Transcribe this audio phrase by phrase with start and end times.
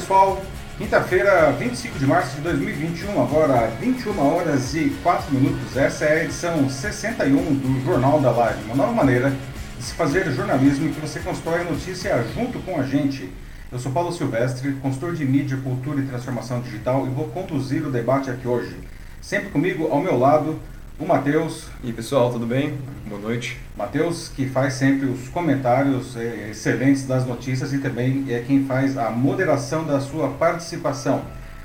[0.00, 0.40] pessoal,
[0.78, 5.76] quinta-feira, 25 de março de 2021, agora 21 horas e 4 minutos.
[5.76, 9.30] Essa é a edição 61 do Jornal da Live, uma nova maneira
[9.78, 13.30] de se fazer jornalismo em que você constrói a notícia junto com a gente.
[13.70, 17.90] Eu sou Paulo Silvestre, consultor de mídia, cultura e transformação digital e vou conduzir o
[17.90, 18.74] debate aqui hoje.
[19.20, 20.58] Sempre comigo, ao meu lado,
[21.00, 21.64] o Matheus.
[21.82, 22.78] E pessoal, tudo bem?
[23.06, 23.58] Boa noite.
[23.74, 28.98] Matheus, que faz sempre os comentários é, excelentes das notícias e também é quem faz
[28.98, 31.22] a moderação da sua participação.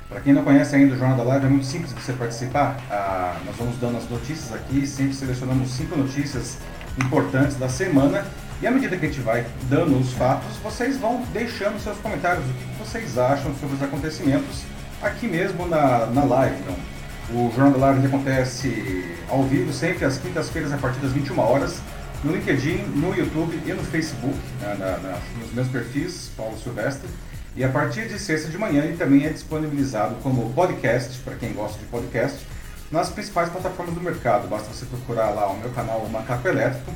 [0.08, 2.80] Para quem não conhece ainda o Jornal da Live, é muito simples você participar.
[2.90, 6.56] Ah, nós vamos dando as notícias aqui, sempre selecionamos cinco notícias
[6.98, 8.24] importantes da semana.
[8.62, 12.44] E à medida que a gente vai dando os fatos, vocês vão deixando seus comentários,
[12.46, 14.62] o que vocês acham sobre os acontecimentos
[15.02, 16.56] aqui mesmo na, na live.
[16.60, 16.95] Então,
[17.30, 21.80] o Jornal da Live acontece ao vivo sempre às quintas-feiras a partir das 21 horas
[22.22, 27.08] no LinkedIn, no YouTube e no Facebook, na, na, nos meus perfis, Paulo Silvestre.
[27.54, 31.52] E a partir de sexta de manhã ele também é disponibilizado como podcast, para quem
[31.52, 32.46] gosta de podcast,
[32.90, 34.48] nas principais plataformas do mercado.
[34.48, 36.92] Basta você procurar lá o meu canal o Macaco Elétrico.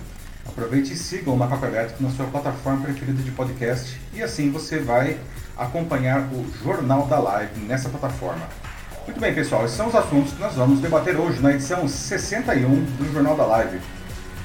[0.46, 4.78] Aproveite e siga o Macaco Elétrico na sua plataforma preferida de podcast e assim você
[4.78, 5.18] vai
[5.56, 8.48] acompanhar o Jornal da Live nessa plataforma.
[9.06, 12.84] Muito bem, pessoal, esses são os assuntos que nós vamos debater hoje na edição 61
[12.84, 13.80] do Jornal da Live.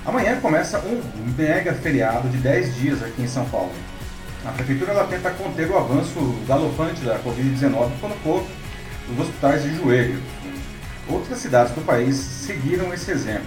[0.06, 1.02] Amanhã começa um
[1.38, 3.72] mega feriado de 10 dias aqui em São Paulo.
[4.46, 6.16] A prefeitura ela tenta conter o avanço
[6.48, 8.48] galopante da Covid-19 e colocou
[9.12, 10.22] os hospitais de joelho.
[11.10, 13.46] Outras cidades do país seguiram esse exemplo.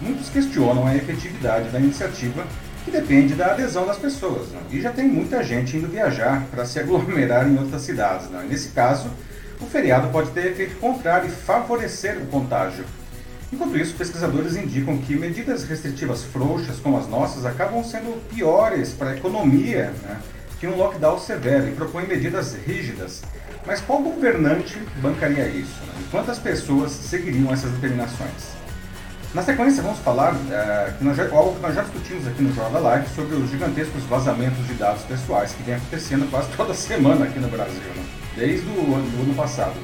[0.00, 2.44] Muitos questionam a efetividade da iniciativa,
[2.84, 4.48] que depende da adesão das pessoas.
[4.48, 4.60] Né?
[4.72, 8.28] E já tem muita gente indo viajar para se aglomerar em outras cidades.
[8.28, 8.46] Né?
[8.48, 9.10] Nesse caso,
[9.60, 12.84] o feriado pode ter efeito contrário e favorecer o contágio.
[13.52, 19.10] Enquanto isso, pesquisadores indicam que medidas restritivas frouxas como as nossas acabam sendo piores para
[19.10, 20.20] a economia né,
[20.60, 23.22] que um lockdown severo e propõem medidas rígidas.
[23.66, 25.80] Mas qual governante bancaria isso?
[25.86, 25.94] Né?
[26.00, 28.60] E quantas pessoas seguiriam essas determinações?
[29.34, 32.52] Na sequência, vamos falar uh, que nós já, algo que nós já discutimos aqui no
[32.52, 36.74] Jornal da Live sobre os gigantescos vazamentos de dados pessoais que vem acontecendo quase toda
[36.74, 37.80] semana aqui no Brasil.
[37.94, 38.19] Né?
[38.36, 39.76] Desde o ano, do ano passado.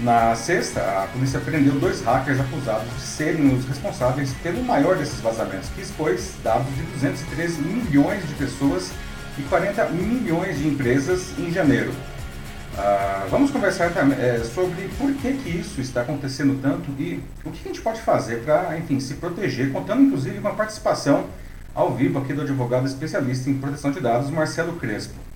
[0.00, 5.20] Na sexta, a polícia prendeu dois hackers acusados de serem os responsáveis pelo maior desses
[5.20, 8.90] vazamentos, que expôs dados de 213 milhões de pessoas
[9.36, 11.90] e 40 milhões de empresas em janeiro.
[11.90, 17.60] Uh, vamos conversar é, sobre por que, que isso está acontecendo tanto e o que
[17.64, 21.26] a gente pode fazer para, enfim, se proteger, contando inclusive com a participação
[21.74, 25.29] ao vivo aqui do advogado especialista em proteção de dados, Marcelo Crespo.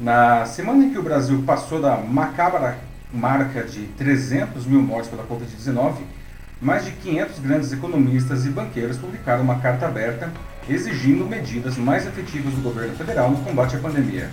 [0.00, 2.78] Na semana em que o Brasil passou da macabra
[3.12, 5.96] marca de 300 mil mortes pela Covid-19,
[6.60, 10.32] mais de 500 grandes economistas e banqueiros publicaram uma carta aberta
[10.68, 14.30] exigindo medidas mais efetivas do governo federal no combate à pandemia.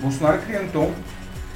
[0.00, 0.92] Bolsonaro criou então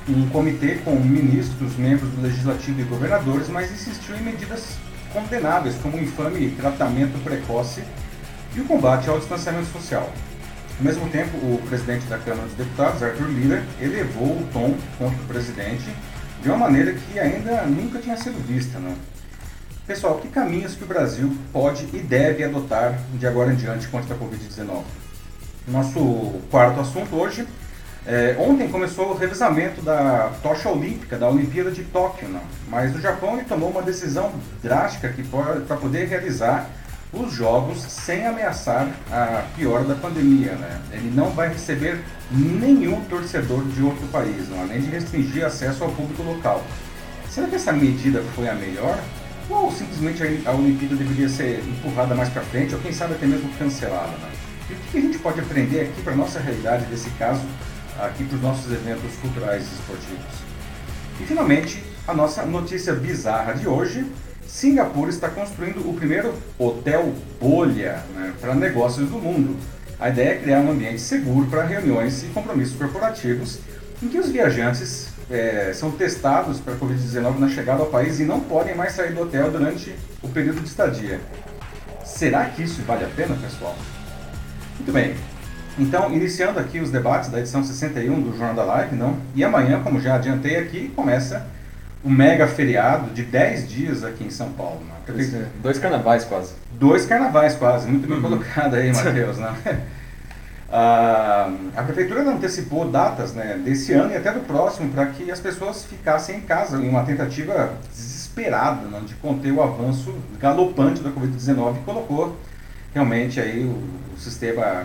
[0.09, 4.77] um comitê com ministros, membros do legislativo e governadores, mas insistiu em medidas
[5.13, 7.83] condenáveis, como o infame tratamento precoce
[8.55, 10.11] e o combate ao distanciamento social.
[10.79, 15.23] Ao mesmo tempo, o presidente da Câmara dos Deputados, Arthur Lira, elevou o tom contra
[15.23, 15.91] o presidente
[16.43, 18.79] de uma maneira que ainda nunca tinha sido vista.
[18.79, 18.95] Não?
[19.87, 24.15] Pessoal, que caminhos que o Brasil pode e deve adotar de agora em diante contra
[24.15, 24.83] a Covid-19?
[25.67, 27.49] Nosso quarto assunto hoje.
[28.07, 32.43] É, ontem começou o revezamento da tocha olímpica da Olimpíada de Tóquio, não?
[32.69, 34.33] mas o Japão tomou uma decisão
[34.63, 35.13] drástica
[35.67, 36.71] para poder realizar
[37.13, 40.53] os jogos sem ameaçar a pior da pandemia.
[40.53, 40.81] Né?
[40.93, 45.91] Ele não vai receber nenhum torcedor de outro país, não, além de restringir acesso ao
[45.91, 46.65] público local.
[47.31, 48.99] Será que essa medida foi a melhor?
[49.49, 53.49] Ou simplesmente a Olimpíada deveria ser empurrada mais para frente, ou quem sabe até mesmo
[53.59, 54.09] cancelada?
[54.09, 54.31] Né?
[54.71, 57.43] E o que a gente pode aprender aqui para a nossa realidade desse caso,
[58.01, 60.47] aqui para os nossos eventos culturais e esportivos?
[61.21, 64.05] E finalmente, a nossa notícia bizarra de hoje
[64.47, 69.57] Singapura está construindo o primeiro hotel bolha né, para negócios do mundo.
[69.99, 73.59] A ideia é criar um ambiente seguro para reuniões e compromissos corporativos,
[74.03, 78.25] em que os viajantes é, são testados para a Covid-19 na chegada ao país e
[78.25, 81.21] não podem mais sair do hotel durante o período de estadia.
[82.05, 83.77] Será que isso vale a pena, pessoal?
[84.77, 85.15] Muito bem.
[85.79, 89.19] Então, iniciando aqui os debates da edição 61 do Jornal da Live, não?
[89.35, 91.47] E amanhã, como já adiantei aqui, começa
[92.05, 94.81] um mega feriado de 10 dias aqui em São Paulo.
[94.81, 94.95] Né?
[95.63, 96.55] Dois carnavais quase.
[96.73, 98.23] Dois carnavais quase, muito bem uhum.
[98.23, 99.39] colocado aí, Matheus.
[99.39, 99.83] Né?
[100.71, 105.41] a, a prefeitura antecipou datas né, desse ano e até do próximo para que as
[105.41, 111.11] pessoas ficassem em casa em uma tentativa desesperada né, de conter o avanço galopante da
[111.11, 112.37] Covid-19 e colocou
[112.93, 113.83] realmente aí o,
[114.15, 114.85] o sistema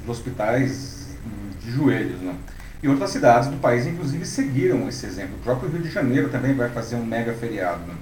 [0.00, 1.08] dos hospitais
[1.60, 2.20] de joelhos.
[2.20, 2.34] Né?
[2.82, 5.36] E outras cidades do país, inclusive, seguiram esse exemplo.
[5.36, 7.80] O próprio Rio de Janeiro também vai fazer um mega feriado.
[7.86, 7.94] Né?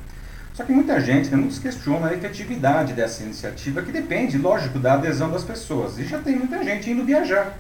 [0.53, 4.95] Só que muita gente né, se questiona a efetividade dessa iniciativa, que depende, lógico, da
[4.95, 5.99] adesão das pessoas.
[5.99, 7.57] E já tem muita gente indo viajar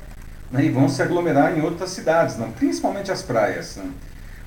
[0.50, 3.76] né, e vão se aglomerar em outras cidades, né, principalmente as praias.
[3.76, 3.90] Né.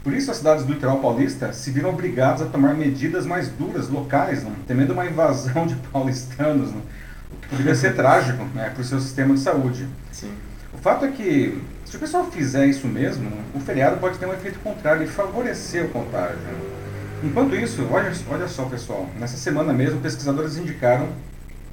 [0.04, 3.90] Por isso, as cidades do litoral paulista se viram obrigadas a tomar medidas mais duras,
[3.90, 8.84] locais, né, temendo uma invasão de paulistanos, o que poderia ser trágico né, para o
[8.84, 9.88] seu sistema de saúde.
[10.12, 10.32] Sim.
[10.74, 14.34] O fato é que, se o pessoal fizer isso mesmo, o feriado pode ter um
[14.34, 16.38] efeito contrário e favorecer o contágio.
[17.24, 21.10] Enquanto isso, olha, olha só pessoal, nessa semana mesmo, pesquisadores indicaram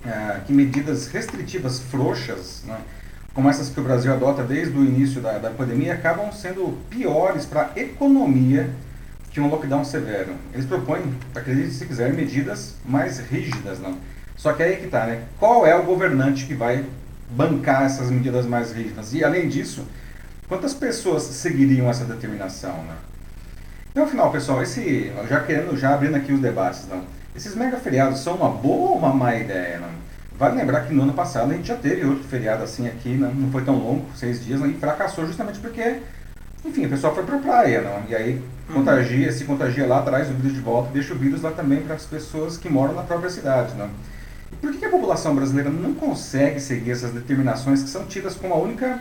[0.07, 2.79] ah, que medidas restritivas frouxas, né,
[3.35, 7.45] como essas que o Brasil adota desde o início da, da pandemia, acabam sendo piores
[7.45, 8.71] para a economia
[9.31, 10.33] que um lockdown severo.
[10.55, 13.79] Eles propõem, acredite se quiser, medidas mais rígidas.
[13.79, 13.99] Não?
[14.35, 15.25] Só que aí que está, né?
[15.39, 16.87] Qual é o governante que vai
[17.31, 19.13] bancar essas medidas mais rígidas?
[19.13, 19.85] E além disso,
[20.49, 22.73] quantas pessoas seguiriam essa determinação?
[22.85, 22.95] Né?
[23.91, 27.03] Então, afinal, pessoal, esse, já querendo, já abrindo aqui os debates, não?
[27.35, 29.79] esses mega feriados são uma boa ou uma má ideia?
[29.79, 29.89] Não?
[30.39, 33.33] Vale lembrar que no ano passado a gente já teve outro feriado assim aqui, né?
[33.35, 34.69] não foi tão longo, seis dias, né?
[34.69, 36.01] e fracassou justamente porque,
[36.65, 38.03] enfim, o pessoal foi para a praia, não?
[38.07, 38.75] e aí uhum.
[38.75, 41.95] contagia, se contagia lá, traz o vírus de volta deixa o vírus lá também para
[41.95, 43.75] as pessoas que moram na própria cidade.
[43.77, 43.89] Não?
[44.53, 48.53] E por que a população brasileira não consegue seguir essas determinações que são tidas como
[48.53, 49.01] a única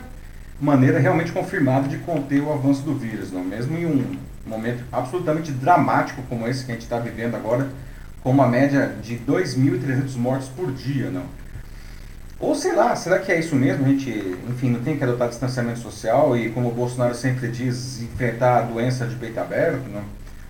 [0.60, 3.44] maneira realmente confirmada de conter o avanço do vírus, não?
[3.44, 4.16] mesmo em um
[4.46, 7.68] momento absolutamente dramático como esse que a gente está vivendo agora,
[8.22, 11.24] com uma média de 2.300 mortos por dia, não?
[12.38, 13.86] Ou sei lá, será que é isso mesmo?
[13.86, 14.10] A gente,
[14.48, 18.62] enfim, não tem que adotar distanciamento social e, como o Bolsonaro sempre diz, enfrentar a
[18.62, 20.02] doença de peito aberto, não?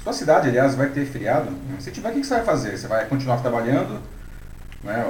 [0.03, 1.49] Sua cidade, aliás, vai ter feriado.
[1.79, 2.77] Se tiver, o que você vai fazer?
[2.77, 4.01] Você vai continuar trabalhando,
[4.83, 5.05] né?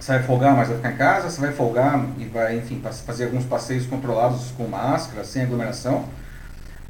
[0.00, 3.24] Você vai folgar, mas vai ficar em casa, você vai folgar e vai, enfim, fazer
[3.24, 6.08] alguns passeios controlados com máscara, sem aglomeração.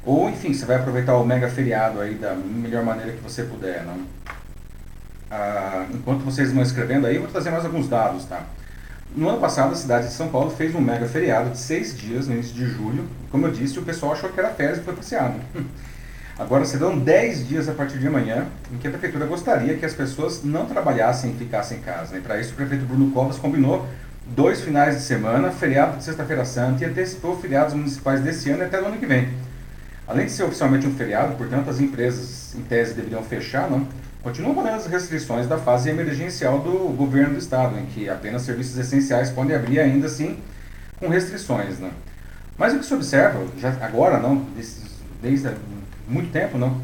[0.05, 3.83] Ou, enfim, você vai aproveitar o mega feriado aí da melhor maneira que você puder,
[3.83, 3.99] não?
[5.29, 8.43] Ah, enquanto vocês vão escrevendo aí, eu vou trazer mais alguns dados, tá?
[9.15, 12.27] No ano passado, a cidade de São Paulo fez um mega feriado de seis dias
[12.27, 13.07] no início de julho.
[13.31, 15.35] Como eu disse, o pessoal achou que era férias e foi passeado.
[16.39, 19.93] Agora serão 10 dias a partir de amanhã em que a prefeitura gostaria que as
[19.93, 22.17] pessoas não trabalhassem e ficassem em casa.
[22.17, 23.85] E para isso, o prefeito Bruno Covas combinou
[24.25, 28.81] dois finais de semana, feriado de Sexta-feira Santa, e antecipou feriados municipais desse ano até
[28.81, 29.27] o ano que vem.
[30.07, 33.85] Além de ser oficialmente um feriado, portanto, as empresas, em tese, deveriam fechar, não?
[34.23, 38.77] Continuam valendo as restrições da fase emergencial do governo do estado, em que apenas serviços
[38.77, 40.37] essenciais podem abrir ainda assim
[40.97, 41.79] com restrições.
[41.79, 41.91] Né?
[42.57, 44.45] Mas o que se observa, já agora não,
[45.21, 45.49] desde,
[46.09, 46.81] muito tempo não,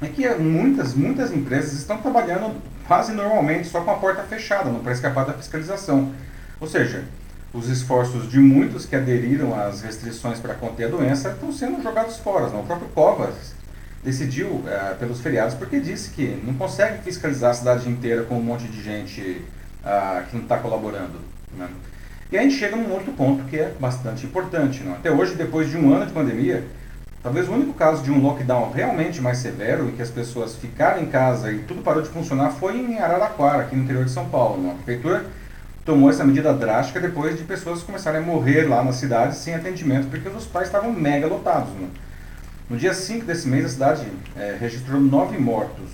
[0.00, 2.56] é que muitas, muitas empresas estão trabalhando
[2.88, 6.12] quase normalmente só com a porta fechada, não para escapar da fiscalização.
[6.60, 7.04] Ou seja,
[7.52, 12.16] os esforços de muitos que aderiram às restrições para conter a doença estão sendo jogados
[12.16, 12.48] fora.
[12.48, 12.60] Não?
[12.60, 13.54] O próprio Covas
[14.02, 18.42] decidiu é, pelos feriados porque disse que não consegue fiscalizar a cidade inteira com um
[18.42, 19.42] monte de gente
[19.84, 21.20] ah, que não está colaborando.
[21.56, 21.68] Né?
[22.32, 24.82] E a gente chega num outro ponto que é bastante importante.
[24.82, 24.94] Não?
[24.94, 26.64] Até hoje, depois de um ano de pandemia,
[27.22, 31.02] talvez o único caso de um lockdown realmente mais severo e que as pessoas ficaram
[31.02, 34.28] em casa e tudo parou de funcionar foi em Araraquara, aqui no interior de São
[34.28, 34.60] Paulo.
[34.62, 34.72] Não?
[34.72, 35.24] A prefeitura
[35.84, 40.08] tomou essa medida drástica depois de pessoas começarem a morrer lá na cidade sem atendimento
[40.08, 41.72] porque os hospitais estavam mega lotados.
[41.74, 41.88] Não?
[42.68, 44.06] No dia 5 desse mês, a cidade
[44.36, 45.90] é, registrou nove mortos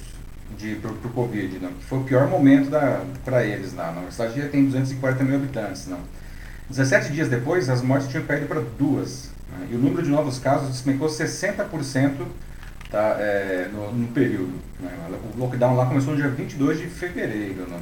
[0.57, 1.73] de, por, Covid, não?
[1.73, 2.71] que foi o pior momento
[3.25, 3.73] para eles.
[3.75, 4.07] Não?
[4.07, 5.87] A cidade já tem 240 mil habitantes.
[5.87, 5.99] Não?
[6.71, 9.28] 17 dias depois, as mortes tinham caído para duas.
[9.53, 9.69] Né?
[9.71, 12.27] E o número de novos casos despencou 60%
[12.91, 14.53] tá, é, no, no, período.
[14.81, 14.91] Né?
[15.35, 17.67] O lockdown lá começou no dia 22 de fevereiro.
[17.69, 17.81] Não?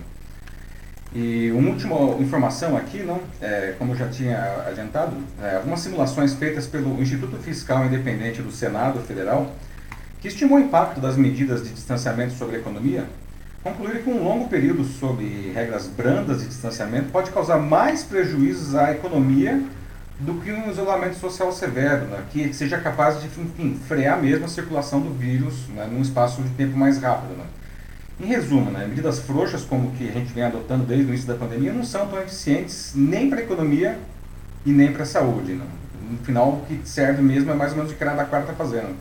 [1.14, 6.34] E uma última informação aqui, não, é, como eu já tinha adiantado, é, algumas simulações
[6.34, 9.50] feitas pelo Instituto Fiscal Independente do Senado Federal,
[10.20, 13.06] que estimou o impacto das medidas de distanciamento sobre a economia,
[13.62, 18.92] concluíram que um longo período sob regras brandas de distanciamento pode causar mais prejuízos à
[18.92, 19.62] economia
[20.18, 24.48] do que um isolamento social severo, né, que seja capaz de enfim, frear mesmo a
[24.48, 27.36] circulação do vírus né, num espaço de tempo mais rápido.
[27.36, 27.44] Né.
[28.18, 31.34] Em resumo, né, medidas frouxas como que a gente vem adotando desde o início da
[31.34, 33.98] pandemia não são tão eficientes nem para a economia
[34.64, 35.52] e nem para a saúde.
[35.52, 35.64] Né?
[36.10, 38.54] No final, o que serve mesmo é mais ou menos o que a Quarta está
[38.54, 38.96] fazendo.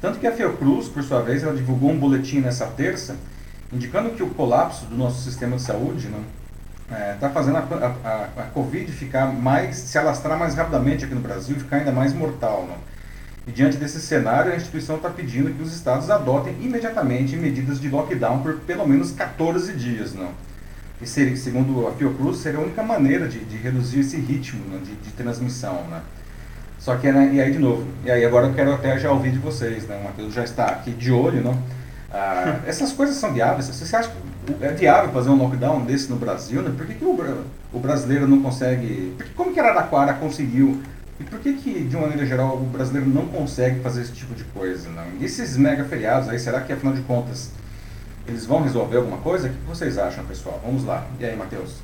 [0.00, 3.16] Tanto que a Fiocruz, por sua vez, ela divulgou um boletim nessa terça,
[3.72, 6.08] indicando que o colapso do nosso sistema de saúde
[6.90, 7.60] está né, é, fazendo a,
[8.04, 11.92] a, a, Covid ficar mais, se alastrar mais rapidamente aqui no Brasil e ficar ainda
[11.92, 12.66] mais mortal.
[12.68, 12.74] Né?
[13.46, 17.88] E diante desse cenário, a instituição está pedindo que os estados adotem imediatamente medidas de
[17.88, 20.14] lockdown por pelo menos 14 dias.
[20.14, 20.30] Não?
[21.00, 24.80] E seria, segundo a Fiocruz, seria a única maneira de, de reduzir esse ritmo né,
[24.84, 25.84] de, de, transmissão.
[25.88, 26.00] Né?
[26.78, 29.30] Só que, né, e aí de novo, e aí agora eu quero até já ouvir
[29.30, 29.96] de vocês, né?
[29.96, 31.56] O Matheus já está aqui de olho, não?
[32.12, 33.68] Ah, essas coisas são viáveis?
[33.68, 34.29] Você acha que
[34.60, 36.62] é viável fazer um lockdown desse no Brasil?
[36.62, 36.72] Né?
[36.76, 39.14] Por que, que o, o brasileiro não consegue...
[39.16, 40.80] Porque, como que Araraquara conseguiu?
[41.18, 44.34] E por que que, de uma maneira geral, o brasileiro não consegue fazer esse tipo
[44.34, 44.88] de coisa?
[44.88, 45.04] Não?
[45.20, 47.50] E esses mega feriados aí, será que, afinal de contas,
[48.26, 49.48] eles vão resolver alguma coisa?
[49.48, 50.60] O que vocês acham, pessoal?
[50.64, 51.06] Vamos lá.
[51.18, 51.76] E aí, Matheus?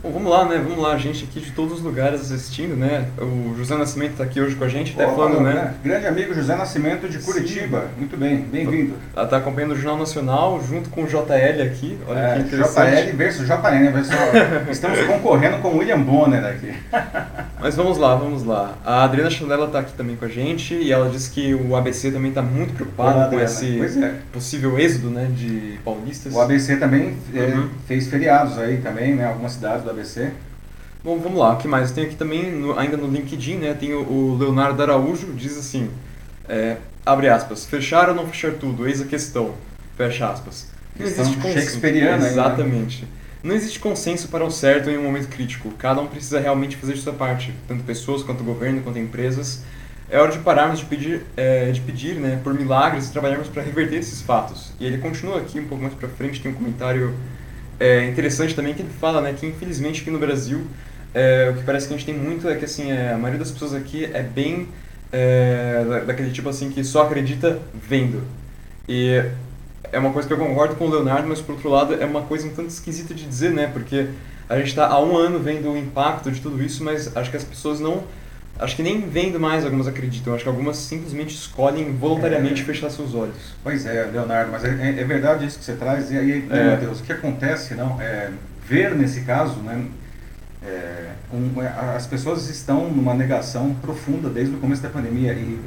[0.00, 0.62] Bom, vamos lá, né?
[0.62, 3.08] Vamos lá, gente aqui de todos os lugares assistindo, né?
[3.18, 5.74] O José Nascimento está aqui hoje com a gente, até falando, né?
[5.82, 7.80] Grande amigo José Nascimento de Curitiba.
[7.80, 7.98] Sim.
[7.98, 8.94] Muito bem, bem-vindo.
[9.12, 11.98] Ela está acompanhando o Jornal Nacional junto com o JL aqui.
[12.06, 13.06] Olha é, que interessante.
[13.06, 14.28] JL versus JN, pessoal.
[14.70, 16.72] Estamos concorrendo com o William Bonner aqui.
[17.60, 18.78] Mas vamos lá, vamos lá.
[18.84, 22.12] A Adriana Chandela está aqui também com a gente e ela disse que o ABC
[22.12, 24.14] também está muito preocupado Olá, com esse é.
[24.32, 26.32] possível êxodo né, de paulistas.
[26.32, 27.68] O ABC também é, uhum.
[27.88, 29.26] fez feriados aí também, né?
[29.26, 30.30] Algumas cidades do ABC.
[31.02, 31.92] Bom, vamos lá, o que mais?
[31.92, 35.90] Tem aqui também, no, ainda no LinkedIn, né, tem o, o Leonardo Araújo, diz assim,
[36.48, 36.76] é,
[37.06, 39.54] abre aspas, fechar ou não fechar tudo, eis a questão,
[39.96, 40.66] fecha aspas.
[40.98, 41.60] Não existe consenso.
[42.26, 43.02] Exatamente.
[43.02, 43.08] Né?
[43.40, 45.70] Não existe consenso para o certo em um momento crítico.
[45.78, 49.62] Cada um precisa realmente fazer sua parte, tanto pessoas quanto governo, quanto empresas.
[50.10, 53.62] É hora de pararmos de pedir, é, de pedir né, por milagres e trabalharmos para
[53.62, 54.72] reverter esses fatos.
[54.80, 57.14] E ele continua aqui um pouco mais para frente, tem um comentário
[57.80, 60.66] é interessante também que ele fala né, que infelizmente aqui no Brasil
[61.14, 63.38] é, o que parece que a gente tem muito é que assim é, a maioria
[63.38, 64.68] das pessoas aqui é bem
[65.10, 68.22] é, daquele tipo assim que só acredita vendo.
[68.88, 69.22] E
[69.90, 72.22] é uma coisa que eu concordo com o Leonardo mas por outro lado é uma
[72.22, 74.08] coisa um tanto esquisita de dizer né porque
[74.48, 77.36] a gente está há um ano vendo o impacto de tudo isso mas acho que
[77.36, 78.04] as pessoas não
[78.58, 82.90] Acho que nem vendo mais algumas acreditam, acho que algumas simplesmente escolhem voluntariamente é, fechar
[82.90, 83.54] seus olhos.
[83.62, 86.10] Pois é, Leonardo, mas é, é, é verdade isso que você traz.
[86.10, 86.64] E aí, é.
[86.64, 88.30] meu Deus, o que acontece, não, é
[88.66, 89.86] ver nesse caso, né,
[90.64, 95.58] é, um, é, as pessoas estão numa negação profunda desde o começo da pandemia e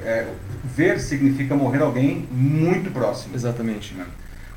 [0.65, 3.33] ver significa morrer alguém muito próximo.
[3.35, 3.93] Exatamente.
[3.93, 4.05] Né?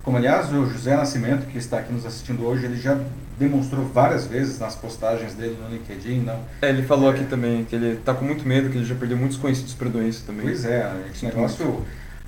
[0.05, 2.99] Como, aliás, o José Nascimento, que está aqui nos assistindo hoje, ele já
[3.39, 6.39] demonstrou várias vezes nas postagens dele no LinkedIn, não?
[6.61, 8.95] É, ele falou é, aqui também que ele está com muito medo, que ele já
[8.95, 10.45] perdeu muitos conhecidos para doença também.
[10.45, 11.83] Pois é, esse negócio...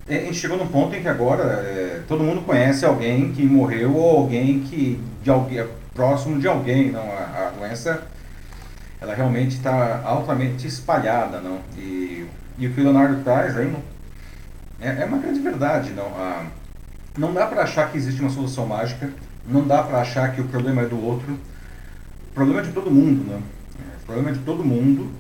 [0.09, 3.45] É, a gente chegou num ponto em que agora é, todo mundo conhece alguém que
[3.45, 7.02] morreu ou alguém que de alguém próximo de alguém, não?
[7.02, 8.02] A, a doença
[9.00, 11.61] ela realmente está altamente espalhada, não?
[11.76, 12.26] E,
[12.59, 13.83] e o que o Leonardo traz aí não,
[14.80, 16.06] é, é uma grande verdade, não?
[16.06, 16.47] A,
[17.16, 19.11] não dá para achar que existe uma solução mágica,
[19.49, 21.32] não dá para achar que o problema é do outro.
[22.30, 23.40] O problema é de todo mundo, né?
[24.02, 25.11] O problema é de todo mundo.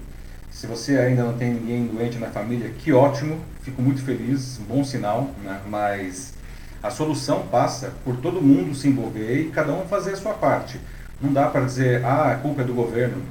[0.50, 4.84] Se você ainda não tem ninguém doente na família, que ótimo, fico muito feliz, bom
[4.84, 5.60] sinal, né?
[5.68, 6.34] Mas
[6.82, 10.80] a solução passa por todo mundo se envolver e cada um fazer a sua parte.
[11.20, 13.22] Não dá para dizer, ah, a culpa é do governo,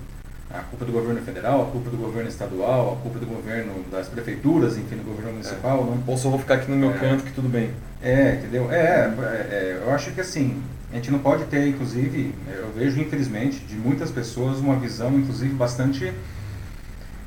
[0.50, 3.22] a culpa é do governo federal, a culpa é do governo estadual, a culpa é
[3.22, 5.79] do governo das prefeituras, enfim, do governo municipal.
[5.79, 5.84] É.
[5.84, 6.03] Não.
[6.07, 6.98] Ou só vou ficar aqui no meu é.
[6.98, 7.72] canto que tudo bem.
[8.02, 8.72] É, entendeu?
[8.72, 10.62] É, é, é, eu acho que assim,
[10.92, 15.54] a gente não pode ter, inclusive, eu vejo infelizmente de muitas pessoas uma visão, inclusive,
[15.54, 16.14] bastante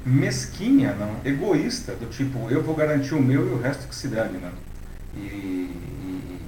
[0.05, 4.09] mesquinha, não, egoísta, do tipo, eu vou garantir o meu e o resto que se
[4.09, 4.53] dane, não.
[5.17, 6.39] E, e,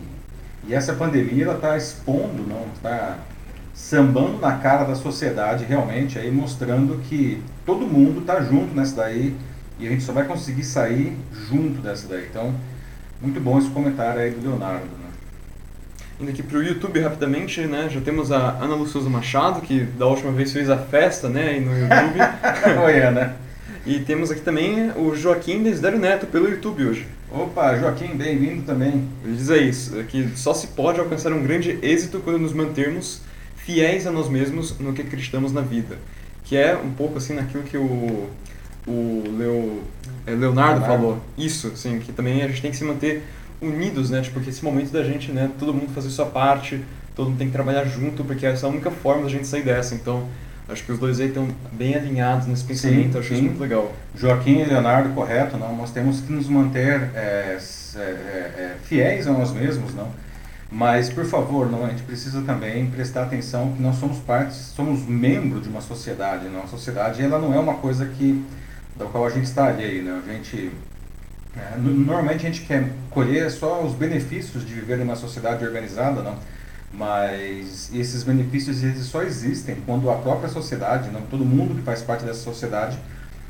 [0.68, 3.18] e essa pandemia ela está expondo, não, está
[3.74, 9.36] sambando na cara da sociedade realmente, aí mostrando que todo mundo está junto nessa daí
[9.78, 11.16] e a gente só vai conseguir sair
[11.48, 12.26] junto dessa daí.
[12.30, 12.54] Então,
[13.20, 14.84] muito bom esse comentário aí do Leonardo.
[14.84, 15.10] Né?
[16.20, 17.88] Indo aqui para o YouTube rapidamente, né?
[17.90, 21.50] Já temos a Ana Luciosa Machado, que da última vez fez a festa, né?
[21.50, 22.18] Aí no YouTube.
[22.84, 23.36] Oi, Ana.
[23.86, 27.06] E temos aqui também o Joaquim Desiderio Neto pelo YouTube hoje.
[27.30, 29.08] Opa, Joaquim, bem-vindo também.
[29.24, 29.70] Ele diz aí,
[30.04, 33.22] que só se pode alcançar um grande êxito quando nos mantermos
[33.56, 35.96] fiéis a nós mesmos no que acreditamos na vida.
[36.44, 38.28] Que é um pouco assim naquilo que o,
[38.86, 39.82] o Leo,
[40.26, 41.18] é, Leonardo, Leonardo falou.
[41.36, 43.22] Isso, assim, que também a gente tem que se manter
[43.60, 44.20] unidos, né?
[44.20, 45.50] Tipo, porque esse momento da gente, né?
[45.58, 46.82] Todo mundo fazer sua parte,
[47.14, 49.62] todo mundo tem que trabalhar junto, porque essa é a única forma da gente sair
[49.62, 49.94] dessa.
[49.94, 50.26] Então,
[50.68, 53.34] acho que os dois aí estão bem alinhados nesse pensamento, sim, acho sim.
[53.34, 53.92] isso muito legal.
[54.14, 55.76] Joaquim e Leonardo, correto, não?
[55.76, 57.58] Nós temos que nos manter é,
[57.96, 60.08] é, é, fiéis a nós mesmos, não?
[60.72, 65.04] Mas, por favor, não, a gente precisa também prestar atenção que nós somos parte, somos
[65.04, 66.48] membro de uma sociedade.
[66.48, 66.62] Não?
[66.62, 68.44] A sociedade ela não é uma coisa que
[69.00, 70.04] da qual a gente está alheio.
[70.04, 70.22] Né?
[70.24, 70.70] A gente,
[71.56, 76.22] é, normalmente a gente quer colher só os benefícios de viver em uma sociedade organizada,
[76.22, 76.36] não?
[76.92, 81.22] mas esses benefícios eles só existem quando a própria sociedade, não?
[81.22, 82.98] todo mundo que faz parte dessa sociedade,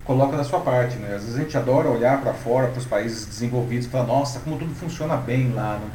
[0.05, 0.97] coloca da sua parte.
[0.97, 1.15] Né?
[1.15, 4.39] Às vezes a gente adora olhar para fora, para os países desenvolvidos e falar, nossa,
[4.41, 5.81] como tudo funciona bem lá.
[5.81, 5.91] Não?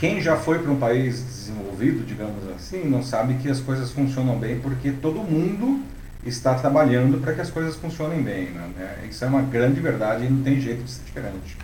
[0.00, 4.36] Quem já foi para um país desenvolvido, digamos assim, não sabe que as coisas funcionam
[4.36, 5.80] bem porque todo mundo
[6.24, 8.46] está trabalhando para que as coisas funcionem bem.
[8.50, 8.98] Né?
[9.08, 11.56] Isso é uma grande verdade e não tem jeito de ser diferente.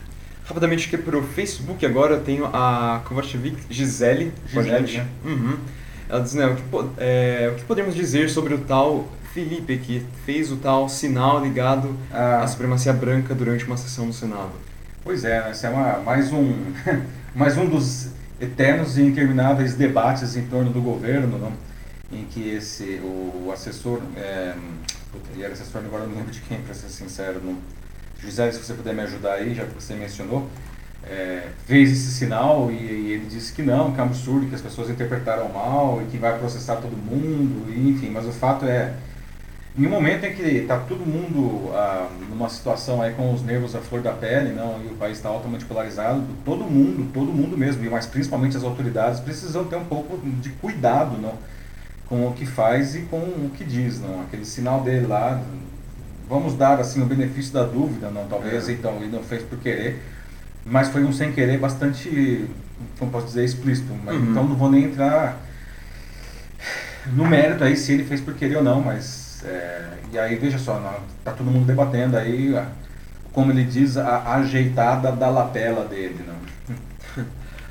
[0.45, 4.33] Rapidamente aqui para o Facebook agora eu tenho a Kovacevic Gisele.
[4.47, 5.07] Gisele, né?
[5.25, 5.57] Uhum.
[6.09, 6.63] Ela diz, né, o que,
[6.97, 11.95] é, o que podemos dizer sobre o tal Felipe que fez o tal sinal ligado
[12.11, 12.41] Ah.
[12.43, 14.53] à supremacia branca durante uma sessão no Senado?
[15.05, 15.51] Pois é, né?
[15.51, 16.55] esse é uma, mais, um,
[17.37, 18.09] mais um dos
[18.41, 21.53] eternos e intermináveis debates em torno do governo, não?
[22.11, 24.55] Em que esse, o assessor, é,
[25.33, 27.57] ele era assessor, agora não lembro de quem, para ser sincero, não.
[28.21, 30.49] Gisele, se você puder me ajudar aí, já que você mencionou,
[31.05, 34.55] é, fez esse sinal e, e ele disse que não, que é um absurdo, que
[34.55, 38.65] as pessoas interpretaram mal e que vai processar todo mundo, e, enfim, mas o fato
[38.65, 38.95] é,
[39.79, 43.77] em um momento em que está todo mundo ah, numa situação aí com os nervos
[43.77, 47.57] à flor da pele, não, e o país está altamente polarizado, todo mundo, todo mundo
[47.57, 51.35] mesmo, mas principalmente as autoridades precisam ter um pouco de cuidado, não,
[52.09, 54.23] com o que faz e com o que diz, não.
[54.23, 55.41] Aquele sinal dele lá,
[56.29, 58.27] vamos dar assim o benefício da dúvida, não.
[58.27, 58.73] Talvez É.
[58.73, 60.03] então ele não fez por querer,
[60.65, 62.49] mas foi um sem querer bastante,
[62.99, 63.93] como posso dizer, explícito.
[64.05, 64.31] Mas, Uhum.
[64.31, 65.39] Então não vou nem entrar
[67.13, 70.59] no mérito aí se ele fez por querer ou não, mas é, e aí veja
[70.59, 72.55] só, não, tá todo mundo debatendo aí,
[73.33, 76.48] como ele diz, a ajeitada da lapela dele, não.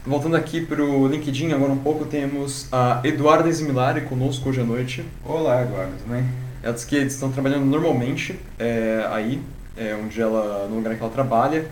[0.08, 4.64] Voltando aqui para o LinkedIn agora um pouco, temos a Eduarda Esmilari conosco hoje à
[4.64, 5.04] noite.
[5.26, 6.26] Olá, Eduardo, tudo bem?
[6.64, 9.42] Ela diz que eles estão trabalhando normalmente é, aí,
[9.76, 11.66] é, onde ela, no lugar que ela trabalha,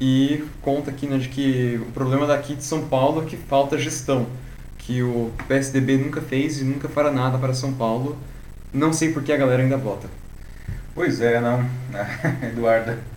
[0.00, 3.76] e conta aqui né, de que o problema daqui de São Paulo é que falta
[3.76, 4.26] gestão,
[4.78, 8.16] que o PSDB nunca fez e nunca fará nada para São Paulo.
[8.72, 10.08] Não sei por que a galera ainda vota.
[10.94, 11.62] Pois é, não,
[12.42, 13.11] Eduarda.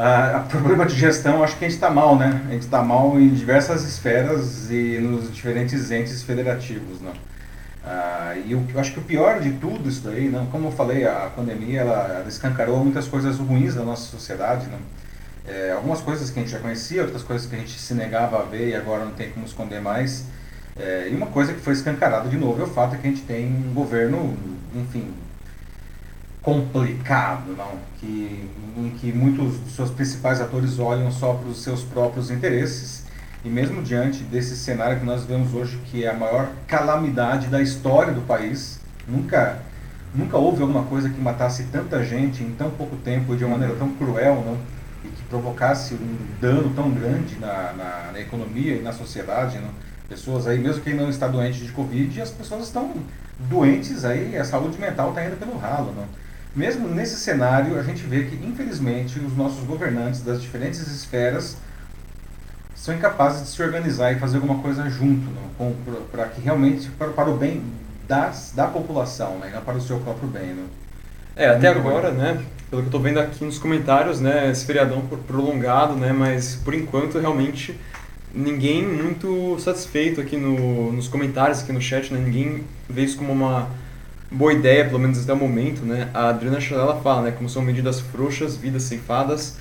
[0.00, 2.44] Ah, problema de gestão, acho que a gente está mal, né?
[2.48, 7.12] A gente está mal em diversas esferas e nos diferentes entes federativos, não?
[7.84, 10.46] Ah, e eu, eu acho que o pior de tudo isso daí, não?
[10.46, 14.78] Como eu falei, a pandemia ela, ela escancarou muitas coisas ruins da nossa sociedade, não?
[15.52, 18.38] É, algumas coisas que a gente já conhecia, outras coisas que a gente se negava
[18.38, 20.26] a ver e agora não tem como esconder mais.
[20.76, 23.22] É, e uma coisa que foi escancarada de novo é o fato que a gente
[23.22, 24.38] tem um governo,
[24.76, 25.12] enfim,
[26.48, 27.72] complicado, não?
[28.00, 33.04] Que, em que muitos dos seus principais atores olham só para os seus próprios interesses.
[33.44, 37.60] E mesmo diante desse cenário que nós vemos hoje, que é a maior calamidade da
[37.60, 39.58] história do país, nunca,
[40.14, 43.78] nunca houve alguma coisa que matasse tanta gente em tão pouco tempo de uma maneira
[43.78, 44.56] tão cruel, não?
[45.04, 49.70] E que provocasse um dano tão grande na, na, na economia e na sociedade, não?
[50.08, 52.94] Pessoas aí, mesmo quem não está doente de Covid, as pessoas estão
[53.38, 56.27] doentes aí, a saúde mental está indo pelo ralo, não?
[56.58, 61.56] Mesmo nesse cenário, a gente vê que, infelizmente, os nossos governantes das diferentes esferas
[62.74, 65.28] são incapazes de se organizar e fazer alguma coisa junto,
[66.10, 67.62] para que realmente, para, para o bem
[68.08, 70.48] das, da população, né, não para o seu próprio bem.
[70.48, 70.64] Né?
[71.36, 72.16] É, até Muito agora, bom.
[72.16, 76.12] né, pelo que eu tô vendo aqui nos comentários, né, esse feriadão pro- prolongado, né,
[76.12, 77.78] mas por enquanto realmente
[78.34, 83.32] ninguém muito satisfeito aqui no, nos comentários, aqui no chat, né, ninguém vê isso como
[83.32, 83.68] uma
[84.30, 87.62] boa ideia, pelo menos até o momento, né, a Adriana Chanela fala, né, como são
[87.62, 89.56] medidas frouxas, vidas ceifadas,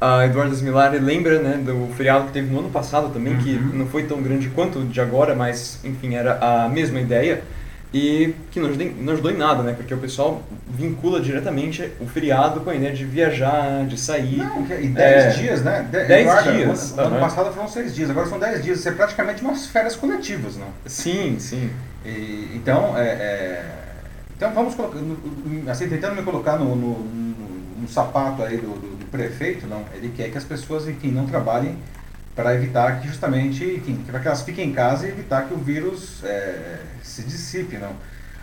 [0.00, 3.70] a Eduardo Smilari lembra, né, do feriado que teve no ano passado também, que Uhum.
[3.78, 7.42] não foi tão grande quanto de agora, mas, enfim, era a mesma ideia,
[7.92, 9.72] e que não ajudou, não ajudou em nada, né?
[9.72, 14.36] Porque o pessoal vincula diretamente o feriado com a ideia de viajar, de sair.
[14.36, 15.88] Não, que- e 10 É, dias, né?
[15.90, 17.20] De- 10 Eduardo, dias, Ano, ano aham.
[17.20, 18.80] passado foram 6 dias, agora são 10 dias.
[18.80, 20.66] Isso é praticamente umas férias coletivas, não?
[20.84, 21.70] Sim, sim.
[22.04, 23.64] E, então, é, é,
[24.38, 24.74] então vamos
[25.70, 29.84] assim, tentando me colocar no, no, no- no sapato aí do, do- do prefeito, não?
[29.94, 31.76] Ele quer que as pessoas, enfim, não trabalhem
[32.36, 35.58] para evitar que justamente, enfim, para que elas fiquem em casa e evitar que o
[35.58, 37.92] vírus é, se dissipe, não?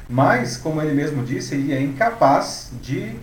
[0.10, 3.16] Mas, como ele mesmo disse, ele é incapaz de,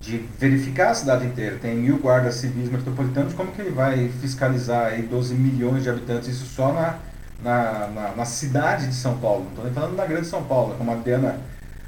[0.00, 1.58] de verificar a cidade inteira.
[1.60, 6.28] Tem mil guardas civis metropolitanos, como que ele vai fiscalizar aí 12 milhões de habitantes,
[6.28, 6.98] isso só na,
[7.42, 10.74] na, na, na cidade de São Paulo, não estou nem falando da grande São Paulo,
[10.76, 11.38] como a Adriana,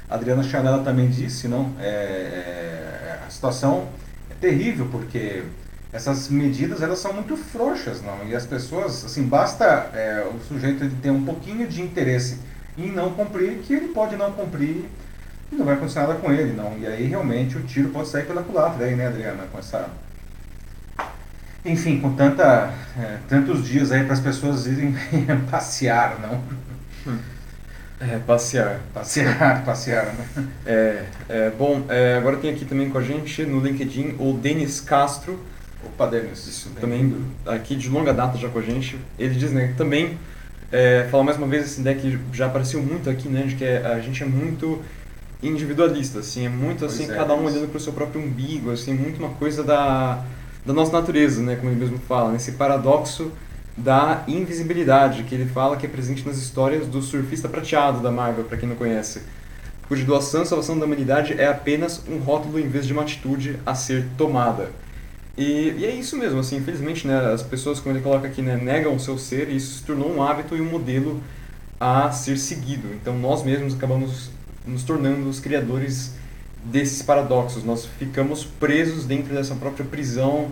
[0.09, 1.71] a Adriana Chanela também disse, não?
[1.79, 3.87] É, é, a situação
[4.29, 5.43] é terrível, porque
[5.91, 8.25] essas medidas elas são muito frouxas, não?
[8.27, 12.39] E as pessoas, assim, basta é, o sujeito ter um pouquinho de interesse
[12.77, 14.85] em não cumprir, que ele pode não cumprir
[15.51, 16.77] e não vai acontecer nada com ele, não.
[16.77, 19.89] E aí realmente o tiro pode sair pela culatra aí, né, Adriana, com essa
[21.65, 24.95] enfim, com tanta, é, tantos dias aí para as pessoas irem
[25.51, 26.41] passear, não?
[27.99, 28.79] É, passear.
[28.93, 30.47] Passear, passear, né?
[30.65, 34.79] É, é, bom, é, agora tem aqui também com a gente no LinkedIn o Denis
[34.79, 35.39] Castro,
[35.83, 38.99] Opa, Denis, isso também aqui de longa data já com a gente.
[39.17, 40.17] Ele diz né, também,
[40.71, 43.63] é, fala mais uma vez essa ideia que já apareceu muito aqui, né, de que
[43.63, 44.81] é- a gente é muito
[45.41, 48.71] individualista, assim, é muito assim, Pois é, cada um olhando para o seu próprio umbigo,
[48.71, 50.23] assim, muito uma coisa da,
[50.65, 53.31] da nossa natureza, né, como ele mesmo fala, nesse paradoxo
[53.77, 58.45] da invisibilidade, que ele fala que é presente nas histórias do surfista prateado da Marvel,
[58.45, 59.21] para quem não conhece,
[59.87, 63.57] cuja doação e salvação da humanidade é apenas um rótulo em vez de uma atitude
[63.65, 64.71] a ser tomada.
[65.37, 68.57] E, e é isso mesmo, assim, infelizmente, né, as pessoas, como ele coloca aqui, né,
[68.57, 71.21] negam o seu ser e isso se tornou um hábito e um modelo
[71.79, 72.87] a ser seguido.
[72.95, 74.31] Então nós mesmos acabamos
[74.65, 76.15] nos tornando os criadores
[76.63, 77.63] desses paradoxos.
[77.63, 80.51] Nós ficamos presos dentro dessa própria prisão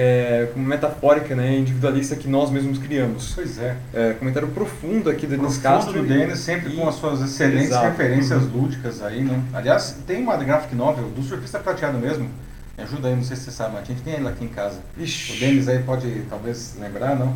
[0.00, 3.32] é, como metafórica, né, individualista que nós mesmos criamos.
[3.34, 3.76] Pois é.
[3.92, 5.92] É, comentário profundo aqui do Denis Castro.
[6.02, 7.86] do Denis, sempre e- com as suas excelentes Exato.
[7.88, 8.62] referências Uhum.
[8.62, 9.42] lúdicas aí, né?
[9.52, 12.28] Aliás, tem uma graphic novel do surfista prateado mesmo.
[12.76, 14.48] Me ajuda aí, não sei se você sabe, mas a gente tem ele aqui em
[14.48, 14.78] casa.
[14.96, 15.32] Ixi.
[15.36, 17.34] O Denis aí pode talvez lembrar, não?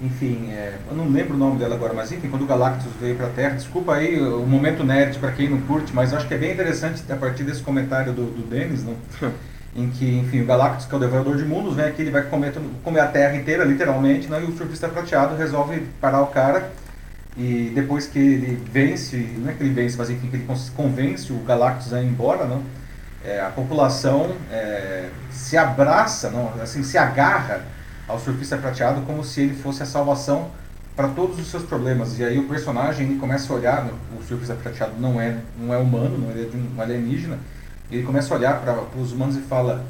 [0.00, 3.14] Enfim, é, eu não lembro o nome dela agora, mas enfim, quando o Galactus veio
[3.16, 6.38] pra Terra, desculpa aí o momento nerd pra quem não curte, mas acho que é
[6.38, 8.94] bem interessante a partir desse comentário do, do Denis, não?
[9.74, 12.22] em que, enfim, o Galactus, que é o devorador de mundos, vem aqui, ele vai
[12.22, 12.52] comer,
[12.82, 14.42] comer a Terra inteira, literalmente, né?
[14.42, 16.70] e o surfista prateado resolve parar o cara,
[17.36, 21.32] e depois que ele vence, não é que ele vence, mas enfim, que ele convence
[21.32, 22.62] o Galactus a ir embora, não?
[23.24, 27.62] É, a população é, se abraça, não, assim, se agarra
[28.08, 30.50] ao surfista prateado como se ele fosse a salvação
[30.96, 32.18] para todos os seus problemas.
[32.18, 35.72] E aí o personagem ele começa a olhar, né, o surfista prateado não é, não
[35.72, 37.38] é humano, não é de um alienígena,
[37.90, 39.84] ele começa a olhar para os humanos e fala: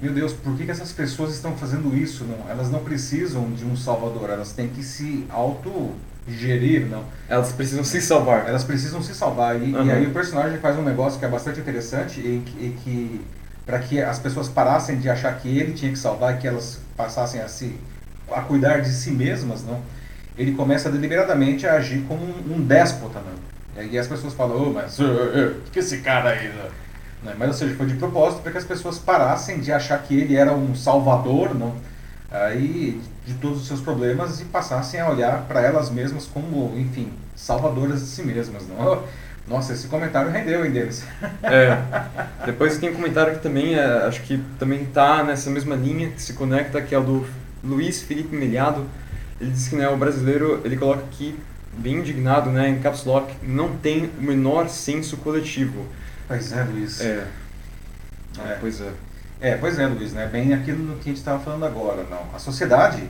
[0.00, 2.24] Meu Deus, por que, que essas pessoas estão fazendo isso?
[2.24, 2.50] Não?
[2.50, 7.04] Elas não precisam de um salvador, elas têm que se auto-gerir, não?
[7.28, 8.48] Elas precisam se salvar.
[8.48, 9.56] Elas precisam se salvar.
[9.60, 9.86] E, Uhum.
[9.86, 13.20] e aí o personagem faz um negócio que é bastante interessante e que, e que
[13.66, 16.80] para que as pessoas parassem de achar que ele tinha que salvar e que elas
[16.96, 17.74] passassem a se
[18.30, 19.80] a cuidar de si mesmas, não?
[20.36, 23.44] Ele começa deliberadamente a agir como um, um déspota, não?
[23.76, 25.04] E aí as pessoas falam, ô, mas o
[25.64, 26.83] que, que esse cara aí, não?
[27.24, 27.34] Né?
[27.38, 30.36] Mas ou seja, foi de propósito para que as pessoas parassem de achar que ele
[30.36, 31.74] era um salvador, não?
[32.30, 37.12] Aí de todos os seus problemas e passassem a olhar para elas mesmas como, enfim,
[37.34, 39.02] salvadoras de si mesmas, não?
[39.46, 41.04] Nossa, esse comentário rendeu, hein, deles.
[41.42, 41.78] É.
[42.46, 46.20] Depois tem um comentário que também é, acho que também tá nessa mesma linha, que
[46.20, 47.26] se conecta, que é o do
[47.62, 48.86] Luiz Felipe Melhado.
[49.40, 51.38] Ele diz que né, o brasileiro, ele coloca aqui,
[51.76, 55.86] bem indignado, né, em caps lock, não tem o menor senso coletivo.
[56.26, 57.00] Pois é, Luiz.
[57.00, 57.26] É.
[58.38, 58.56] É.
[58.60, 58.90] Pois é.
[59.40, 60.26] É, pois é, Luiz, né?
[60.26, 62.22] Bem aquilo que a gente estava falando agora, não.
[62.34, 63.02] A sociedade,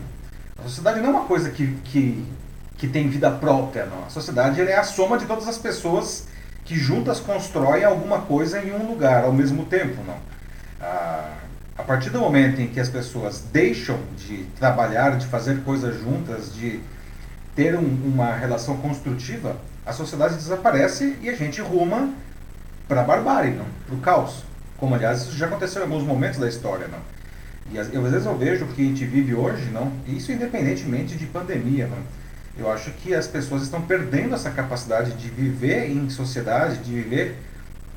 [0.59, 2.25] a sociedade não é uma coisa que, que,
[2.77, 4.05] que tem vida própria, não.
[4.05, 6.27] A sociedade ela é a soma de todas as pessoas
[6.65, 10.17] que juntas constroem alguma coisa em um lugar ao mesmo tempo, não.
[10.81, 11.31] Ah,
[11.77, 16.55] a partir do momento em que as pessoas deixam de trabalhar, de fazer coisas juntas,
[16.55, 16.81] de
[17.55, 22.11] ter um- uma relação construtiva, a sociedade desaparece e a gente ruma
[22.89, 24.45] para a barbárie, para o caos.
[24.77, 26.99] Como aliás isso já aconteceu em alguns momentos da história, não.
[27.73, 29.93] E às vezes eu vejo que a gente vive hoje, não.
[30.07, 31.99] Isso independentemente de pandemia, não.
[32.57, 37.37] Eu acho que as pessoas estão perdendo essa capacidade de viver em sociedade, de viver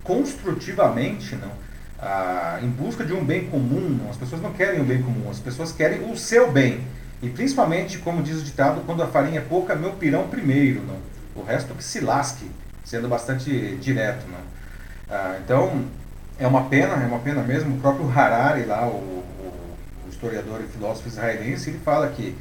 [0.04, 1.52] construtivamente, não.
[2.00, 3.98] Ah, em busca de um bem comum.
[4.02, 4.10] Não.
[4.10, 6.82] As pessoas não querem o bem comum, as pessoas querem o seu bem.
[7.22, 10.98] E principalmente, como diz o ditado, quando a farinha é pouca, meu pirão primeiro, não.
[11.36, 12.50] O resto que se lasque,
[12.84, 14.57] sendo bastante direto, não.
[15.10, 15.86] Ah, então,
[16.38, 17.76] é uma pena, é uma pena mesmo.
[17.76, 22.36] O próprio Harari, lá, o, o- historiador e filósofo israelense, ele fala que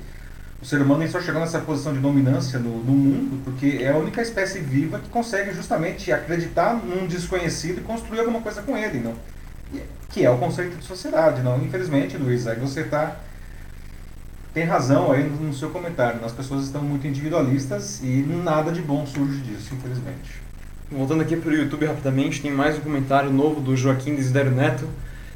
[0.63, 3.91] o ser humano ele só chegou nessa posição de dominância no, no mundo porque é
[3.93, 8.77] a única espécie viva que consegue justamente acreditar num desconhecido e construir alguma coisa com
[8.77, 9.15] ele, não?
[9.75, 11.59] E- Que é o conceito de sociedade, não?
[11.63, 13.17] Infelizmente, Luiz, aí você tá
[14.55, 16.25] tem razão aí no, no seu comentário.
[16.25, 20.46] As pessoas estão muito individualistas e nada de bom surge disso, infelizmente.
[20.91, 24.89] Voltando aqui para o YouTube rapidamente, tem mais um comentário novo do Joaquim Desiderio Neto.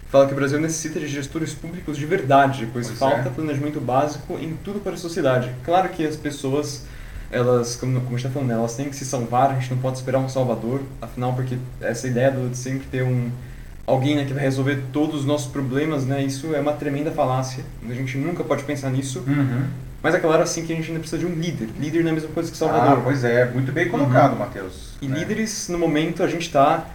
[0.08, 3.32] Fala que o Brasil necessita de gestores públicos de verdade, pois Pois falta é.
[3.32, 5.50] planejamento básico em tudo para a sociedade.
[5.64, 6.84] Claro que as pessoas,
[7.32, 9.72] elas, como, como a gente está falando, né, elas têm que se salvar, a gente
[9.72, 13.28] não pode esperar um salvador, afinal, porque essa ideia de sempre ter um
[13.84, 17.64] alguém né, que vai resolver todos os nossos problemas, né, isso é uma tremenda falácia.
[17.88, 19.24] A gente nunca pode pensar nisso.
[19.26, 19.64] Uhum.
[20.02, 21.68] Mas é claro assim que a gente ainda precisa de um líder.
[21.78, 23.00] Líder não é a mesma coisa que Ah, salvador.
[23.04, 24.94] pois é, muito bem colocado, Matheus.
[25.02, 25.18] E né?
[25.18, 26.86] líderes, no momento, a gente está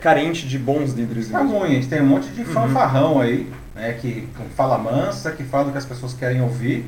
[0.00, 1.28] carente de bons líderes.
[1.28, 1.58] Tá mesmo.
[1.58, 2.46] ruim, a gente tem um monte de Uhum.
[2.46, 6.86] fanfarrão aí, né, que fala mansa, que fala o que as pessoas querem ouvir,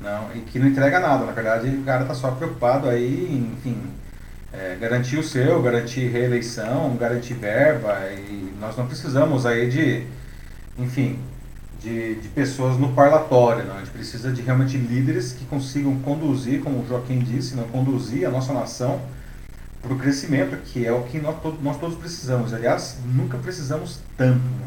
[0.00, 1.24] não, e que não entrega nada.
[1.24, 3.78] Na verdade, o cara tá só preocupado aí, em, enfim,
[4.52, 10.04] é, garantir o seu, garantir reeleição, garantir verba, e nós não precisamos aí de,
[10.76, 11.18] enfim,
[11.82, 13.74] de, de pessoas no parlatório, não.
[13.74, 18.26] A gente precisa de realmente líderes que consigam conduzir, como o Joaquim disse, não conduzir
[18.26, 19.00] a nossa nação
[19.82, 22.54] para o crescimento, que é o que nós, nós todos precisamos.
[22.54, 24.38] Aliás, nunca precisamos tanto.
[24.38, 24.66] Né?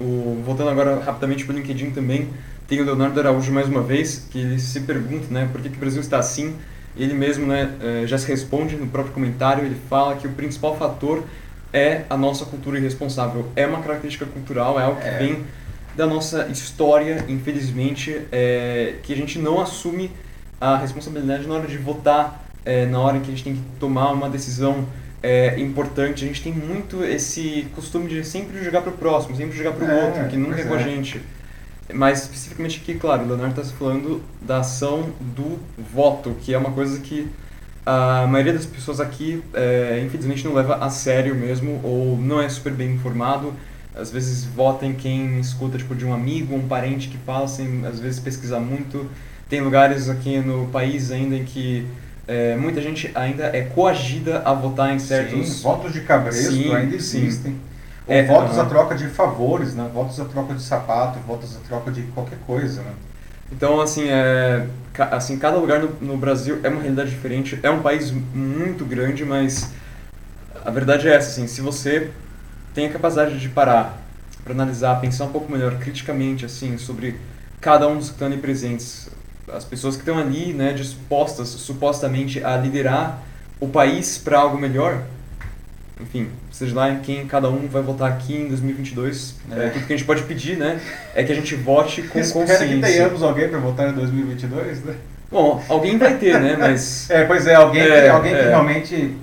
[0.00, 2.28] O, voltando agora rapidamente para o LinkedIn também,
[2.68, 5.76] tem o Leonardo Araújo mais uma vez, que ele se pergunta né, por que, que
[5.76, 6.54] o Brasil está assim.
[6.94, 10.76] Ele mesmo né, eh, já se responde no próprio comentário, ele fala que o principal
[10.76, 11.24] fator
[11.72, 13.48] é a nossa cultura irresponsável.
[13.56, 15.18] É uma característica cultural, é algo que é.
[15.18, 15.44] vem
[15.94, 20.10] da nossa história, infelizmente, é, que a gente não assume
[20.60, 24.12] a responsabilidade na hora de votar, é, na hora que a gente tem que tomar
[24.12, 24.86] uma decisão
[25.22, 26.24] é, importante.
[26.24, 29.86] A gente tem muito esse costume de sempre jogar para o próximo, sempre jogar para
[29.86, 30.84] o é, outro, que nunca é com a é.
[30.84, 31.20] gente.
[31.92, 35.58] Mas especificamente aqui, claro, o Leonardo está falando da ação do
[35.92, 37.28] voto, que é uma coisa que
[37.84, 42.48] a maioria das pessoas aqui, é, infelizmente, não leva a sério mesmo, ou não é
[42.48, 43.52] super bem informado.
[43.94, 47.84] Às vezes vota em quem escuta tipo, de um amigo, um parente que fala sem,
[47.86, 49.08] às vezes, pesquisar muito.
[49.48, 51.86] Tem lugares aqui no país ainda em que
[52.26, 55.48] é, muita gente ainda é coagida a votar em certos...
[55.48, 57.52] Sim, votos de cabresto sim, ainda existem.
[57.52, 57.60] Sim.
[58.06, 59.88] Ou é, votos a troca de favores, né?
[59.92, 62.80] votos a troca de sapato, votos a troca de qualquer coisa.
[62.80, 62.92] Né?
[63.52, 64.66] Então, assim, é,
[65.10, 67.58] assim, cada lugar no, no Brasil é uma realidade diferente.
[67.62, 69.70] É um país muito grande, mas
[70.64, 72.10] a verdade é essa, assim, se você
[72.74, 74.02] tem a capacidade de parar
[74.42, 77.16] para analisar, pensar um pouco melhor criticamente, assim, sobre
[77.60, 79.08] cada um dos que estão ali presentes,
[79.52, 83.22] as pessoas que estão ali, né, dispostas supostamente a liderar
[83.60, 85.02] o país para algo melhor,
[86.00, 89.36] enfim, seja lá quem cada um vai votar aqui em 2022.
[89.50, 89.66] É.
[89.66, 89.68] é.
[89.70, 90.80] tudo que a gente pode pedir, né?
[91.14, 92.68] É que a gente vote com Espero consciência.
[92.68, 94.94] que tenhamos alguém para votar em 2022, né?
[95.30, 96.56] Bom, alguém vai ter, né?
[96.58, 97.08] Mas...
[97.10, 98.42] É, pois é, alguém, é, que, alguém é.
[98.42, 99.14] que realmente...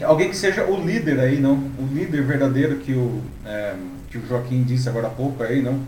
[0.00, 1.54] Alguém que seja o líder aí, não?
[1.54, 3.74] O líder verdadeiro que o, é,
[4.08, 5.80] que o Joaquim disse agora há pouco aí, não?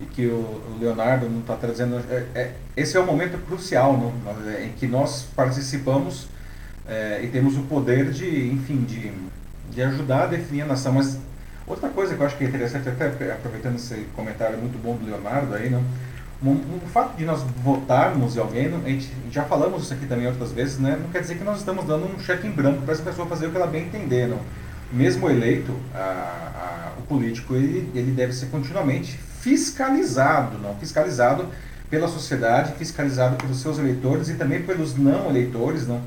[0.00, 2.02] E que o, o Leonardo não está trazendo...
[2.10, 4.12] É, é, esse é o momento crucial, não?
[4.60, 6.26] Em que nós participamos
[6.88, 9.12] é, e temos o poder de, enfim, de,
[9.70, 10.94] de ajudar a definir a nação.
[10.94, 11.16] Mas
[11.64, 15.06] outra coisa que eu acho que é interessante, até aproveitando esse comentário muito bom do
[15.06, 15.82] Leonardo aí, não?
[16.46, 20.52] O, fato de nós votarmos em alguém, a gente já falamos isso aqui também outras
[20.52, 20.98] vezes, né?
[21.00, 23.46] não quer dizer que nós estamos dando um cheque em branco para essa pessoa fazer
[23.46, 24.28] o que ela bem entender.
[24.28, 24.38] Não?
[24.92, 31.48] Mesmo eleito, a, a, o político ele, ele deve ser continuamente fiscalizado, não fiscalizado
[31.88, 36.02] pela sociedade, fiscalizado pelos seus eleitores e também pelos não eleitores, não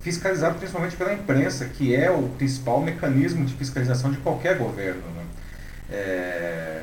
[0.00, 5.02] fiscalizado principalmente pela imprensa, que é o principal mecanismo de fiscalização de qualquer governo.
[5.14, 5.22] Né?
[5.90, 6.81] É,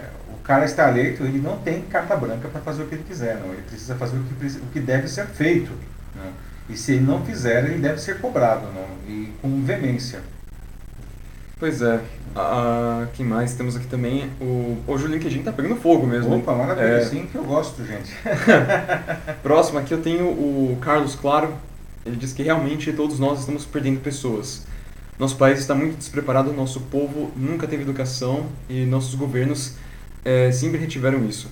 [0.49, 3.53] cara está eleito, ele não tem carta branca para fazer o que ele quiser, não.
[3.53, 5.69] ele precisa fazer o que, o que deve ser feito.
[6.15, 6.31] Né?
[6.67, 8.87] E se ele não fizer, ele deve ser cobrado, não?
[9.07, 10.21] e com veemência.
[11.59, 11.99] Pois é.
[12.35, 14.31] Ah, que mais temos aqui também?
[14.41, 16.35] O, hoje o LinkedIn tá pegando fogo mesmo.
[16.37, 17.05] Opa, maravilha, é...
[17.05, 18.11] sim que eu gosto, gente.
[19.43, 21.53] Próximo aqui eu tenho o Carlos Claro,
[22.03, 24.65] ele diz que realmente todos nós estamos perdendo pessoas.
[25.19, 29.75] Nosso país está muito despreparado, nosso povo nunca teve educação e nossos governos
[30.23, 31.49] é, sempre retiveram isso.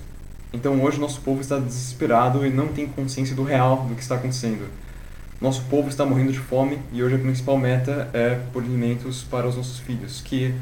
[0.53, 4.15] Então hoje nosso povo está desesperado e não tem consciência do real do que está
[4.15, 4.67] acontecendo.
[5.39, 9.47] Nosso povo está morrendo de fome e hoje a principal meta é por alimentos para
[9.47, 10.21] os nossos filhos.
[10.21, 10.53] Que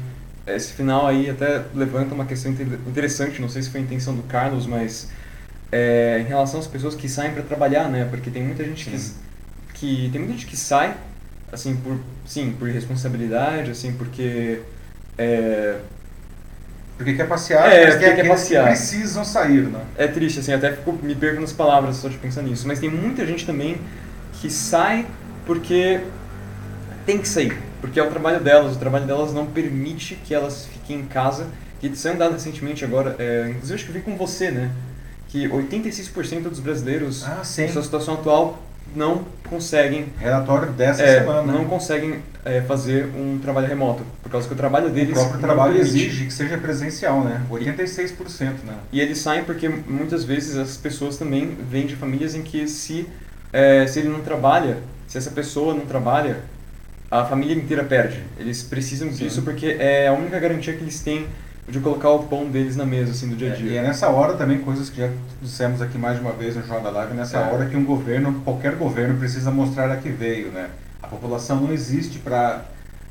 [0.46, 4.22] esse final aí até levanta uma questão interessante, não sei se foi a intenção do
[4.24, 5.10] Carlos, mas
[5.72, 8.04] é, em relação às pessoas que saem para trabalhar, né?
[8.04, 9.26] Porque tem muita gente que
[9.74, 10.96] que tem muita gente que sai,
[11.52, 14.62] assim, por, sim, por irresponsabilidade, assim, porque...
[15.18, 15.78] É,
[16.96, 18.64] porque quer passear, é, mas quer, quer passear.
[18.64, 19.80] Que precisam sair, né?
[19.96, 22.66] É triste, assim, até fico, me perco nas palavras só de pensar nisso.
[22.66, 23.76] Mas tem muita gente também
[24.32, 25.06] que sai
[25.44, 26.00] porque
[27.04, 27.56] tem que sair.
[27.82, 31.46] Porque é o trabalho delas, o trabalho delas não permite que elas fiquem em casa.
[31.78, 34.70] Que saiu um dado recentemente agora, é, inclusive acho que eu vi com você, né?
[35.28, 38.62] Que 86% dos brasileiros, ah, em sua situação atual,
[38.96, 44.48] não conseguem relatório dessa é, semana não conseguem é, fazer um trabalho remoto por causa
[44.48, 47.42] que o trabalho deles o próprio trabalho exige que seja presencial né?
[47.50, 48.74] 86% né?
[48.92, 53.06] E eles saem porque muitas vezes as pessoas também vêm de famílias em que se
[53.52, 56.38] é, se ele não trabalha se essa pessoa não trabalha
[57.10, 58.22] a família inteira perde.
[58.38, 59.24] Eles precisam Sim.
[59.24, 61.26] disso porque é a única garantia que eles têm
[61.68, 63.70] de colocar o pão deles na mesa, assim, do dia a é, dia.
[63.70, 65.10] É, e é nessa hora também, coisas que já
[65.42, 67.52] dissemos aqui mais de uma vez no Jornal da Live, nessa é.
[67.52, 70.70] hora que um governo, qualquer governo, precisa mostrar a que veio, né?
[71.02, 72.64] A população não existe para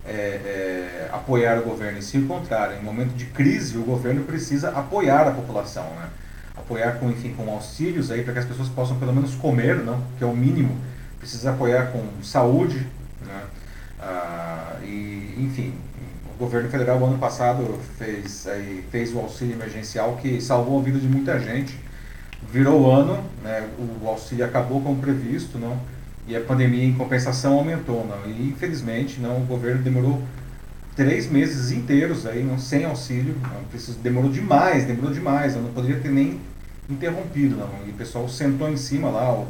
[0.06, 2.78] é, é, apoiar o governo, e sim o contrário.
[2.78, 6.08] Em momento de crise, o governo precisa apoiar a população, né?
[6.56, 10.02] Apoiar com, enfim, com auxílios aí para que as pessoas possam pelo menos comer, não?
[10.18, 10.78] Que é o mínimo.
[11.20, 12.88] Precisa apoiar com saúde,
[13.26, 13.44] né?
[14.00, 15.74] Ah, e, enfim,
[16.36, 21.00] o governo federal, ano passado, fez, aí, fez o auxílio emergencial que salvou a vida
[21.00, 21.80] de muita gente.
[22.52, 23.68] Virou ano, né,
[24.02, 25.80] o auxílio acabou como previsto, não?
[26.28, 28.06] E a pandemia, em compensação, aumentou.
[28.06, 28.30] Não?
[28.30, 30.22] E, infelizmente, não, o governo demorou
[30.96, 33.36] três meses inteiros aí, não, sem auxílio.
[33.42, 35.56] Não, demorou demais, demorou demais.
[35.56, 36.40] Eu não poderia ter nem
[36.90, 37.56] interrompido.
[37.56, 37.70] Não?
[37.86, 39.48] E o pessoal sentou em cima lá, o,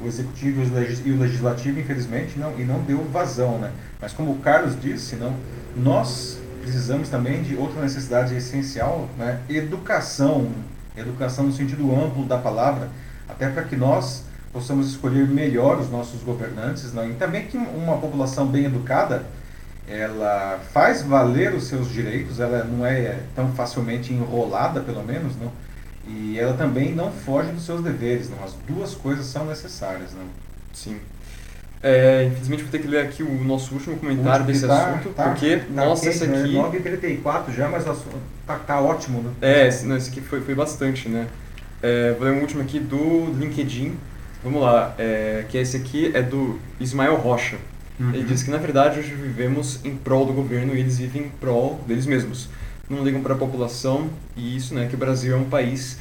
[0.00, 3.58] o executivo e o legislativo, infelizmente, não, e não deu vazão.
[3.58, 3.72] Né?
[4.00, 5.34] Mas como o Carlos disse, não,
[5.76, 9.40] nós precisamos também de outra necessidade essencial, né?
[9.48, 10.50] educação.
[10.96, 12.88] Educação no sentido amplo da palavra,
[13.28, 17.08] até para que nós possamos escolher melhor os nossos governantes, não?
[17.08, 19.24] e também que uma população bem educada,
[19.88, 25.50] ela faz valer os seus direitos, ela não é tão facilmente enrolada, pelo menos, não?
[26.06, 28.42] e ela também não foge dos seus deveres, não?
[28.42, 30.26] As duas coisas são necessárias, não?
[30.72, 30.98] Sim.
[31.82, 35.24] É, infelizmente vou ter que ler aqui o nosso último comentário desse tá, assunto, tá,
[35.24, 36.38] porque, tá nossa, esse né?
[36.38, 36.54] aqui...
[36.54, 37.84] 9h34 já, mas
[38.46, 39.30] tá, tá ótimo, né?
[39.42, 41.26] É, esse, não, esse aqui foi, foi bastante, né?
[41.82, 43.96] É, vou ler um último aqui do LinkedIn,
[44.44, 47.56] vamos lá, é, que esse aqui é do Ismael Rocha.
[47.98, 48.14] Uhum.
[48.14, 51.28] Ele diz que, na verdade, hoje vivemos em prol do governo e eles vivem em
[51.28, 52.48] prol deles mesmos.
[52.88, 55.98] Não ligam para a população e isso, né, que o Brasil é um país,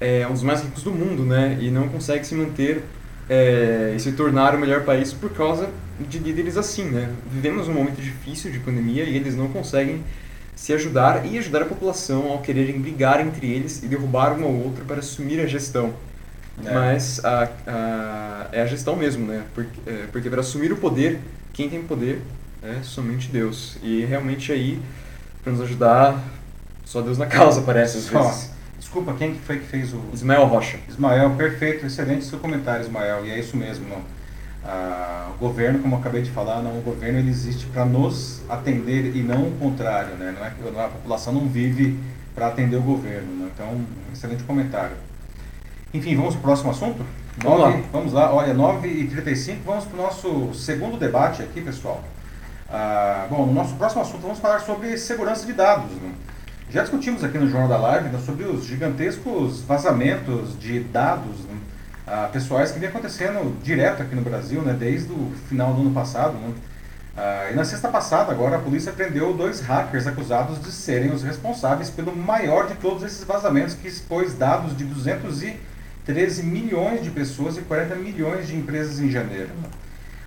[0.00, 2.84] é um dos mais ricos do mundo, né, e não consegue se manter
[3.28, 7.10] é, e se tornar o melhor país por causa de líderes assim, né?
[7.30, 10.02] Vivemos um momento difícil de pandemia e eles não conseguem
[10.54, 14.52] se ajudar e ajudar a população ao quererem brigar entre eles e derrubar um ao
[14.52, 15.92] outro para assumir a gestão.
[16.64, 16.72] É.
[16.72, 19.44] Mas a, a, é a gestão mesmo, né?
[19.54, 21.18] Porque, é, porque para assumir o poder,
[21.52, 22.20] quem tem poder
[22.62, 23.76] é somente Deus.
[23.82, 24.80] E realmente aí,
[25.42, 26.22] para nos ajudar,
[26.84, 28.53] só Deus na causa, parece às vezes.
[28.94, 30.00] Desculpa, quem foi que fez o.
[30.12, 30.78] Ismael Rocha.
[30.88, 33.86] Ismael, perfeito, excelente seu comentário, Ismael, e é isso mesmo.
[34.64, 38.40] Ah, o governo, como eu acabei de falar, não, o governo ele existe para nos
[38.48, 40.14] atender e não o contrário.
[40.14, 40.32] Né?
[40.38, 41.98] Não é, a população não vive
[42.36, 43.26] para atender o governo.
[43.34, 43.50] Né?
[43.52, 44.96] Então, excelente comentário.
[45.92, 47.04] Enfim, vamos para o próximo assunto?
[47.38, 47.82] Vamos 9, lá.
[47.90, 52.00] Vamos lá, olha, 9h35, vamos para o nosso segundo debate aqui, pessoal.
[52.70, 55.90] Ah, bom, no nosso próximo assunto vamos falar sobre segurança de dados.
[55.96, 56.12] Né?
[56.74, 61.56] Já discutimos aqui no Jornal da Live né, sobre os gigantescos vazamentos de dados né,
[62.04, 65.92] ah, pessoais que vem acontecendo direto aqui no Brasil, né, desde o final do ano
[65.92, 66.32] passado.
[66.32, 66.52] Né.
[67.16, 71.22] Ah, e na sexta passada, agora, a polícia prendeu dois hackers acusados de serem os
[71.22, 77.56] responsáveis pelo maior de todos esses vazamentos que expôs dados de 213 milhões de pessoas
[77.56, 79.50] e 40 milhões de empresas em janeiro.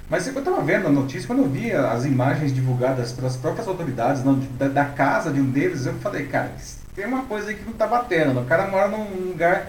[0.09, 4.23] Mas eu estava vendo a notícia, quando eu vi as imagens divulgadas pelas próprias autoridades
[4.23, 6.51] não, da, da, casa de um deles, eu falei, cara,
[6.95, 8.33] tem uma coisa aí que não está batendo.
[8.33, 8.41] Né?
[8.41, 9.67] O cara mora num lugar,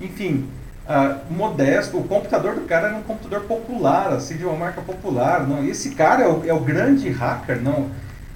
[0.00, 0.48] enfim,
[0.84, 1.96] uh, modesto.
[1.96, 5.46] O computador do cara era um computador popular, assim, de uma marca popular.
[5.46, 5.62] Não?
[5.62, 7.88] E esse cara é o, é o grande hacker, não?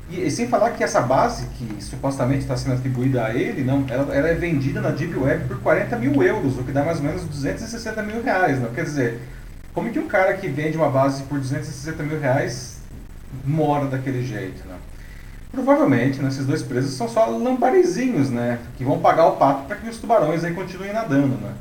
[0.09, 3.85] E, e, sem falar que essa base, que supostamente está sendo atribuída a ele, não,
[3.88, 6.98] ela, ela, é vendida na Deep Web por 40 mil euros, o que dá mais
[6.98, 8.61] ou menos 260 mil reais.
[8.61, 8.70] Não?
[8.70, 9.20] Quer dizer,
[9.75, 12.81] como que um cara que vende uma base por 260 mil reais
[13.45, 14.77] mora daquele jeito, né?
[15.51, 18.59] Provavelmente, né, esses dois presos são só lambarezinhos, né?
[18.77, 21.53] Que vão pagar o pato para que os tubarões aí continuem nadando, né?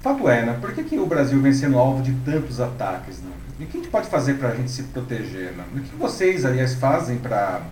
[0.00, 0.58] Fato é, né?
[0.60, 3.30] Por que, que o Brasil vem sendo alvo de tantos ataques, né?
[3.58, 5.64] E o que a gente pode fazer para a gente se proteger, né?
[5.74, 7.62] O que vocês, aliás, fazem para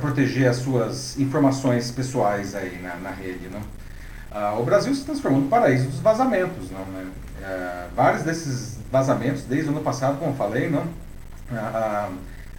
[0.00, 3.60] proteger as suas informações pessoais aí na, na rede, né?
[4.32, 7.06] Ah, o Brasil se transformou no paraíso dos vazamentos, né?
[7.42, 10.84] É, vários desses vazamentos, desde o ano passado, como falei, não,
[11.52, 12.08] ah, ah,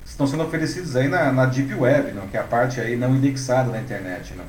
[0.06, 3.16] estão sendo oferecidos aí na, na Deep Web, não, que é a parte aí não
[3.16, 4.34] indexada na internet.
[4.36, 4.46] Não.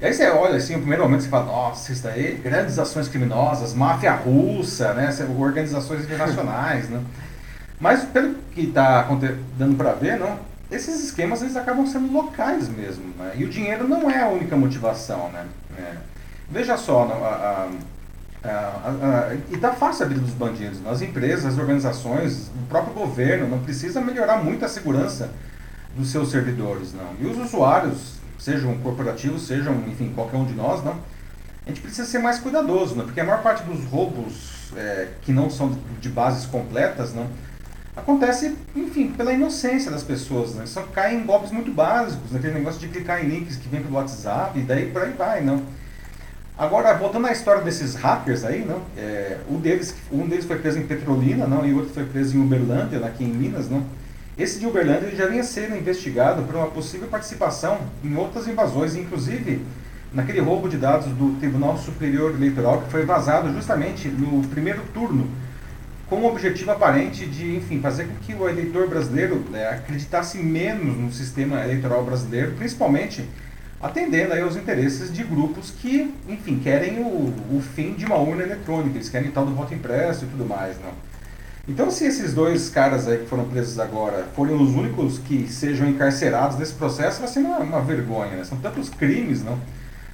[0.00, 3.08] E aí você olha assim, no primeiro momento você fala, nossa, isso daí, grandes ações
[3.08, 7.00] criminosas, máfia russa, né, organizações internacionais, né.
[7.80, 9.06] Mas pelo que está
[9.58, 10.38] dando para ver, não,
[10.70, 14.56] esses esquemas eles acabam sendo locais mesmo, né, e o dinheiro não é a única
[14.56, 15.46] motivação, né.
[15.78, 15.92] É.
[16.50, 17.68] Veja só, não, a, a
[18.44, 20.78] ah, ah, e está fácil a vida dos bandidos.
[20.86, 25.30] As empresas, as organizações, o próprio governo não precisa melhorar muito a segurança
[25.96, 27.14] dos seus servidores, não.
[27.20, 30.96] E os usuários, sejam corporativos, sejam, enfim, qualquer um de nós, não.
[31.64, 33.06] A gente precisa ser mais cuidadoso, não?
[33.06, 37.26] Porque a maior parte dos roubos é, que não são de bases completas, não,
[37.96, 40.66] acontece, enfim, pela inocência das pessoas, né?
[40.66, 43.94] Só caem em golpes muito básicos, naquele negócio de clicar em links que vem pelo
[43.94, 45.62] WhatsApp, e daí por aí vai, não.
[46.56, 48.80] Agora, voltando à história desses hackers aí, não?
[48.96, 51.66] É, um, deles, um deles foi preso em Petrolina, não?
[51.66, 53.84] E o outro foi preso em Uberlândia, aqui em Minas, não?
[54.38, 59.62] Esse de Uberlândia já vinha sendo investigado por uma possível participação em outras invasões, inclusive
[60.12, 65.28] naquele roubo de dados do Tribunal Superior Eleitoral que foi vazado justamente no primeiro turno,
[66.08, 70.96] com o objetivo aparente de, enfim, fazer com que o eleitor brasileiro né, acreditasse menos
[70.96, 73.24] no sistema eleitoral brasileiro, principalmente
[73.84, 78.42] atendendo aí aos interesses de grupos que, enfim, querem o, o fim de uma urna
[78.42, 80.92] eletrônica, eles querem tal do voto impresso e tudo mais, não.
[81.68, 85.86] Então, se esses dois caras aí que foram presos agora forem os únicos que sejam
[85.86, 88.44] encarcerados nesse processo, vai ser uma, uma vergonha, né?
[88.44, 89.58] São tantos crimes, não?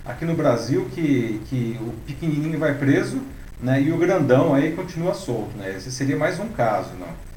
[0.04, 3.20] Aqui no Brasil que, que o pequenininho vai preso,
[3.62, 3.80] né?
[3.80, 5.74] E o grandão aí continua solto, né?
[5.76, 7.29] Esse seria mais um caso, não?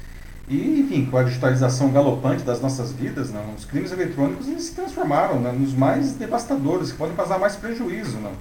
[0.46, 3.54] E, enfim, com a digitalização galopante das nossas vidas, não?
[3.54, 5.50] os crimes eletrônicos eles se transformaram né?
[5.52, 8.32] nos mais devastadores, que podem causar mais prejuízo, não?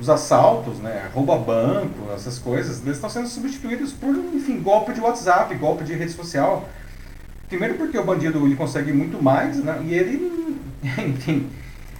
[0.00, 5.00] os assaltos, né, rouba banco, essas coisas, eles estão sendo substituídos por, enfim, golpe de
[5.00, 6.68] WhatsApp, golpe de rede social.
[7.48, 10.58] Primeiro porque o bandido ele consegue muito mais, né, e ele,
[11.06, 11.50] enfim,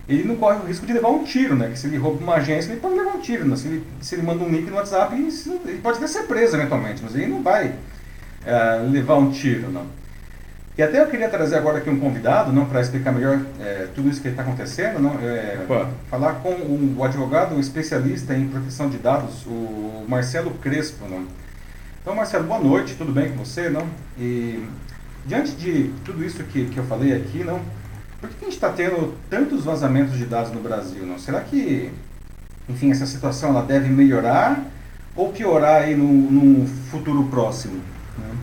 [0.08, 2.36] ele não corre o risco de levar um tiro, né, que se ele rouba uma
[2.36, 4.76] agência, ele pode levar um tiro, né, se ele, se ele manda um link no
[4.76, 5.28] WhatsApp, ele,
[5.66, 7.74] ele pode até ser preso eventualmente, mas ele não vai
[8.44, 9.86] é, levar um tiro, não.
[10.78, 14.08] E até eu queria trazer agora aqui um convidado, não para explicar melhor é, tudo
[14.08, 15.58] isso que está acontecendo, não, é,
[16.08, 21.06] falar com o, o advogado especialista em proteção de dados, o Marcelo Crespo.
[21.06, 21.26] Não?
[22.00, 23.68] Então, Marcelo, boa noite, tudo bem com você?
[23.68, 23.86] Não?
[24.18, 24.64] E
[25.26, 27.60] diante de tudo isso que, que eu falei aqui, não,
[28.18, 31.04] por que a gente está tendo tantos vazamentos de dados no Brasil?
[31.04, 31.18] Não?
[31.18, 31.90] Será que,
[32.68, 34.64] enfim, essa situação ela deve melhorar
[35.14, 37.82] ou piorar aí no futuro próximo?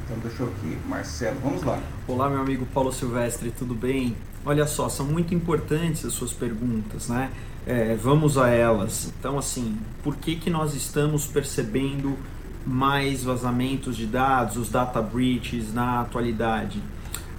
[0.07, 1.81] Então deixa eu aqui, Marcelo, vamos lá.
[2.07, 4.15] Olá, meu amigo Paulo Silvestre, tudo bem?
[4.45, 7.29] Olha só, são muito importantes as suas perguntas, né?
[7.65, 9.11] É, vamos a elas.
[9.19, 12.17] Então, assim, por que, que nós estamos percebendo
[12.65, 16.81] mais vazamentos de dados, os data breaches na atualidade?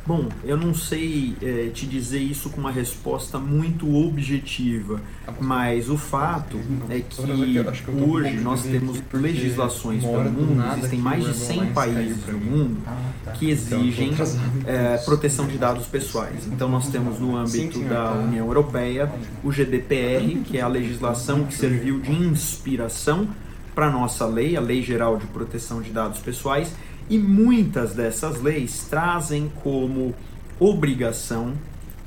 [0.09, 5.02] Bom, eu não sei é, te dizer isso com uma resposta muito objetiva,
[5.38, 7.20] mas o fato é que
[7.90, 13.32] hoje nós temos legislações pelo mundo, existem mais de 100 países no mundo ah, tá.
[13.32, 14.14] que então, exigem
[14.66, 16.46] é, proteção de dados pessoais.
[16.46, 19.12] Então nós temos no âmbito da União Europeia
[19.44, 23.28] o GDPR, que é a legislação que serviu de inspiração
[23.74, 26.72] para a nossa lei, a Lei Geral de Proteção de Dados Pessoais,
[27.09, 30.14] e muitas dessas leis trazem como
[30.59, 31.54] obrigação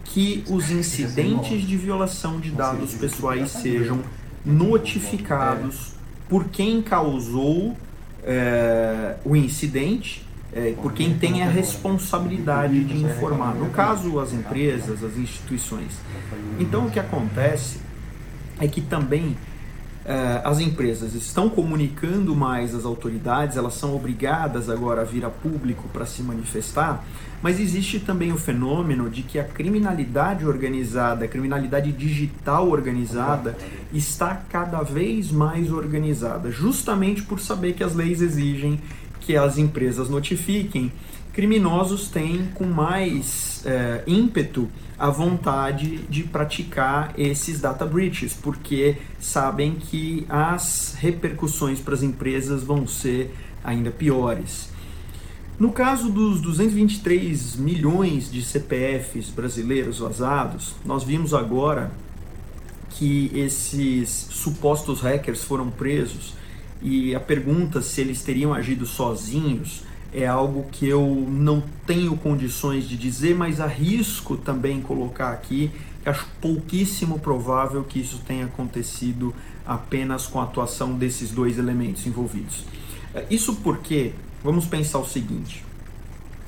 [0.05, 4.01] que os incidentes de violação de dados pessoais sejam
[4.45, 5.93] notificados
[6.27, 7.75] por quem causou
[8.23, 13.55] é, o incidente, é, por quem tem a responsabilidade de informar.
[13.55, 15.93] No caso, as empresas, as instituições.
[16.59, 17.79] Então, o que acontece
[18.59, 19.35] é que também
[20.43, 25.87] as empresas estão comunicando mais às autoridades, elas são obrigadas agora a vir a público
[25.89, 27.05] para se manifestar,
[27.41, 33.55] mas existe também o fenômeno de que a criminalidade organizada, a criminalidade digital organizada,
[33.93, 38.79] está cada vez mais organizada, justamente por saber que as leis exigem
[39.19, 40.91] que as empresas notifiquem
[41.33, 49.75] criminosos têm com mais é, ímpeto a vontade de praticar esses data breaches, porque sabem
[49.75, 54.69] que as repercussões para as empresas vão ser ainda piores.
[55.57, 61.91] No caso dos 223 milhões de CPFs brasileiros vazados, nós vimos agora
[62.89, 66.33] que esses supostos hackers foram presos
[66.81, 72.87] e a pergunta se eles teriam agido sozinhos é algo que eu não tenho condições
[72.87, 75.71] de dizer, mas arrisco também colocar aqui
[76.03, 79.33] que acho pouquíssimo provável que isso tenha acontecido
[79.65, 82.65] apenas com a atuação desses dois elementos envolvidos.
[83.13, 85.63] É, isso porque, vamos pensar o seguinte: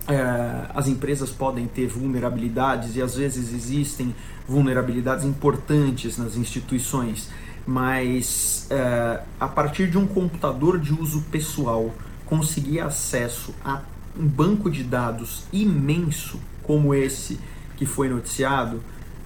[0.07, 4.13] é, as empresas podem ter vulnerabilidades e às vezes existem
[4.47, 7.29] vulnerabilidades importantes nas instituições,
[7.65, 11.93] mas é, a partir de um computador de uso pessoal
[12.33, 13.81] conseguir acesso a
[14.17, 17.39] um banco de dados imenso como esse
[17.77, 18.81] que foi noticiado,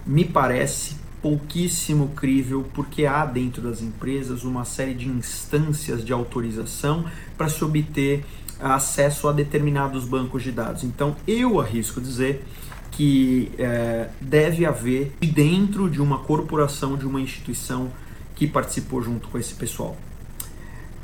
[0.05, 7.05] me parece pouquíssimo crível, porque há dentro das empresas uma série de instâncias de autorização
[7.37, 8.25] para se obter
[8.59, 10.83] acesso a determinados bancos de dados.
[10.83, 12.43] Então, eu arrisco dizer
[12.91, 17.89] que é, deve haver dentro de uma corporação, de uma instituição
[18.35, 19.95] que participou junto com esse pessoal.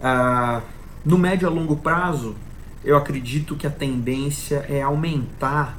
[0.02, 0.62] Ah,
[1.06, 2.36] no médio a longo prazo,
[2.84, 5.78] eu acredito que a tendência é aumentar,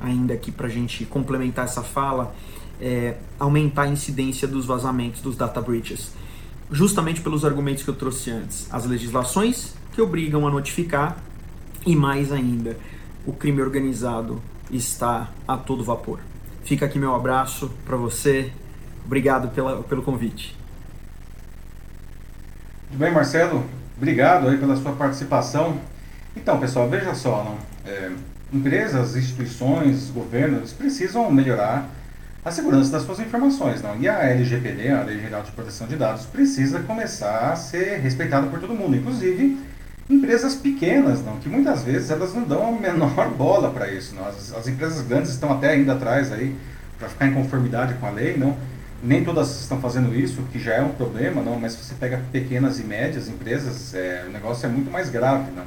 [0.00, 2.34] ainda aqui para a gente complementar essa fala,
[2.80, 6.12] é, aumentar a incidência dos vazamentos dos data breaches.
[6.70, 8.72] Justamente pelos argumentos que eu trouxe antes.
[8.72, 11.18] As legislações que obrigam a notificar
[11.84, 12.76] e mais ainda,
[13.26, 14.40] o crime organizado
[14.70, 16.20] está a todo vapor.
[16.62, 18.52] Fica aqui meu abraço para você.
[19.04, 20.56] Obrigado pela, pelo convite.
[22.88, 23.79] Tudo bem, Marcelo?
[24.00, 25.78] Obrigado aí pela sua participação.
[26.34, 27.58] Então, pessoal, veja só, não?
[27.84, 28.10] É,
[28.50, 31.86] empresas, instituições, governos precisam melhorar
[32.42, 34.00] a segurança das suas informações, não?
[34.00, 38.46] E a LGPD, a Lei Geral de Proteção de Dados, precisa começar a ser respeitada
[38.46, 39.58] por todo mundo, inclusive
[40.08, 44.14] empresas pequenas, não, que muitas vezes elas não dão a menor bola para isso.
[44.14, 44.26] Não.
[44.26, 46.56] As, as, empresas grandes estão até ainda atrás aí
[46.98, 48.56] para ficar em conformidade com a lei, não.
[49.02, 51.58] Nem todas estão fazendo isso, que já é um problema, não.
[51.58, 55.50] Mas se você pega pequenas e médias empresas, é, o negócio é muito mais grave,
[55.52, 55.64] não.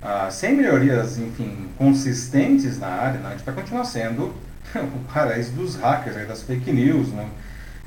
[0.00, 4.34] Ah, sem melhorias, enfim, consistentes na área, não, a gente vai continuar sendo
[4.74, 7.28] o paraíso dos hackers, aí, das fake news, não.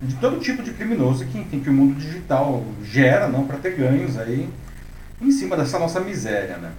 [0.02, 3.76] De todo tipo de criminoso que, enfim, que o mundo digital gera, não, para ter
[3.76, 4.50] ganhos aí
[5.22, 6.72] em cima dessa nossa miséria, né?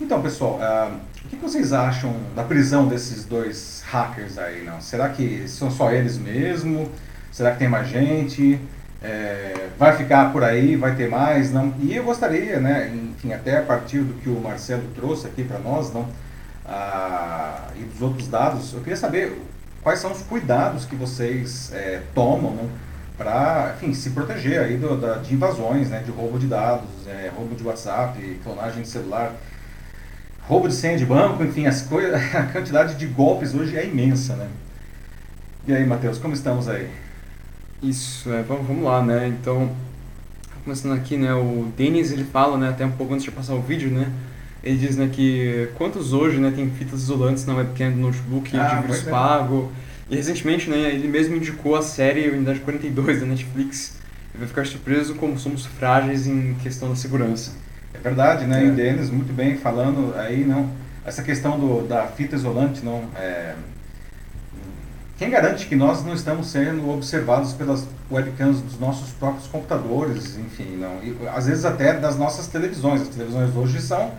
[0.00, 4.80] Então, pessoal, uh, o que vocês acham da prisão desses dois hackers aí, não?
[4.80, 6.90] Será que são só eles mesmo?
[7.30, 8.60] Será que tem mais gente?
[9.02, 10.76] É, vai ficar por aí?
[10.76, 11.52] Vai ter mais?
[11.52, 11.72] Não?
[11.80, 15.58] E eu gostaria, né, enfim, até a partir do que o Marcelo trouxe aqui para
[15.58, 16.02] nós, não?
[16.02, 19.40] Uh, e dos outros dados, eu queria saber
[19.82, 22.68] quais são os cuidados que vocês é, tomam, não?
[23.18, 27.30] para, enfim, se proteger aí do, da, de invasões, né, de roubo de dados, é,
[27.34, 29.34] roubo de WhatsApp, clonagem de celular,
[30.42, 34.36] roubo de senha de banco, enfim, as coisas, a quantidade de golpes hoje é imensa,
[34.36, 34.46] né?
[35.66, 36.88] E aí, Matheus, como estamos aí?
[37.82, 39.28] Isso, é, vamos, vamos lá, né?
[39.28, 39.70] Então,
[40.64, 43.62] começando aqui, né, o Denis, ele fala, né, até um pouco antes de passar o
[43.62, 44.12] vídeo, né,
[44.62, 48.66] ele diz, né, que quantos hoje, né, tem fitas isolantes na webcam do notebook ah,
[48.66, 49.10] de vírus é.
[49.10, 49.72] pago,
[50.10, 53.98] e recentemente, né, ele mesmo indicou a série Unidade 42 da Netflix.
[54.34, 57.52] E vai ficar surpreso como somos frágeis em questão da segurança.
[57.92, 58.62] É verdade, né?
[58.62, 58.66] É.
[58.66, 60.70] E o Denis muito bem falando aí, não.
[61.04, 63.04] Essa questão do, da fita isolante, não.
[63.16, 63.54] É,
[65.18, 70.76] quem garante que nós não estamos sendo observados pelas webcams dos nossos próprios computadores, enfim,
[70.76, 71.02] não.
[71.02, 73.02] E, às vezes até das nossas televisões.
[73.02, 74.12] As televisões hoje são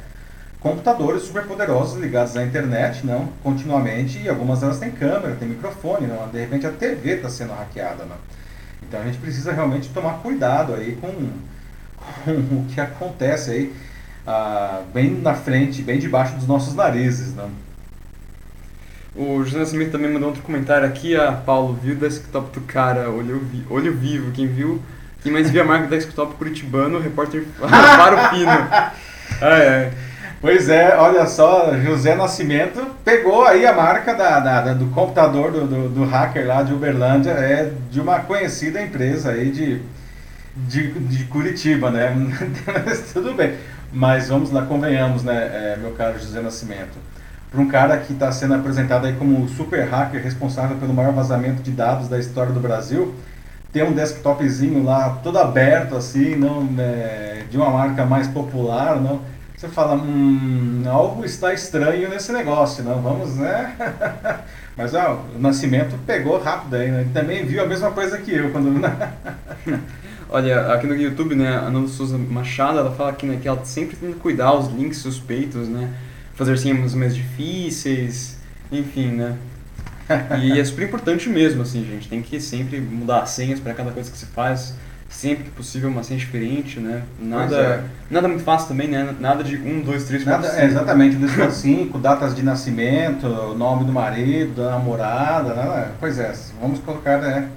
[0.59, 6.27] computadores superpoderosos ligados à internet, não, continuamente, e algumas delas têm câmera, têm microfone, não,
[6.27, 8.17] de repente a TV está sendo hackeada, não.
[8.83, 11.07] Então a gente precisa realmente tomar cuidado aí com,
[12.25, 13.73] com o que acontece aí
[14.27, 17.49] ah, bem na frente, bem debaixo dos nossos narizes, não.
[19.15, 23.09] O José Nascimento também mandou outro comentário aqui, a Paulo, viu o desktop do cara,
[23.09, 24.81] olho, vi, olho vivo, quem viu,
[25.21, 28.51] quem mais viu a marca desktop curitibano, repórter para o pino.
[29.41, 29.91] Ah, é.
[30.41, 35.67] Pois é, olha só, José Nascimento pegou aí a marca da, da, do computador do,
[35.67, 39.81] do, do, hacker lá de Uberlândia, é de uma conhecida empresa aí de,
[40.55, 42.15] de, de Curitiba, né?
[42.85, 43.55] Mas tudo bem.
[43.91, 46.97] Mas vamos lá, convenhamos, né, é, meu caro José Nascimento.
[47.51, 51.63] Para um cara que está sendo apresentado aí como super hacker responsável pelo maior vazamento
[51.63, 53.13] de dados da história do Brasil,
[53.73, 59.21] ter um desktopzinho lá todo aberto assim, não, é, de uma marca mais popular, não
[59.59, 63.01] você fala, hum, algo está estranho nesse negócio, não?
[63.01, 63.75] Vamos, né?
[64.77, 67.01] Mas ah, o Nascimento pegou rápido aí, né?
[67.01, 68.79] Ele também viu a mesma coisa que eu quando.
[70.31, 73.59] Olha, aqui no YouTube, né, a Ana Souza Machado, ela fala aqui, né, que ela
[73.65, 75.89] sempre tem que cuidar os links suspeitos, né?
[76.39, 78.37] Fazer senhas mais difíceis,
[78.71, 79.35] enfim, né?
[80.41, 82.07] E é super importante mesmo, assim, gente.
[82.07, 84.73] Tem que sempre mudar as senhas para cada coisa que se faz
[85.09, 87.03] sempre que possível uma senha diferente, né?
[87.19, 87.83] Nada, é.
[88.09, 89.15] nada muito fácil também, né?
[89.19, 90.55] Nada de 1, 2, 3, 4, 5.
[90.55, 93.27] É, exatamente, 2, 4, 5, datas de nascimento,
[93.57, 95.91] nome do marido, da namorada, né?
[95.99, 96.31] Pois é,
[96.61, 97.49] vamos colocar né,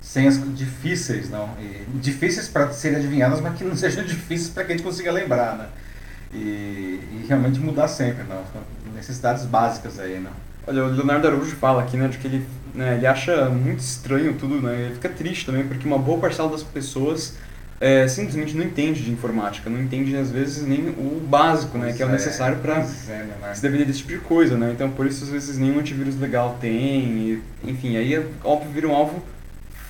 [0.00, 1.50] senhas difíceis, não?
[1.60, 5.12] E, difíceis para serem adivinhadas, mas que não sejam difíceis para que a gente consiga
[5.12, 5.66] lembrar, né?
[6.34, 8.42] E, e realmente mudar sempre, não?
[8.94, 10.32] Necessidades básicas aí, não?
[10.66, 14.34] Olha, o Leonardo Araújo fala aqui, né, de que ele, né, ele acha muito estranho
[14.34, 17.34] tudo, né, ele fica triste também, porque uma boa parcela das pessoas
[17.78, 22.02] é, simplesmente não entende de informática, não entende às vezes nem o básico, né, que
[22.02, 25.24] é o necessário para é, se defender desse tipo de coisa, né, então por isso
[25.24, 29.22] às vezes nenhum antivírus legal tem, e, enfim, aí é óbvio vira um alvo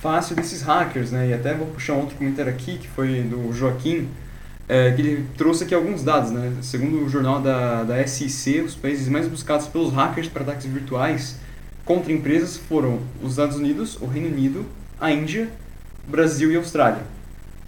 [0.01, 3.53] fácil desses hackers, né, e até vou puxar um outro comentário aqui, que foi do
[3.53, 4.09] Joaquim,
[4.67, 6.53] é, que ele trouxe aqui alguns dados, né?
[6.61, 11.37] Segundo o jornal da, da SEC, os países mais buscados pelos hackers para ataques virtuais
[11.83, 14.65] contra empresas foram os Estados Unidos, o Reino Unido,
[14.99, 15.47] a Índia,
[16.07, 17.03] o Brasil e a Austrália.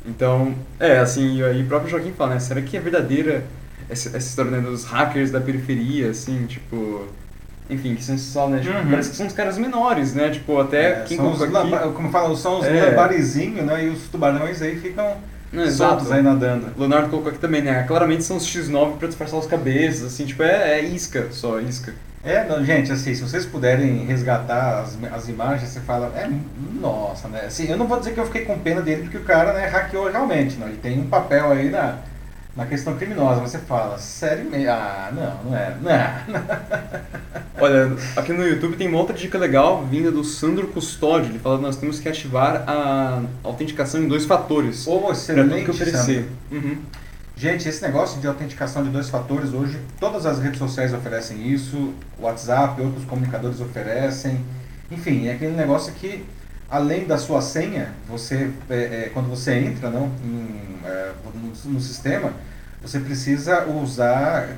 [0.06, 2.40] Então, é, assim, aí o próprio Joaquim fala, né?
[2.40, 3.44] Será que é verdadeira
[3.90, 7.06] essa, essa história né, dos hackers da periferia, assim, tipo...
[7.70, 8.62] Enfim, que são só, né?
[8.62, 8.90] Tipo, uhum.
[8.90, 10.30] Parece que são os caras menores, né?
[10.30, 11.94] Tipo, até é, quem colocou aqui...
[11.94, 12.96] Como fala, são os é.
[12.96, 13.86] barizinhos, né?
[13.86, 15.18] E os tubarões aí ficam
[15.52, 16.68] não, soltos aí nadando.
[16.78, 17.84] Leonardo colocou aqui também, né?
[17.84, 21.94] Claramente são os X9 para disfarçar os cabeças, assim, tipo, é, é isca só, isca.
[22.24, 26.30] É, não, gente, assim, se vocês puderem resgatar as, as imagens, você fala, é,
[26.80, 27.46] nossa, né?
[27.46, 29.68] Assim, eu não vou dizer que eu fiquei com pena dele, porque o cara, né,
[29.68, 30.68] hackeou realmente, né?
[30.68, 32.00] Ele tem um papel aí na,
[32.58, 34.72] na questão criminosa, você fala, sério mesmo?
[34.72, 36.26] Ah, não, não é, não é.
[37.62, 41.30] Olha, aqui no YouTube tem uma outra dica legal vinda do Sandro Custódio.
[41.30, 44.88] Ele fala que nós temos que ativar a autenticação em dois fatores.
[44.88, 46.28] Ou excelente, que oferecer.
[46.52, 46.80] Uhum.
[47.36, 51.94] Gente, esse negócio de autenticação de dois fatores hoje, todas as redes sociais oferecem isso,
[52.20, 54.44] WhatsApp, outros comunicadores oferecem.
[54.90, 56.26] Enfim, é aquele negócio que,
[56.70, 60.12] além da sua senha, você, é, é, quando você entra não,
[60.86, 62.34] é, no, no, sistema,
[62.82, 64.50] você precisa usar,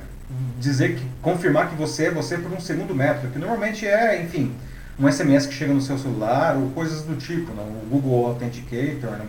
[0.59, 4.53] dizer que, confirmar que você é você por um segundo método, que normalmente é, enfim,
[4.99, 7.63] um SMS que chega no seu celular ou coisas do tipo, não?
[7.63, 9.11] o Google Authenticator.
[9.17, 9.25] Não?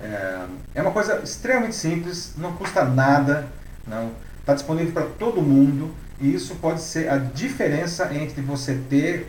[0.00, 0.46] É,
[0.76, 3.48] é uma coisa extremamente simples, não custa nada,
[3.86, 9.26] não está disponível para todo mundo e isso pode ser a diferença entre você ter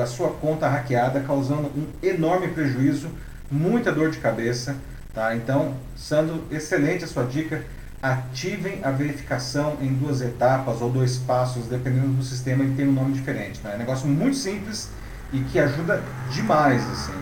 [0.00, 3.08] a sua conta hackeada causando um enorme prejuízo,
[3.50, 4.76] muita dor de cabeça,
[5.14, 5.34] tá?
[5.34, 7.62] Então, sendo excelente a sua dica,
[8.02, 12.92] ativem a verificação em duas etapas ou dois passos, dependendo do sistema, ele tem um
[12.92, 13.58] nome diferente.
[13.60, 13.70] Tá?
[13.70, 14.90] É um negócio muito simples
[15.32, 17.12] e que ajuda demais, assim.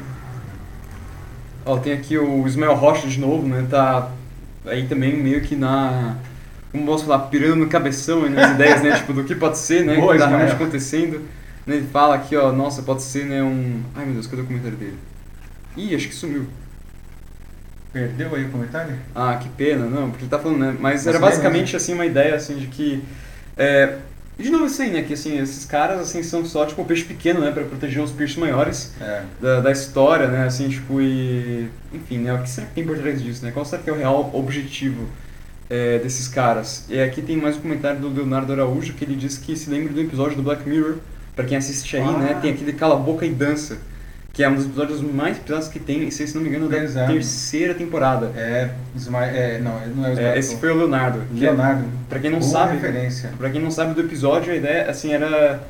[1.64, 3.66] Ó, tem aqui o Ismael Rocha de novo, né?
[3.68, 4.10] Tá
[4.66, 6.16] aí também meio que na.
[6.70, 8.96] Como posso falar, pirando no cabeção nas ideias, né?
[8.96, 9.96] Tipo, do que pode ser, né?
[9.96, 11.22] Boa, que tá realmente acontecendo.
[11.66, 13.82] Ele fala aqui, ó, nossa, pode ser, né, um...
[13.94, 14.98] Ai, meu Deus, cadê o comentário dele?
[15.76, 16.46] Ih, acho que sumiu.
[17.92, 18.94] Perdeu aí o comentário?
[19.14, 20.68] Ah, que pena, não, porque ele tá falando, né?
[20.78, 21.76] Mas Mas era basicamente, mesmo.
[21.78, 23.02] assim, uma ideia, assim, de que...
[23.56, 23.96] É,
[24.38, 25.02] de novo isso aí, né?
[25.02, 27.50] Que, assim, esses caras, assim, são só, tipo, um peixe pequeno, né?
[27.50, 29.22] Pra proteger os peixes maiores É.
[29.40, 30.44] da, da história, né?
[30.46, 31.68] Assim, tipo, e...
[31.92, 32.34] Enfim, né?
[32.34, 33.50] O que será que tem por trás disso, né?
[33.50, 35.08] Qual será que é o real objetivo
[35.70, 36.84] é, desses caras?
[36.88, 39.92] E aqui tem mais um comentário do Leonardo Araújo, que ele diz que se lembra
[39.94, 40.96] do episódio do Black Mirror,
[41.36, 42.12] pra quem assiste aí, Ah.
[42.18, 42.38] né?
[42.42, 43.78] Tem aquele Cala a Boca e Dança,
[44.32, 47.12] que é um dos episódios mais pesados que tem, se não me engano, da Exato.
[47.12, 48.32] terceira temporada.
[48.36, 48.70] É,
[49.32, 50.18] é, não, ele não é o.
[50.18, 51.20] É, esse foi o Leonardo.
[51.34, 51.84] que é- Leonardo.
[52.08, 53.30] Pra quem não Boa sabe, referência.
[53.38, 55.60] Pra quem não sabe do episódio, a ideia, assim, era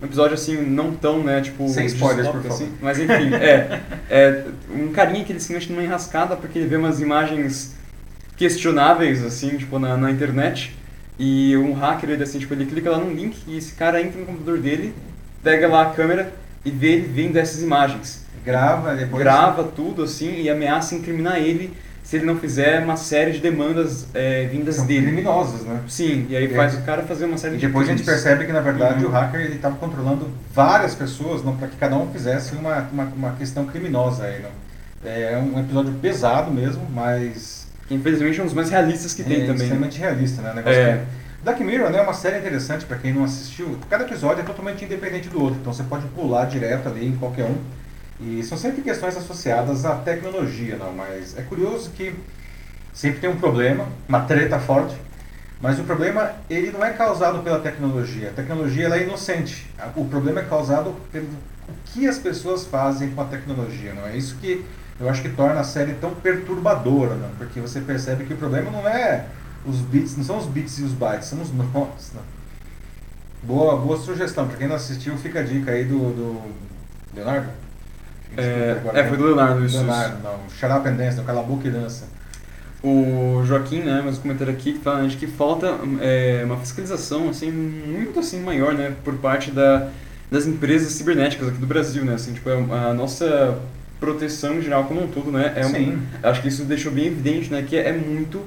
[0.00, 1.68] um episódio, assim, não tão, né, tipo...
[1.68, 2.64] Sem spoilers, por distópico, favor.
[2.64, 4.44] assim, mas enfim, é, é
[4.74, 7.74] um carinha que ele se mete numa enrascada porque ele vê umas imagens
[8.36, 10.74] questionáveis, assim, tipo, na, na internet,
[11.18, 14.18] e um hacker, ele, assim, tipo, ele clica lá num link e esse cara entra
[14.18, 14.92] no computador dele,
[15.42, 16.32] pega lá a câmera
[16.64, 18.22] e vê ele vendo essas imagens.
[18.44, 19.22] Grava, depois.
[19.22, 21.72] Grava tudo, assim, e ameaça incriminar ele
[22.02, 25.06] se ele não fizer uma série de demandas é, vindas São dele.
[25.06, 25.80] criminosos, né?
[25.88, 28.20] Sim, e aí faz o cara fazer uma série E de depois a gente crimes.
[28.22, 29.10] percebe que, na verdade, Uhum.
[29.10, 33.32] o hacker ele estava controlando várias pessoas para que cada um fizesse uma, uma, uma
[33.32, 34.24] questão criminosa.
[34.24, 34.50] Aí, não?
[35.04, 39.24] É um episódio pesado mesmo, mas Que infelizmente é um dos mais realistas que é
[39.24, 39.48] tem também.
[39.50, 39.62] né?
[39.64, 40.42] extremamente realista.
[40.42, 40.50] Né?
[40.52, 40.92] O negócio É.
[40.98, 43.76] que- Black Mirror né, é uma série interessante para quem não assistiu.
[43.90, 47.46] Cada episódio é totalmente independente do outro, então você pode pular direto ali em qualquer
[47.46, 47.58] um.
[48.20, 52.14] E são sempre questões associadas à tecnologia, não, mas é curioso que
[52.92, 54.94] sempre tem um problema, uma treta forte,
[55.60, 58.28] mas o problema ele não é causado pela tecnologia.
[58.28, 59.68] A tecnologia ela é inocente.
[59.96, 64.16] O problema é causado pelo o que as pessoas fazem com a tecnologia, não é
[64.16, 64.64] isso que
[65.00, 67.30] eu acho que torna a série tão perturbadora, não?
[67.30, 69.26] porque você percebe que o problema não é
[69.66, 72.12] os bits, não são os bits e os bytes, são os nós.
[72.14, 72.22] Não.
[73.42, 74.46] Boa, boa sugestão.
[74.46, 76.40] Para quem não assistiu, fica a dica aí do, do
[77.14, 77.48] Leonardo.
[78.36, 79.76] É, Agora, é, foi do Leonardo isso.
[79.78, 80.38] Leonardo, não.
[80.50, 81.24] Shut up and dance, não.
[81.24, 82.04] Cala a boca e dança.
[82.82, 87.48] O Joaquim, né, mas comentário aqui que fala de que falta é, uma fiscalização assim
[87.52, 89.88] muito assim maior, né, por parte da,
[90.28, 93.56] das empresas cibernéticas aqui do Brasil, né, assim, tipo, é a nossa
[94.00, 97.52] proteção em geral como um todo, né, é um- acho que isso deixou bem evidente,
[97.52, 98.40] né, que é muito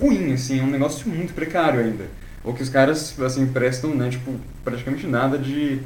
[0.00, 2.04] ruim, assim, é um negócio muito precário ainda.
[2.44, 4.34] Ou que os caras, assim, prestam, né, tipo,
[4.64, 5.80] praticamente nada de,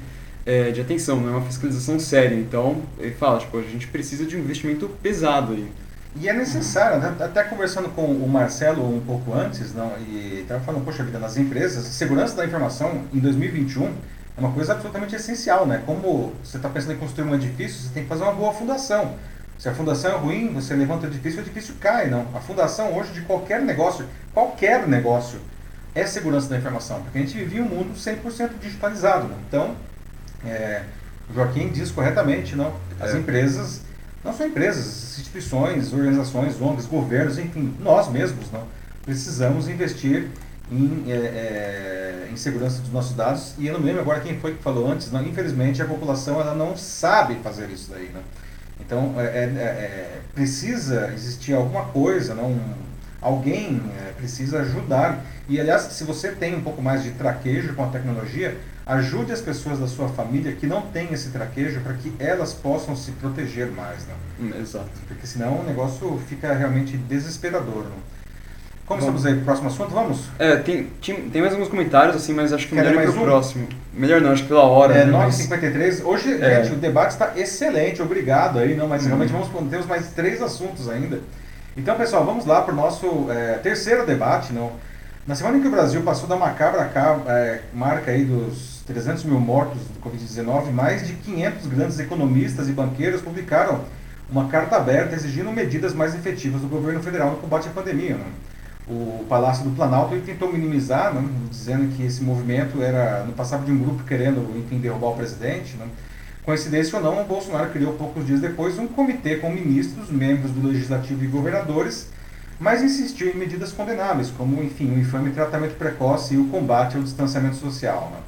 [0.45, 2.35] é, de atenção, não é uma fiscalização séria.
[2.35, 5.71] Então, ele fala, tipo, a gente precisa de um investimento pesado aí.
[6.19, 7.15] E é necessário, né?
[7.21, 11.37] até conversando com o Marcelo um pouco antes, não, e estava falando, poxa vida, nas
[11.37, 13.93] empresas, segurança da informação em 2021
[14.37, 15.83] é uma coisa absolutamente essencial, né?
[15.87, 19.15] Como você está pensando em construir um edifício, você tem que fazer uma boa fundação.
[19.59, 22.27] Se a fundação é ruim, você levanta o edifício, o edifício cai, não.
[22.35, 24.05] A fundação hoje de qualquer negócio,
[24.35, 25.39] qualquer negócio,
[25.95, 29.35] é segurança da informação, porque a gente vive um mundo 100% digitalizado, né?
[29.49, 29.75] Então,
[30.45, 30.83] é,
[31.31, 32.75] o Joaquim diz corretamente, não?
[33.01, 33.19] As É.
[33.19, 33.81] empresas,
[34.23, 38.65] não só empresas, instituições, organizações, ONGs, governos, enfim, nós mesmos, não?
[39.07, 40.29] Precisamos investir
[40.71, 43.55] em, é, é, em segurança dos nossos dados.
[43.57, 45.23] E eu não me lembro agora quem foi que falou antes, não?
[45.27, 48.21] Infelizmente a população ela não sabe fazer isso daí, né?
[48.87, 52.51] Então, é, é, é, precisa existir alguma coisa, não?
[52.53, 52.75] Um-
[53.21, 55.25] alguém é, precisa ajudar.
[55.49, 58.57] E, aliás, se você tem um pouco mais de traquejo com a tecnologia,
[58.87, 62.95] ajude as pessoas da sua família que não têm esse traquejo para que elas possam
[62.95, 64.15] se proteger mais, né?
[64.61, 64.89] Exato.
[65.09, 67.85] Porque senão o negócio fica realmente desesperador.
[67.85, 67.97] Né?
[68.87, 69.91] Como estamos aí pro próximo assunto?
[69.91, 70.27] Vamos?
[70.39, 73.21] É, tem, tem, tem mais alguns comentários, assim, mas acho que melhor ir mais pro
[73.21, 73.25] um?
[73.25, 73.69] próximo.
[73.93, 74.95] Melhor não, acho que pela hora.
[74.95, 76.05] É, né, mas- 9h53.
[76.05, 76.63] Hoje, É.
[76.63, 79.09] gente, o debate está excelente, obrigado aí, não, mas Uhum.
[79.09, 81.19] realmente vamos, temos mais três assuntos ainda.
[81.77, 84.53] Então, pessoal, vamos lá para o nosso é, terceiro debate.
[84.53, 84.71] Não?
[85.27, 86.89] Na semana em que o Brasil passou da macabra
[87.27, 92.73] é, marca aí dos 300 mil mortos do Covid-19, mais de 500 grandes economistas e
[92.73, 93.81] banqueiros publicaram
[94.31, 98.15] uma carta aberta exigindo medidas mais efetivas do governo federal no combate à pandemia.
[98.17, 98.47] Não?
[98.89, 101.29] O Palácio do Planalto ele tentou minimizar, não?
[101.51, 105.77] dizendo que esse movimento era no passado de um grupo querendo, enfim, derrubar o presidente.
[105.77, 105.87] Não?
[106.45, 110.69] Coincidência ou não, o Bolsonaro criou poucos dias depois um comitê com ministros, membros do
[110.69, 112.09] Legislativo e governadores,
[112.61, 117.03] mas insistiu em medidas condenáveis, como, enfim, o infame tratamento precoce e o combate ao
[117.03, 118.13] distanciamento social.
[118.13, 118.21] Né?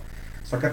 [0.43, 0.71] Só que a,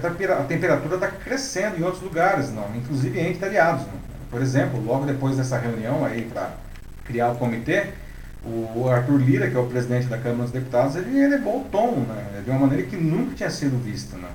[0.47, 2.65] temperatura está crescendo em outros lugares, não?
[2.75, 3.86] inclusive entre aliados.
[3.86, 3.93] Não?
[4.31, 6.49] Por exemplo, logo depois dessa reunião aí para
[7.05, 7.89] criar o comitê,
[8.46, 12.06] o Arthur Lira, que é o presidente da Câmara dos Deputados, ele elevou o tom
[12.08, 12.41] né?
[12.43, 14.16] de uma maneira que nunca tinha sido vista.
[14.18, 14.28] Né?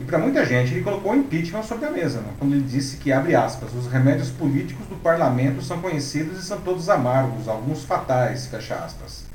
[0.00, 2.28] E para muita gente ele colocou o impeachment sobre a mesa, né?
[2.38, 6.60] quando ele disse que, abre aspas, os remédios políticos do parlamento são conhecidos e são
[6.60, 9.26] todos amargos, alguns fatais, fecha aspas.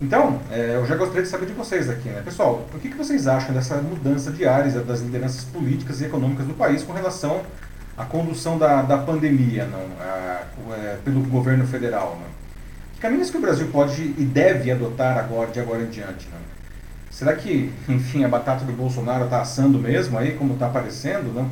[0.00, 2.20] Então, é, eu já gostaria de saber de vocês aqui, né?
[2.22, 6.54] Pessoal, o que, que vocês acham dessa mudança diária das lideranças políticas e econômicas do
[6.54, 7.42] país com relação
[7.96, 9.86] à condução da, da pandemia não?
[10.00, 10.42] A,
[10.72, 12.18] é, pelo governo federal?
[12.20, 12.33] Não?
[13.04, 16.26] Caminhos que o Brasil pode e deve adotar agora, de agora em diante?
[16.32, 16.38] Não?
[17.10, 21.30] Será que, enfim, a batata do Bolsonaro está assando mesmo aí, como está aparecendo?
[21.30, 21.50] Não?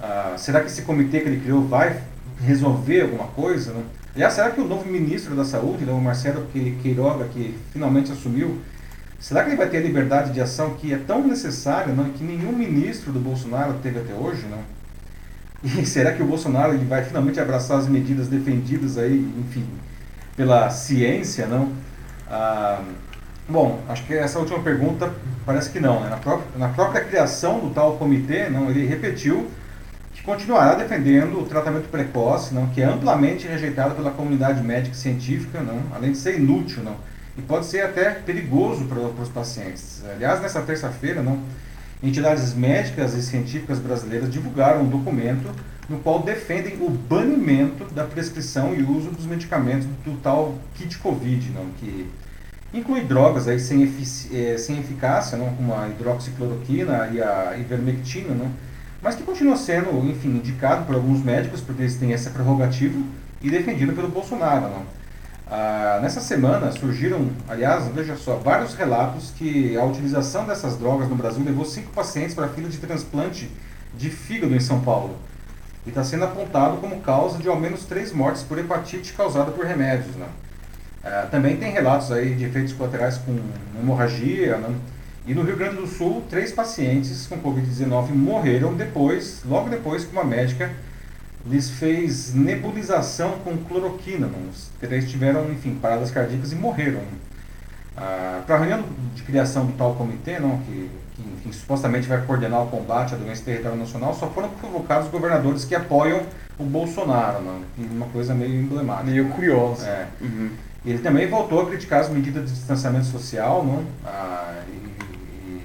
[0.00, 2.02] Ah, será que esse comitê que ele criou vai
[2.40, 3.72] resolver alguma coisa?
[3.72, 3.84] Não?
[4.12, 6.44] Aliás, será que o novo ministro da Saúde, né, o Marcelo
[6.82, 8.58] Queiroga, que finalmente assumiu,
[9.20, 12.24] será que ele vai ter a liberdade de ação que é tão necessária, não, que
[12.24, 14.46] nenhum ministro do Bolsonaro teve até hoje?
[14.50, 14.58] Não?
[15.80, 19.64] E será que o Bolsonaro ele vai finalmente abraçar as medidas defendidas aí, enfim,
[20.38, 21.72] pela ciência, não?
[22.30, 22.80] Ah,
[23.48, 25.10] Bom, acho que essa última pergunta
[25.46, 26.00] parece que não.
[26.00, 26.10] Né?
[26.10, 29.50] Na, própria, na própria criação do tal comitê, não, ele repetiu
[30.12, 34.98] que continuará defendendo o tratamento precoce, não, que é amplamente rejeitado pela comunidade médica e
[34.98, 36.96] científica, não, além de ser inútil, não,
[37.38, 40.02] e pode ser até perigoso para, para os pacientes.
[40.04, 41.40] Aliás, nessa terça-feira, não,
[42.02, 45.50] entidades médicas e científicas brasileiras divulgaram um documento
[45.88, 51.50] no qual defendem o banimento da prescrição e uso dos medicamentos do tal kit COVID,
[51.50, 52.06] não, que
[52.72, 53.82] Inclui drogas aí sem,
[54.30, 58.50] é, sem eficácia, não, como a hidroxicloroquina e a ivermectina, não,
[59.00, 63.00] mas que continua sendo, enfim, indicado por alguns médicos, porque eles têm essa prerrogativa,
[63.40, 64.68] e defendido pelo Bolsonaro.
[64.68, 64.82] Não.
[65.50, 71.14] Ah, nessa semana surgiram, aliás, veja só, vários relatos que a utilização dessas drogas no
[71.14, 73.50] Brasil levou cinco pacientes para a fila de transplante
[73.96, 75.16] de fígado em São Paulo.
[75.86, 79.64] E está sendo apontado como causa de ao menos três mortes por hepatite causada por
[79.64, 80.16] remédios.
[80.16, 80.26] Não.
[81.02, 83.38] É, também tem relatos aí de efeitos colaterais com
[83.78, 84.74] hemorragia, né?
[85.26, 90.12] E no Rio Grande do Sul, três pacientes com Covid-19 morreram depois, logo depois que
[90.12, 90.70] uma médica
[91.46, 94.26] lhes fez nebulização com cloroquina.
[94.26, 94.38] Né?
[94.50, 97.02] Os três tiveram, enfim, paradas cardíacas e morreram.
[97.96, 100.90] Ah, Para a reunião de criação do tal comitê, não, que,
[101.22, 105.64] que enfim, supostamente vai coordenar o combate à doença territorial nacional, só foram convocados governadores
[105.64, 106.22] que apoiam
[106.58, 107.42] o Bolsonaro.
[107.42, 107.60] Não?
[107.76, 109.10] Uma coisa meio emblemática.
[109.10, 109.86] Meio curiosa.
[109.86, 110.06] É.
[110.20, 110.50] Uhum.
[110.84, 113.84] Ele também voltou a criticar as medidas de distanciamento social, não?
[114.06, 114.72] Ah, e,
[115.48, 115.62] e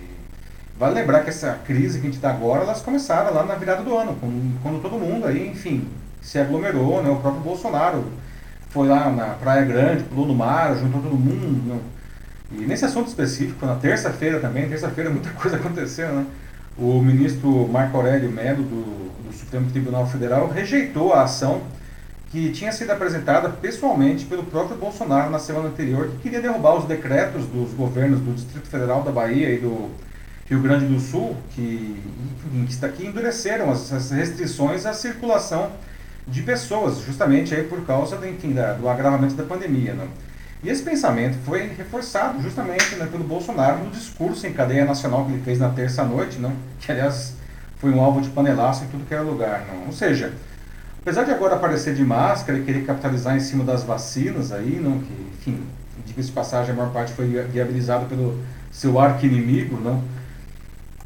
[0.78, 3.84] vale lembrar que essa crise que a gente está agora, elas começaram lá na virada
[3.84, 5.88] do ano, quando, quando, todo mundo aí, enfim,
[6.22, 7.10] se aglomerou, né?
[7.10, 8.04] O próprio Bolsonaro
[8.70, 11.93] foi lá na Praia Grande, pulou no mar, juntou todo mundo, não?
[12.58, 16.26] E nesse assunto específico, na terça-feira também, terça-feira muita coisa aconteceu, né?
[16.78, 21.62] O ministro Marco Aurélio Melo, do, do Supremo Tribunal Federal, rejeitou a ação
[22.34, 26.86] que tinha sido apresentada pessoalmente pelo próprio Bolsonaro na semana anterior, que queria derrubar os
[26.86, 29.92] decretos dos governos do Distrito Federal da Bahia e do
[30.50, 31.96] Rio Grande do Sul, que,
[32.98, 35.72] que endureceram as, restrições à circulação
[36.28, 39.94] de pessoas, justamente aí por causa do, enfim, da, do agravamento da pandemia.
[39.94, 40.08] Né?
[40.64, 45.34] E esse pensamento foi reforçado justamente né, pelo Bolsonaro no discurso em cadeia nacional que
[45.34, 46.52] ele fez na terça-noite, né?
[46.80, 47.36] que aliás
[47.78, 49.66] foi um alvo de panelaço em tudo que era lugar.
[49.68, 49.88] Não?
[49.88, 50.32] Ou seja,
[51.04, 55.00] Apesar de agora aparecer de máscara e querer capitalizar em cima das vacinas aí, não,
[55.00, 55.62] que, enfim,
[56.06, 58.42] de passagem, a maior parte foi viabilizada pelo
[58.72, 60.02] seu arqui-inimigo, não,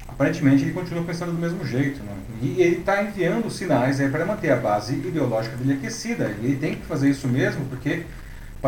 [0.08, 1.99] aparentemente ele continua pensando do mesmo jeito.
[2.03, 2.14] Não?
[2.43, 6.32] E ele está enviando sinais para manter a base ideológica dele aquecida.
[6.43, 8.03] E ele tem que fazer isso mesmo, porque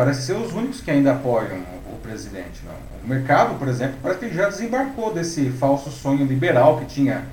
[0.00, 1.58] parece ser os únicos que ainda apoiam
[1.92, 2.62] o, presidente.
[2.64, 2.72] Não?
[3.04, 7.24] O mercado, por exemplo, parece que já desembarcou desse falso sonho liberal que tinha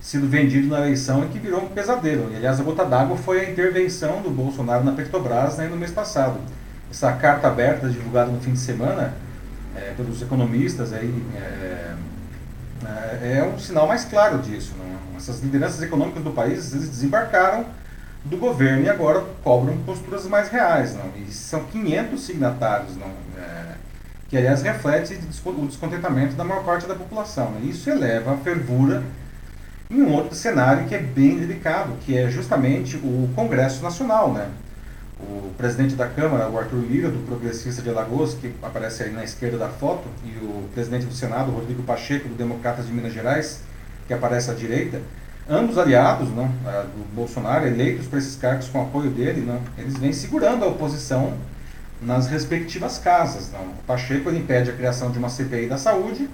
[0.00, 2.28] sido vendido na eleição e que virou um pesadelo.
[2.32, 5.92] E, aliás, a gota d'água foi a intervenção do Bolsonaro na Petrobras né, no mês
[5.92, 6.40] passado.
[6.90, 9.14] Essa carta aberta divulgada no fim de semana
[9.76, 11.94] é, pelos economistas aí, é,
[13.22, 14.74] é, é, um sinal mais claro disso.
[14.76, 14.96] Né?
[15.16, 17.66] Essas lideranças econômicas do país desembarcaram
[18.24, 20.94] do governo e agora cobram posturas mais reais.
[20.94, 21.10] Não?
[21.16, 23.08] E são 500 signatários, não?
[23.38, 23.74] É,
[24.28, 27.50] que aliás reflete o descontentamento da maior parte da população.
[27.52, 27.62] Né?
[27.64, 29.02] Isso eleva a fervura
[29.90, 34.32] em um outro cenário que é bem delicado, que é justamente o Congresso Nacional.
[34.32, 34.48] Né?
[35.18, 39.24] O presidente da Câmara, o Arthur Lira, do Progressista de Alagoas, que aparece aí na
[39.24, 43.62] esquerda da foto, e o presidente do Senado, Rodrigo Pacheco, do Democratas de Minas Gerais,
[44.06, 45.00] que aparece à direita,
[45.50, 50.12] ambos aliados não, do Bolsonaro, eleitos para esses cargos com apoio dele, não, eles vêm
[50.12, 51.34] segurando a oposição
[52.00, 53.50] nas respectivas casas.
[53.52, 53.60] Não.
[53.60, 56.30] O Pacheco impede a criação de uma CPI da saúde,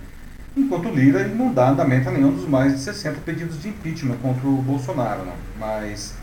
[0.55, 4.17] enquanto Lira ele não dá andamento a nenhum dos mais de 60 pedidos de impeachment
[4.19, 5.25] contra o Bolsonaro.
[5.25, 5.35] Não.
[5.59, 6.14] Mas,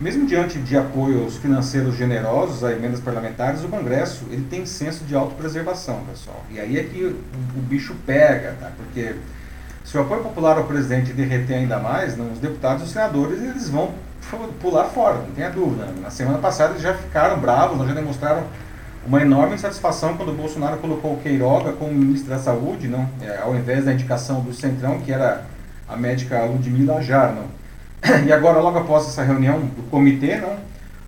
[0.00, 5.16] mesmo diante de apoios financeiros generosos a emendas parlamentares, o Congresso ele tem senso de
[5.16, 6.44] autopreservação, pessoal.
[6.48, 8.70] E aí é que o, o bicho pega, tá?
[8.76, 9.16] porque
[9.84, 13.42] se o apoio popular ao presidente derreter ainda mais, não, os deputados e os senadores
[13.42, 13.92] eles vão
[14.60, 15.86] pular fora, não tenha dúvida.
[16.00, 18.44] Na semana passada eles já ficaram bravos, já demonstraram
[19.06, 23.38] uma enorme insatisfação quando o Bolsonaro colocou o Queiroga como ministro da Saúde, não, é,
[23.38, 25.44] ao invés da indicação do Centrão, que era
[25.88, 27.34] a médica Ludmila Ajar.
[27.34, 27.60] Não.
[28.26, 30.56] E agora, logo após essa reunião do comitê, não,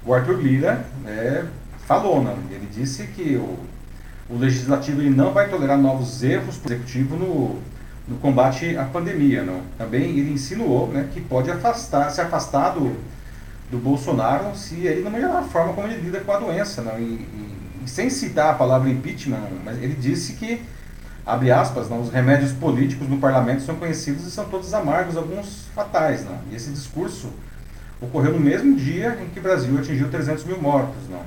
[0.04, 1.44] o Arthur Lira é,
[1.86, 3.58] falou, não, ele disse que o,
[4.28, 7.58] o Legislativo ele não vai tolerar novos erros do Executivo no,
[8.12, 9.42] no combate à pandemia.
[9.42, 9.62] Não.
[9.78, 12.96] Também ele insinuou né, que pode afastar, se afastar do,
[13.70, 16.82] do Bolsonaro se ele não melhorar a forma como ele lida com a doença.
[16.82, 16.98] Não.
[16.98, 20.62] E, e, sem citar a palavra impeachment, mas ele disse que,
[21.26, 25.66] abre aspas, não, os remédios políticos no parlamento são conhecidos e são todos amargos, alguns
[25.74, 26.24] fatais.
[26.24, 26.38] Não.
[26.50, 27.28] E esse discurso
[28.02, 30.96] ocorreu no mesmo dia em que o Brasil atingiu 300 mil mortos.
[31.08, 31.22] Não.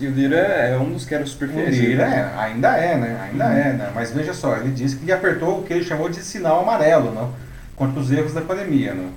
[0.00, 3.28] E o Lira é um dos que era super O Lira é, ainda é, né?
[3.30, 3.52] Ainda uhum.
[3.52, 3.92] é, né?
[3.94, 7.32] Mas veja só, ele disse que apertou o que ele chamou de sinal amarelo, não?
[7.76, 9.10] Contra os erros da pandemia, não?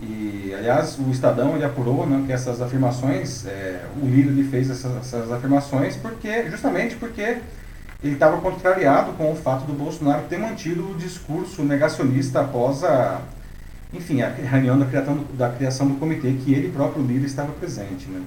[0.00, 4.70] E, aliás, o Estadão ele apurou não, que essas afirmações, é, o Lira ele fez
[4.70, 7.38] essas, essas afirmações porque, justamente porque
[8.02, 13.20] ele estava contrariado com o fato do Bolsonaro ter mantido o discurso negacionista após a,
[13.94, 17.52] enfim, a reunião da criação, do, da criação do comitê, que ele próprio líder estava
[17.52, 18.08] presente.
[18.08, 18.22] Né?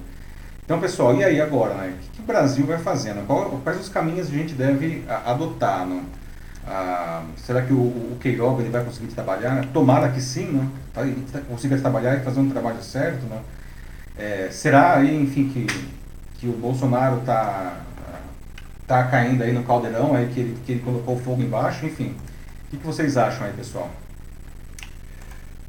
[0.64, 1.74] Então, pessoal, e aí agora?
[1.74, 1.94] Né?
[1.94, 3.26] O que, que o Brasil vai fazendo?
[3.26, 5.86] Qual, quais os caminhos a gente deve adotar?
[5.86, 6.02] Né?
[6.66, 9.64] Ah, será que o, o Queiroga ele vai conseguir trabalhar?
[9.72, 10.68] Tomara que sim, né?
[10.92, 11.02] Tá,
[11.32, 13.24] tá, consiga trabalhar e fazer um trabalho certo.
[13.26, 13.40] Né?
[14.18, 15.66] É, será aí, enfim, que,
[16.38, 17.80] que o Bolsonaro está
[18.86, 21.86] tá caindo aí no caldeirão, aí que ele, que ele colocou fogo embaixo?
[21.86, 22.14] Enfim,
[22.66, 23.90] o que, que vocês acham aí, pessoal?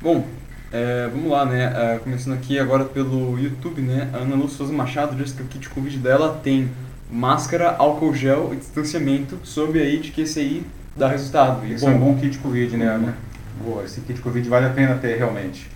[0.01, 0.25] Bom,
[0.71, 1.73] é, vamos lá, né?
[1.75, 4.09] É, começando aqui agora pelo YouTube, né?
[4.13, 6.69] A Ana Lúcia Souza Machado diz que o kit Covid dela tem
[7.11, 11.65] máscara, álcool gel e distanciamento, sob aí de que esse aí dá resultado.
[11.67, 13.17] E, Esse bom, é um bom kit Covid, né, Ana?
[13.61, 15.69] Boa, esse kit Covid vale a pena ter realmente.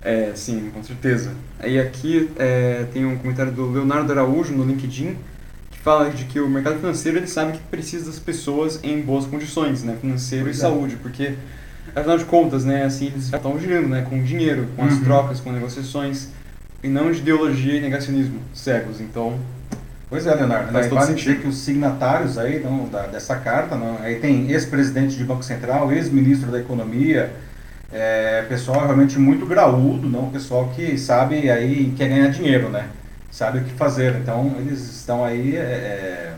[0.00, 1.32] É, sim, com certeza.
[1.58, 5.18] Aí aqui é, tem um comentário do Leonardo Araújo no LinkedIn
[5.70, 9.26] que fala de que o mercado financeiro ele sabe que precisa das pessoas em boas
[9.26, 10.54] condições, né, financeiro e é.
[10.54, 11.34] saúde, porque
[11.94, 15.04] afinal de contas, né, assim, eles já estão girando, né, com dinheiro, com as uhum.
[15.04, 16.28] trocas, com negociações,
[16.82, 19.00] e não de ideologia e negacionismo cegos.
[19.00, 19.38] Então,
[20.08, 23.96] Pois é, Leonardo, faz vale dizer que os signatários aí não, da, dessa carta, não,
[24.02, 27.32] aí tem ex-presidente de Banco Central, ex-ministro da Economia,
[27.92, 32.88] é, pessoal realmente muito graúdo, não, pessoal que sabe aí quer ganhar dinheiro, né?
[33.30, 34.16] Sabe o que fazer.
[34.16, 36.32] Então eles estão aí é, é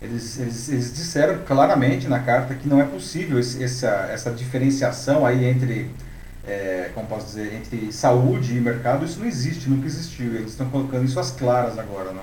[0.00, 5.24] eles, eles, eles, disseram claramente na carta que não é possível esse, essa, essa diferenciação
[5.24, 5.90] aí entre,
[6.46, 10.34] é, como posso dizer, entre saúde e mercado, isso não existe, nunca existiu.
[10.34, 12.22] Eles estão colocando isso às claras agora, né?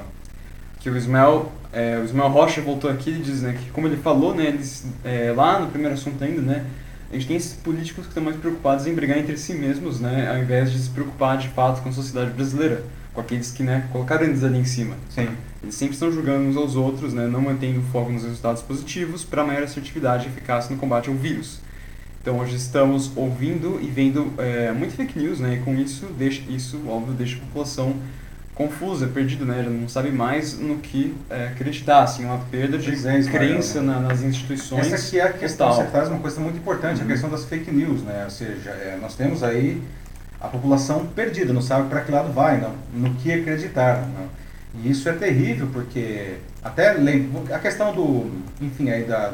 [0.80, 3.98] Que o Ismael, é, o Ismael Rocha voltou aqui e diz né, que, como ele
[3.98, 6.66] falou, né, eles, é, lá no primeiro assunto ainda, né,
[7.10, 10.30] a gente tem esses políticos que estão mais preocupados em brigar entre si mesmos, né,
[10.30, 13.88] ao invés de se preocupar de fato com a sociedade brasileira com aqueles que né,
[13.92, 14.96] colocaram eles ali em cima.
[15.10, 15.30] Sim.
[15.64, 19.46] Eles sempre estão julgando uns aos outros, né, não mantendo foco nos resultados positivos para
[19.46, 21.60] maior assertividade e eficácia no combate ao vírus.
[22.22, 26.42] Então hoje estamos ouvindo e vendo é, muito fake news, né, e com isso, deixa,
[26.50, 27.96] isso óbvio, deixa a população
[28.54, 32.92] confusa, perdida, né, já não sabe mais no que é, acreditar, assim, uma perda de
[32.92, 34.92] é, crença na, nas instituições.
[34.92, 37.06] Essa aqui é a questão, você traz uma coisa muito importante, uhum.
[37.06, 39.82] a questão das fake news, né, ou seja, é, nós temos aí
[40.40, 44.02] a população perdida, não sabe para que lado vai, não, no que acreditar.
[44.02, 44.43] Não.
[44.76, 46.96] E isso é terrível, porque até
[47.52, 49.34] a questão do, enfim, aí da,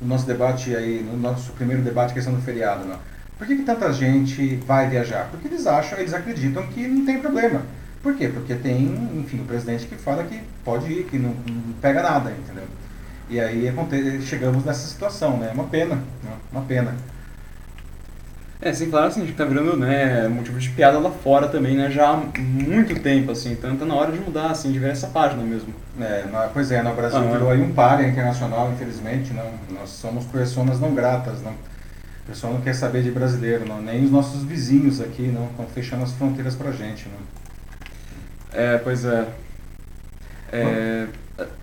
[0.00, 2.98] do nosso debate aí, no nosso primeiro debate, a questão do feriado, não.
[3.36, 5.28] Por que, que tanta gente vai viajar?
[5.30, 7.62] Porque eles acham, eles acreditam que não tem problema.
[8.02, 8.28] Por quê?
[8.28, 8.84] Porque tem,
[9.16, 12.64] enfim, o presidente que fala que pode ir, que não, não pega nada, entendeu?
[13.28, 13.72] E aí
[14.22, 15.48] chegamos nessa situação, né?
[15.50, 16.32] É uma pena, né?
[16.50, 16.94] uma pena.
[18.64, 21.76] É, sem falar assim, a gente tá virando, né, motivo de piada lá fora também,
[21.76, 24.90] né, já há muito tempo, assim, então tá na hora de mudar, assim, de ver
[24.90, 25.74] essa página mesmo.
[26.00, 30.78] É, pois é, no Brasil virou aí um páreo internacional, infelizmente, não, nós somos pessoas
[30.78, 31.50] não gratas, não.
[31.50, 35.66] O pessoal não quer saber de brasileiro, não, nem os nossos vizinhos aqui, não, estão
[35.66, 38.60] fechando as fronteiras pra gente, não.
[38.60, 39.26] É, pois é.
[40.52, 41.06] É,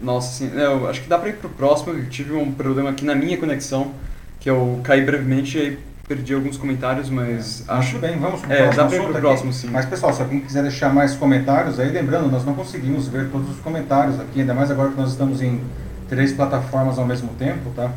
[0.01, 3.05] nossa, assim, eu acho que dá pra ir pro próximo, eu tive um problema aqui
[3.05, 3.93] na minha conexão,
[4.37, 7.71] que eu caí brevemente e perdi alguns comentários, mas é.
[7.71, 8.83] acho bem, vamos pro é, próximo.
[8.83, 9.69] Dá para pro próximo, sim.
[9.71, 13.47] Mas pessoal, se alguém quiser deixar mais comentários, aí lembrando, nós não conseguimos ver todos
[13.51, 15.61] os comentários aqui, ainda mais agora que nós estamos em
[16.09, 17.91] três plataformas ao mesmo tempo, tá?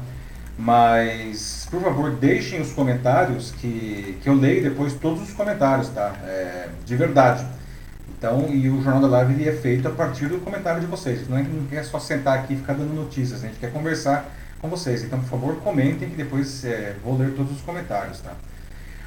[0.59, 6.13] Mas, por favor, deixem os comentários que, que eu leio depois todos os comentários, tá?
[6.27, 7.47] É, de verdade.
[8.19, 11.27] Então, e o Jornal da Live é feito a partir do comentário de vocês.
[11.27, 14.31] Não é, não é só sentar aqui e ficar dando notícias, a gente quer conversar
[14.63, 15.03] com vocês.
[15.03, 18.31] Então, por favor, comentem que depois é, vou ler todos os comentários, tá?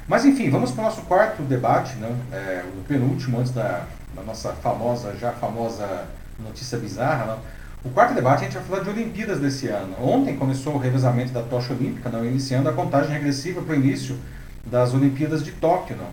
[0.06, 2.14] Mas enfim, vamos para o nosso quarto debate, né?
[2.30, 3.84] É, o penúltimo antes da,
[4.14, 6.04] da, nossa famosa, já famosa
[6.38, 7.24] notícia bizarra.
[7.24, 7.38] Né?
[7.84, 9.96] O quarto debate a gente vai falar de Olimpíadas desse ano.
[10.00, 14.16] Ontem começou o revezamento da tocha olímpica, não, iniciando a contagem regressiva para o início
[14.64, 15.96] das Olimpíadas de Tóquio.
[15.96, 16.08] Não?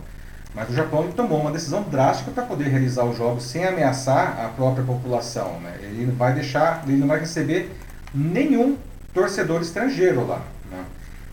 [0.55, 4.47] Mas o Japão tomou uma decisão drástica para poder realizar os jogos sem ameaçar a
[4.49, 5.59] própria população.
[5.59, 5.77] Né?
[5.81, 7.75] Ele vai deixar, ele não vai receber
[8.13, 8.77] nenhum
[9.13, 10.41] torcedor estrangeiro lá.
[10.71, 10.85] Né?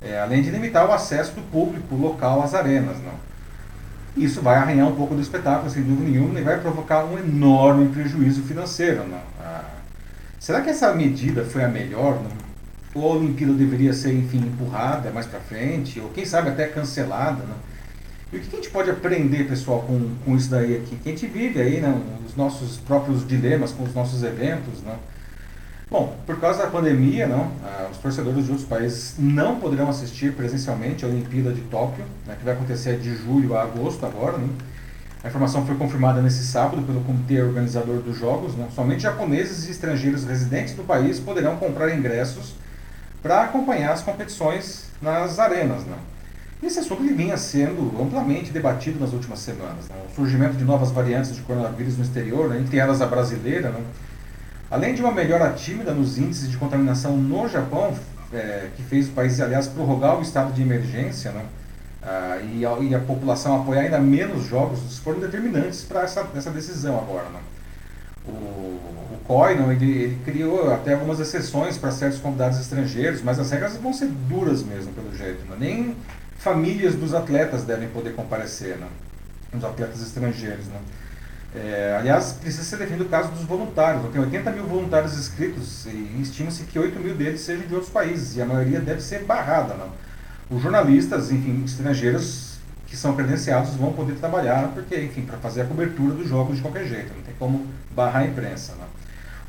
[0.03, 2.99] É, além de limitar o acesso do público local às arenas.
[2.99, 3.31] Não?
[4.17, 7.89] Isso vai arranhar um pouco do espetáculo, sem dúvida nenhuma, e vai provocar um enorme
[7.89, 9.07] prejuízo financeiro.
[9.07, 9.21] Não?
[9.41, 9.65] Ah,
[10.39, 12.15] será que essa medida foi a melhor?
[12.15, 12.51] Não?
[12.93, 17.45] Ou a Olimpíada deveria ser, enfim, empurrada mais para frente, ou quem sabe até cancelada?
[17.45, 17.71] Não?
[18.33, 20.97] E o que a gente pode aprender, pessoal, com, com isso daí aqui?
[20.97, 24.97] Que a gente vive aí, né, os nossos próprios dilemas com os nossos eventos, né?
[25.91, 30.33] Bom, por causa da pandemia, não, ah, os torcedores de outros países não poderão assistir
[30.35, 34.39] presencialmente a Olimpíada de Tóquio, né, que vai acontecer de julho a agosto agora.
[34.39, 34.49] Né?
[35.25, 38.55] A informação foi confirmada nesse sábado pelo comitê organizador dos Jogos.
[38.55, 38.69] Né?
[38.73, 42.55] Somente japoneses e estrangeiros residentes do país poderão comprar ingressos
[43.21, 45.83] para acompanhar as competições nas arenas.
[45.83, 45.97] Né?
[46.63, 49.89] Esse assunto vinha sendo amplamente debatido nas últimas semanas.
[49.89, 49.97] Né?
[50.09, 52.61] O surgimento de novas variantes de coronavírus no exterior, né?
[52.61, 53.81] entre elas a brasileira, né?
[54.71, 57.93] Além de uma melhora tímida nos índices de contaminação no Japão,
[58.33, 61.45] é, que fez o país, aliás, prorrogar o estado de emergência, né?
[62.03, 66.51] Ah, e, a, e, a, população apoiar ainda menos jogos, foram determinantes para essa, essa
[66.51, 67.29] decisão agora.
[67.29, 67.41] Né?
[68.27, 73.39] O, o COI não, ele, ele, criou até algumas exceções para certos convidados estrangeiros, mas
[73.39, 75.45] as regras vão ser duras mesmo, pelo jeito.
[75.51, 75.57] Né?
[75.59, 75.97] Nem
[76.39, 78.87] famílias dos atletas devem poder comparecer, né?
[79.53, 80.67] os atletas estrangeiros.
[80.69, 80.81] Né?
[81.55, 84.11] É, aliás, precisa ser definido o caso dos voluntários.
[84.13, 88.37] Tem 80 mil voluntários inscritos e estima-se que 8 mil deles sejam de outros países
[88.37, 89.75] e a maioria deve ser barrada.
[89.75, 89.91] Não?
[90.49, 95.65] Os jornalistas, enfim, estrangeiros que são credenciados vão poder trabalhar porque, enfim, para fazer a
[95.65, 97.13] cobertura dos jogos de qualquer jeito.
[97.15, 98.75] Não tem como barrar a imprensa.
[98.79, 98.87] Não?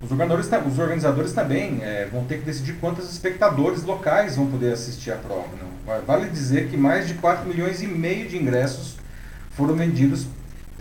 [0.02, 4.74] Os organizadores, os organizadores também é, vão ter que decidir quantos espectadores locais vão poder
[4.74, 5.49] assistir à prova.
[5.60, 6.02] Não?
[6.06, 8.95] Vale dizer que mais de 4 milhões e meio de ingressos
[9.52, 10.26] foram vendidos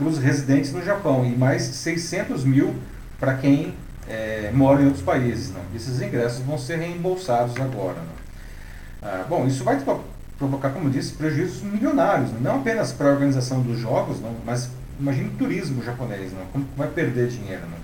[0.01, 2.75] para os residentes no Japão e mais 600 mil
[3.19, 3.75] para quem
[4.09, 5.53] é, mora em outros países.
[5.53, 5.61] Não?
[5.77, 7.97] Esses ingressos vão ser reembolsados agora.
[7.97, 8.21] Não?
[9.03, 9.79] Ah, bom, isso vai
[10.39, 15.29] provocar, como disse, prejuízos milionários, não apenas para a organização dos jogos, não, mas imagine
[15.29, 16.47] o turismo japonês, não?
[16.47, 17.63] como vai perder dinheiro.
[17.63, 17.79] Não?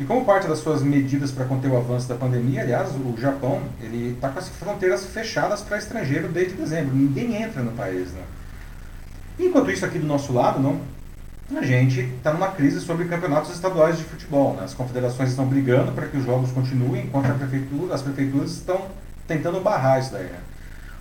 [0.00, 3.62] E como parte das suas medidas para conter o avanço da pandemia, aliás, o Japão
[3.80, 6.94] ele está com as fronteiras fechadas para estrangeiro desde dezembro.
[6.94, 8.08] Ninguém entra no país.
[8.12, 9.46] Não?
[9.46, 10.80] Enquanto isso aqui do nosso lado, não,
[11.54, 14.54] a gente está numa crise sobre campeonatos estaduais de futebol.
[14.54, 14.64] Né?
[14.64, 18.86] As confederações estão brigando para que os jogos continuem, enquanto prefeitura, as prefeituras estão
[19.26, 20.24] tentando barrar isso daí.
[20.24, 20.38] Né?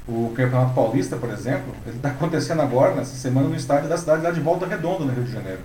[0.07, 4.23] O Campeonato Paulista, por exemplo, ele está acontecendo agora, nessa semana, no estádio da cidade
[4.23, 5.61] lá de Volta Redonda, no Rio de Janeiro.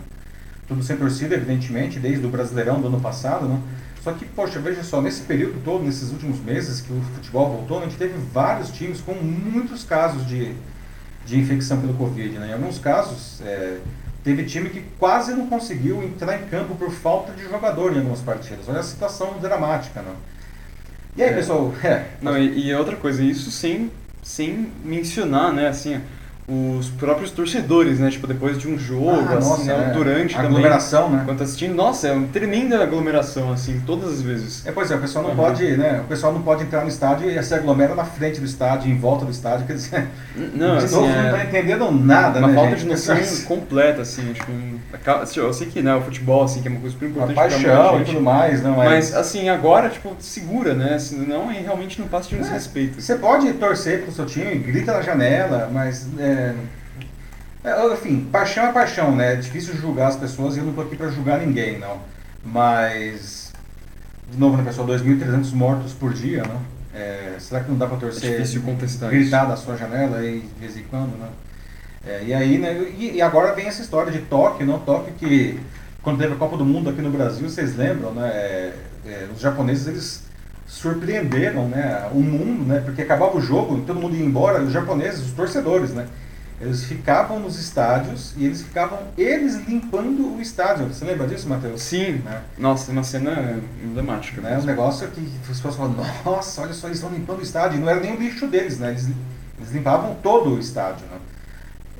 [0.68, 3.60] Tudo sem torcida, evidentemente, desde o Brasileirão do ano passado, né?
[4.02, 7.80] Só que, poxa, veja só, nesse período todo, nesses últimos meses que o futebol voltou,
[7.80, 10.54] a gente teve vários times com muitos casos de,
[11.24, 12.38] de infecção pelo Covid.
[12.38, 12.50] Né?
[12.50, 13.78] Em alguns casos, é,
[14.26, 18.20] Teve time que quase não conseguiu entrar em campo por falta de jogador em algumas
[18.20, 18.68] partidas.
[18.68, 20.16] Olha a situação dramática, não?
[21.16, 21.32] E aí, é.
[21.32, 21.72] pessoal?
[21.84, 22.06] É.
[22.20, 23.88] Não, e, e outra coisa, isso sem,
[24.24, 26.00] sem mencionar, né, assim,
[26.48, 28.08] os próprios torcedores, né?
[28.08, 29.88] Tipo, depois de um jogo, ah, assim, nossa, né?
[29.90, 29.92] é.
[29.92, 30.50] durante a também.
[30.52, 31.20] aglomeração, né?
[31.22, 34.64] Enquanto assistindo, nossa, é uma tremenda aglomeração, assim, todas as vezes.
[34.64, 35.36] É, pois é, o pessoal não uhum.
[35.36, 36.00] pode, né?
[36.04, 38.96] O pessoal não pode entrar no estádio e se aglomera na frente do estádio, em
[38.96, 40.06] volta do estádio, quer dizer,
[40.54, 41.22] não, de assim, novo, é...
[41.24, 42.80] não tá entendendo nada, uma né, falta gente?
[42.80, 43.16] de noção
[43.46, 44.52] completa, assim, tipo,
[45.36, 47.38] eu sei que, né, o futebol, assim, que é uma coisa super importante.
[47.38, 48.86] A paixão e tudo mais, não é?
[48.86, 50.96] Mas, assim, agora, tipo, segura, né?
[50.98, 52.42] Senão, realmente não passa de um é.
[52.42, 53.00] desrespeito.
[53.00, 58.66] Você pode torcer pro seu time, grita na janela, mas é, é, é, enfim, paixão
[58.66, 59.32] é paixão, né?
[59.32, 62.00] É difícil julgar as pessoas e eu não tô aqui para julgar ninguém, não.
[62.44, 63.52] Mas,
[64.30, 66.60] de novo, né, pessoal, 2.300 mortos por dia, não?
[66.94, 69.48] É, será que não dá para torcer, é difícil contestar gritar isso.
[69.48, 71.28] da sua janela aí, de vez em quando, né?
[72.06, 74.78] É, e aí, né, e, e, agora vem essa história de Tóquio, não?
[74.78, 75.58] Tóquio que,
[76.02, 78.28] quando teve a Copa do Mundo aqui no Brasil, vocês lembram, né?
[78.28, 78.72] É,
[79.06, 80.22] é, os japoneses, eles
[80.66, 82.80] surpreenderam né, o mundo, né?
[82.84, 86.06] Porque acabava o jogo, todo mundo ia embora, os japoneses, os torcedores, né?
[86.58, 90.86] Eles ficavam nos estádios e eles ficavam eles limpando o estádio.
[90.86, 91.82] Você lembra disso, Matheus?
[91.82, 92.22] Sim.
[92.24, 92.42] Né?
[92.56, 94.40] Nossa, uma cena emblemática.
[94.40, 94.58] Né?
[94.58, 95.94] Um negócio que as pessoas falam,
[96.24, 97.76] nossa, olha só, eles estão limpando o estádio.
[97.76, 98.90] E não era nem o lixo deles, né?
[98.90, 99.06] Eles,
[99.58, 101.04] eles limpavam todo o estádio.
[101.06, 101.18] Né?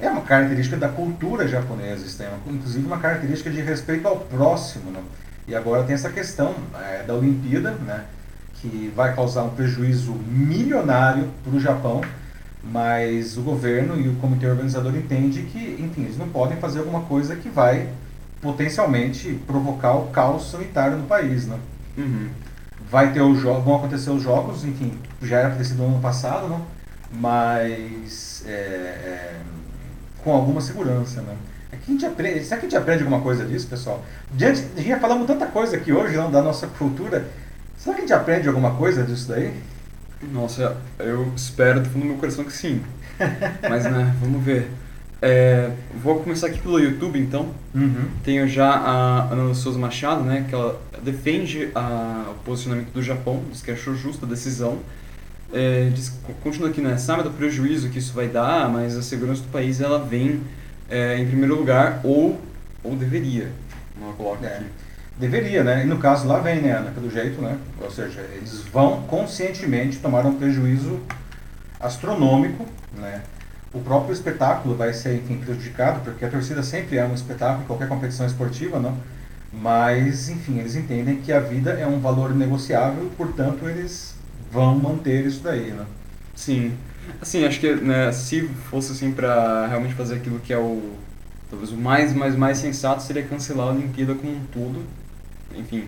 [0.01, 4.17] É uma característica da cultura japonesa, isso tem uma, inclusive uma característica de respeito ao
[4.17, 4.91] próximo.
[4.91, 5.03] Né?
[5.47, 8.05] E agora tem essa questão é, da Olimpíada, né?
[8.55, 12.01] que vai causar um prejuízo milionário para o Japão
[12.71, 17.03] mas o governo e o comitê organizador entende que, enfim, eles não podem fazer alguma
[17.03, 17.89] coisa que vai
[18.41, 21.59] potencialmente provocar o caos sanitário no país, né?
[21.97, 22.29] Uhum.
[22.91, 26.49] Vai ter os jogos, vão acontecer os jogos, enfim, já era sido no ano passado,
[26.49, 26.61] né?
[27.13, 29.37] Mas é, é,
[30.23, 31.35] com alguma segurança, né?
[31.71, 34.05] É que a gente aprende, será que a gente aprende alguma coisa disso, pessoal?
[34.33, 37.29] Diante, a gente já falamos tanta coisa aqui hoje, não, da nossa cultura.
[37.77, 39.55] Será que a gente aprende alguma coisa disso daí?
[40.33, 42.83] Nossa, eu espero do fundo do meu coração que sim.
[43.69, 44.71] Mas, né, vamos ver.
[45.23, 45.71] É,
[46.03, 47.49] vou começar aqui pelo YouTube, então.
[47.75, 48.09] Uhum.
[48.23, 53.43] Tenho já a Ana Souza Machado, né, que ela defende a, o posicionamento do Japão,
[53.51, 54.79] diz que achou justa a decisão.
[55.53, 56.13] É, diz,
[56.43, 59.81] continua aqui, né, sabe do prejuízo que isso vai dar, mas a segurança do país
[59.81, 60.41] ela vem
[60.91, 62.39] é, em primeiro lugar, ou,
[62.85, 63.51] ou deveria.
[64.01, 64.57] Ela coloca É.
[64.57, 64.65] aqui.
[65.19, 65.83] Deveria, né?
[65.83, 66.91] E no caso lá vem, né, Ana?
[66.91, 67.59] Pelo jeito, né?
[67.81, 71.01] Ou seja, eles vão conscientemente tomar um prejuízo
[71.81, 73.23] astronômico, né?
[73.73, 77.89] O próprio espetáculo vai ser, enfim, prejudicado, porque a torcida sempre é um espetáculo qualquer
[77.89, 78.97] competição esportiva, não?
[79.53, 84.15] Mas, enfim, eles entendem que a vida é um valor negociável, portanto, eles
[84.53, 85.87] vão manter isso daí, né?
[86.35, 86.77] Sim.
[87.21, 90.95] Assim, acho que né, se fosse assim pra realmente fazer aquilo que é o
[91.49, 94.85] talvez o mais mais mais sensato seria cancelar a Olimpíada como um todo.
[95.55, 95.85] Enfim,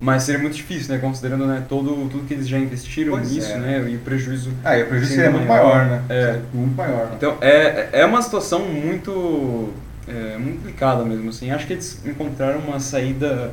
[0.00, 3.50] mas seria muito difícil, né, considerando né, todo tudo que eles já investiram Pois nisso,
[3.52, 3.58] é.
[3.58, 4.52] né, e o prejuízo.
[4.64, 6.04] Ah, e o prejuízo Seria muito maior, maior, né?
[6.08, 6.24] é.
[6.24, 7.12] Seria Muito maior, né?
[7.16, 9.72] Então é é uma situação muito
[10.06, 11.50] é, muito complicada mesmo assim.
[11.50, 13.52] Acho que eles encontraram uma saída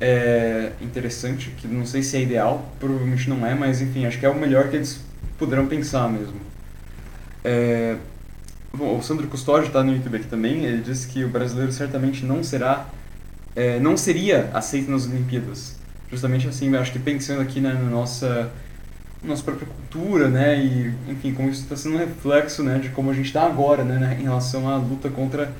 [0.00, 4.26] é, interessante, que não sei se é ideal, provavelmente não é, mas enfim, acho que
[4.26, 5.00] é o melhor que eles
[5.38, 6.40] poderão pensar mesmo.
[7.44, 7.96] É,
[8.72, 12.24] bom, o Sandro Custódio está no YouTube aqui também, ele disse que o brasileiro certamente
[12.24, 12.86] não será,
[13.54, 15.76] é, não seria aceito nas Olimpíadas.
[16.10, 18.50] Justamente assim, acho que pensando aqui né, na nossa,
[19.22, 23.10] nossa própria cultura, né, e enfim, como isso está sendo um reflexo né, de como
[23.10, 25.50] a gente está agora, né, né, em relação à luta contra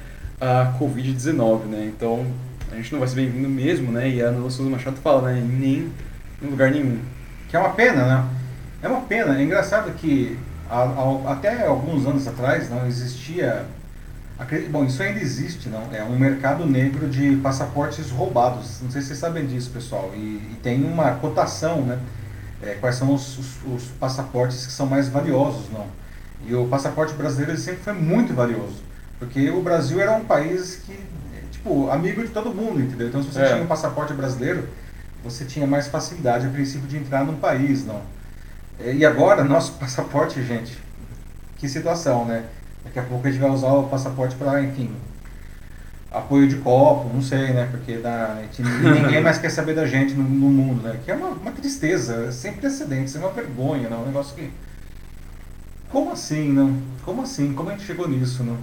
[0.41, 2.27] a Covid-19, né, então
[2.71, 5.39] a gente não vai ser bem-vindo mesmo, né, e a Ana Souza Machado fala, né,
[5.39, 5.89] em nem
[6.43, 6.99] em lugar nenhum.
[7.49, 8.25] Que é uma pena, né?
[8.83, 9.39] É uma pena.
[9.39, 10.37] É engraçado que
[10.69, 13.65] a- a- até alguns anos atrás não existia.
[14.71, 15.89] Bom, isso ainda existe, não?
[15.93, 18.81] É um mercado negro de passaportes roubados.
[18.83, 20.11] Não sei se vocês sabem disso, pessoal.
[20.15, 21.99] E, e tem uma cotação, né?
[22.63, 25.87] É, quais são os, os- os passaportes que são mais valiosos, não?
[26.47, 28.83] E o passaporte brasileiro sempre foi muito valioso.
[29.19, 33.09] Porque o Brasil era um país que, é, tipo, amigo de todo mundo, entendeu?
[33.09, 33.49] Então, se você É.
[33.53, 34.69] tinha um passaporte brasileiro,
[35.25, 38.01] você tinha mais facilidade a princípio de entrar num país, não?
[38.81, 40.77] É, E agora, nosso passaporte, gente,
[41.59, 42.45] que situação, né?
[42.85, 44.91] Daqui a pouco a gente vai usar o passaporte para, enfim,
[46.11, 47.69] apoio de copo, não sei, né?
[47.71, 50.99] Porque dá, a gente- ninguém mais quer saber da gente no, no mundo, né?
[51.05, 54.03] Que é uma, uma tristeza, sem precedentes, é uma vergonha, não?
[54.03, 54.51] Um negócio que...
[55.91, 56.79] Como assim, não?
[57.05, 57.53] Como assim?
[57.53, 58.57] Como a gente chegou nisso, não?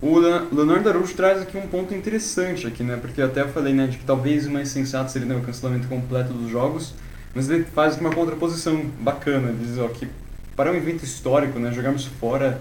[0.00, 2.96] O Leon- Leonardo Araújo traz aqui um ponto interessante aqui, né?
[3.00, 5.88] Porque eu até falei, né, de que talvez o mais sensato seria né, o cancelamento
[5.88, 6.94] completo dos jogos,
[7.34, 10.08] mas ele faz uma contraposição bacana, ele diz, ó, que
[10.56, 12.60] para um evento histórico, né, jogarmos fora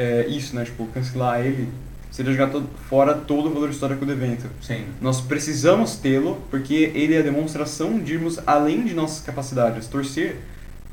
[0.00, 1.68] é, isso, né, tipo, cancelar ele,
[2.10, 4.48] seria jogar todo, fora todo o valor histórico do evento.
[4.62, 4.86] Sim.
[4.98, 9.86] Nós precisamos tê-lo, porque ele é a demonstração de irmos além de nossas capacidades.
[9.88, 10.38] Torcer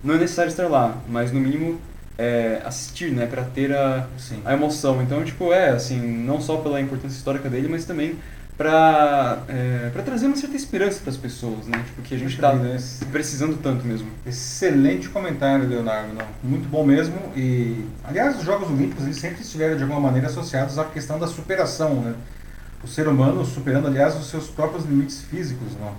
[0.04, 1.80] não é necessário estar lá, mas no mínimo
[2.18, 4.42] é, assistir, né, para ter a, Sim.
[4.44, 5.02] a emoção.
[5.02, 8.16] Então, tipo, é, assim, não só pela importância histórica dele, mas também
[8.58, 11.84] pra, é, pra trazer uma certa esperança para as pessoas, né?
[11.86, 14.10] Tipo, que a gente tá esse- precisando tanto mesmo.
[14.26, 16.14] Excelente comentário, Leonardo.
[16.14, 17.16] Não, muito bom mesmo.
[17.36, 21.28] E, aliás, os Jogos Olímpicos eles sempre estiveram de alguma maneira associados à questão da
[21.28, 22.16] superação, né?
[22.84, 25.94] O ser humano superando, aliás, os seus próprios limites físicos, não?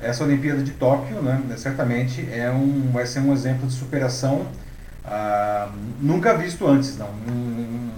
[0.00, 4.46] Essa Olimpíada de Tóquio, né, certamente é um, vai ser um exemplo de superação
[5.04, 5.68] ah,
[6.00, 7.08] nunca visto antes, não.
[7.28, 7.90] Um, um,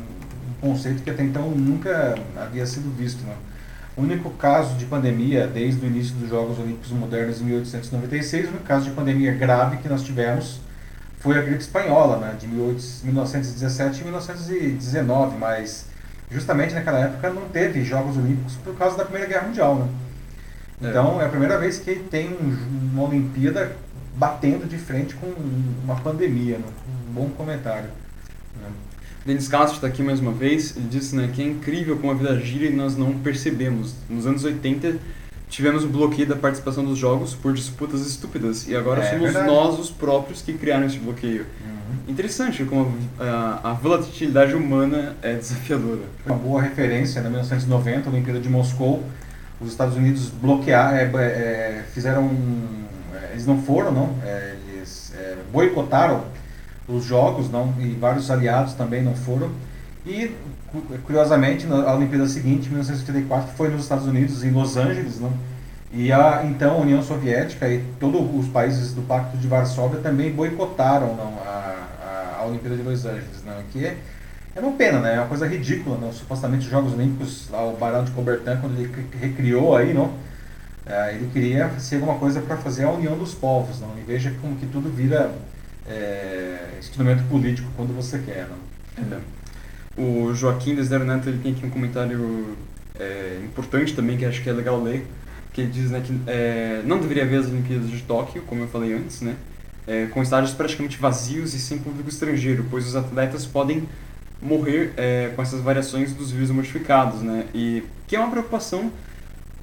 [0.61, 3.35] conceito que até então nunca havia sido visto, não.
[3.97, 8.48] O único caso de pandemia desde o início dos Jogos Olímpicos Modernos em 1896, o
[8.48, 10.60] único caso de pandemia grave que nós tivemos
[11.20, 15.86] foi a gripe espanhola, né, de 1917 e 1919, mas
[16.31, 19.89] justamente naquela época não teve Jogos Olímpicos por causa da Primeira Guerra Mundial, né?
[20.82, 20.89] É.
[20.89, 22.36] Então é a primeira vez que tem
[22.93, 23.77] uma Olimpíada
[24.16, 25.27] batendo de frente com
[25.85, 26.64] uma pandemia, né?
[27.09, 27.89] um bom comentário.
[28.60, 28.69] Né?
[29.24, 32.15] Denis Castro está aqui mais uma vez, ele disse né, que é incrível como a
[32.15, 33.94] vida gira e nós não percebemos.
[34.11, 34.97] Nos anos 80
[35.49, 39.47] tivemos o bloqueio da participação dos jogos por disputas estúpidas e agora é, somos verdade.
[39.47, 41.47] nós os próprios que criaram esse bloqueio.
[41.65, 42.11] Uhum.
[42.12, 46.01] Interessante como a, a, volatilidade humana é desafiadora.
[46.27, 49.05] Uma boa referência, na 1990, a Olimpíada de Moscou,
[49.61, 52.28] os Estados Unidos bloquearam, é, é, fizeram,
[53.15, 56.24] é, eles não foram, não, é, eles é, boicotaram
[56.88, 59.50] os jogos, não, e vários aliados também não foram.
[60.06, 60.34] E
[61.04, 65.32] curiosamente, na Olimpíada seguinte, 1984, foi nos Estados Unidos, em Los Angeles, não?
[65.92, 71.14] E a então União Soviética e todos os países do Pacto de Varsóvia também boicotaram
[71.14, 73.62] não, a, a, a Olimpíada de Los Angeles, não?
[73.70, 73.96] Que é,
[74.56, 75.16] é uma pena, né?
[75.16, 76.10] É uma coisa ridícula, não?
[76.10, 78.90] Supostamente os Jogos Olímpicos, lá o Barão de Coubertin, quando ele
[79.20, 80.12] recriou aí, não?
[80.86, 83.90] É, ele queria ser alguma coisa para fazer a união dos povos, não?
[83.98, 85.30] E veja como que tudo vira
[85.86, 89.16] é, instrumento político quando você quer, não?
[89.16, 89.20] É.
[89.96, 92.56] O Joaquim Desdero Neto ele tem aqui um comentário
[92.98, 95.06] é, importante também que acho que é legal ler,
[95.52, 98.68] que ele diz né, que é, não deveria haver as Olimpíadas de Tóquio, como eu
[98.68, 99.36] falei antes, né,
[99.86, 103.86] é, com estádios praticamente vazios e sem público estrangeiro, pois os atletas podem
[104.40, 108.90] morrer é, com essas variações dos vírus modificados, né, e que é uma preocupação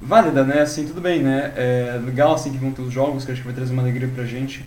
[0.00, 3.32] válida, né, assim, tudo bem, né, é legal assim que vão ter os jogos, que
[3.32, 4.64] acho que vai trazer uma alegria pra gente,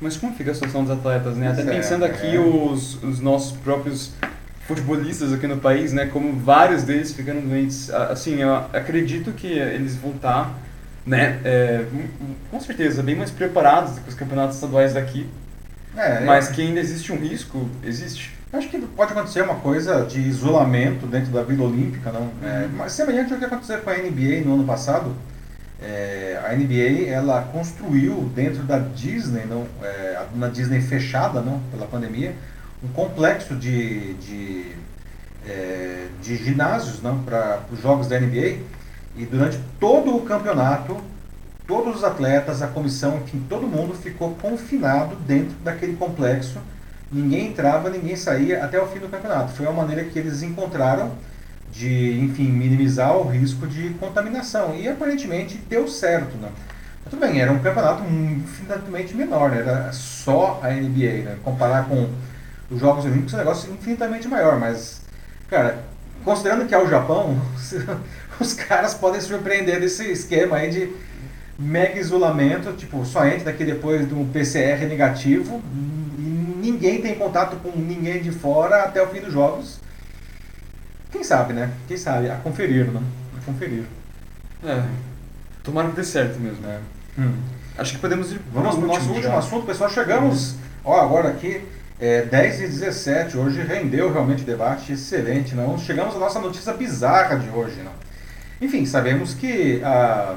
[0.00, 2.38] mas como fica a situação dos atletas, né, até é, pensando aqui é.
[2.38, 4.12] os, os nossos próprios
[4.68, 6.06] futebolistas aqui no país, né?
[6.06, 7.88] Como vários deles ficando doentes.
[7.90, 10.54] Assim, eu acredito que eles vão estar,
[11.06, 11.40] né?
[11.42, 11.86] É,
[12.50, 15.26] com certeza, bem mais preparados do que os campeonatos estaduais daqui.
[15.96, 18.36] É, mas que ainda existe um risco, existe.
[18.52, 22.30] Acho que pode acontecer uma coisa de isolamento dentro da Vila Olímpica, não?
[22.46, 22.70] É, uhum.
[22.76, 25.14] mas semelhante ao que aconteceu com a NBA no ano passado.
[25.80, 31.86] É, a NBA ela construiu dentro da Disney, não, é, na Disney fechada, não, pela
[31.86, 32.34] pandemia,
[32.82, 34.72] um complexo de, de,
[35.46, 38.58] é, de ginásios para os jogos da NBA
[39.16, 40.96] e durante todo o campeonato,
[41.66, 46.58] todos os atletas, a comissão, enfim, todo mundo ficou confinado dentro daquele complexo.
[47.10, 49.52] Ninguém entrava, ninguém saía até o fim do campeonato.
[49.52, 51.12] Foi uma maneira que eles encontraram
[51.72, 54.74] de, enfim, minimizar o risco de contaminação.
[54.74, 56.48] E aparentemente deu certo, né?
[57.08, 59.58] Tudo bem, era um campeonato infinitamente menor, né?
[59.58, 61.36] era só a NBA, né?
[61.42, 62.08] Comparar com
[62.70, 65.00] os Jogos Olímpicos é um negócio infinitamente maior, mas,
[65.48, 65.78] cara,
[66.22, 67.40] considerando que é o Japão,
[68.38, 70.92] os caras podem surpreender desse esquema aí de
[71.58, 75.62] mega isolamento, tipo, só entra daqui depois de um PCR negativo
[76.18, 76.22] e
[76.60, 79.77] ninguém tem contato com ninguém de fora até o fim dos jogos.
[81.10, 81.70] Quem sabe, né?
[81.86, 82.30] Quem sabe?
[82.30, 83.02] A conferir, né?
[83.36, 83.84] A conferir.
[84.64, 84.82] É.
[85.62, 86.66] Tomara que dê certo mesmo.
[86.66, 86.80] É.
[87.18, 87.34] Hum.
[87.76, 88.40] Acho que podemos ir.
[88.52, 89.38] Vamos o nosso último já.
[89.38, 89.88] assunto, pessoal.
[89.90, 91.62] Chegamos, ó, agora aqui
[92.00, 95.54] é, 10 e 17, hoje rendeu realmente o debate excelente.
[95.54, 95.78] Não?
[95.78, 97.80] Chegamos à nossa notícia bizarra de hoje.
[97.82, 97.92] Não?
[98.60, 100.36] Enfim, sabemos que a,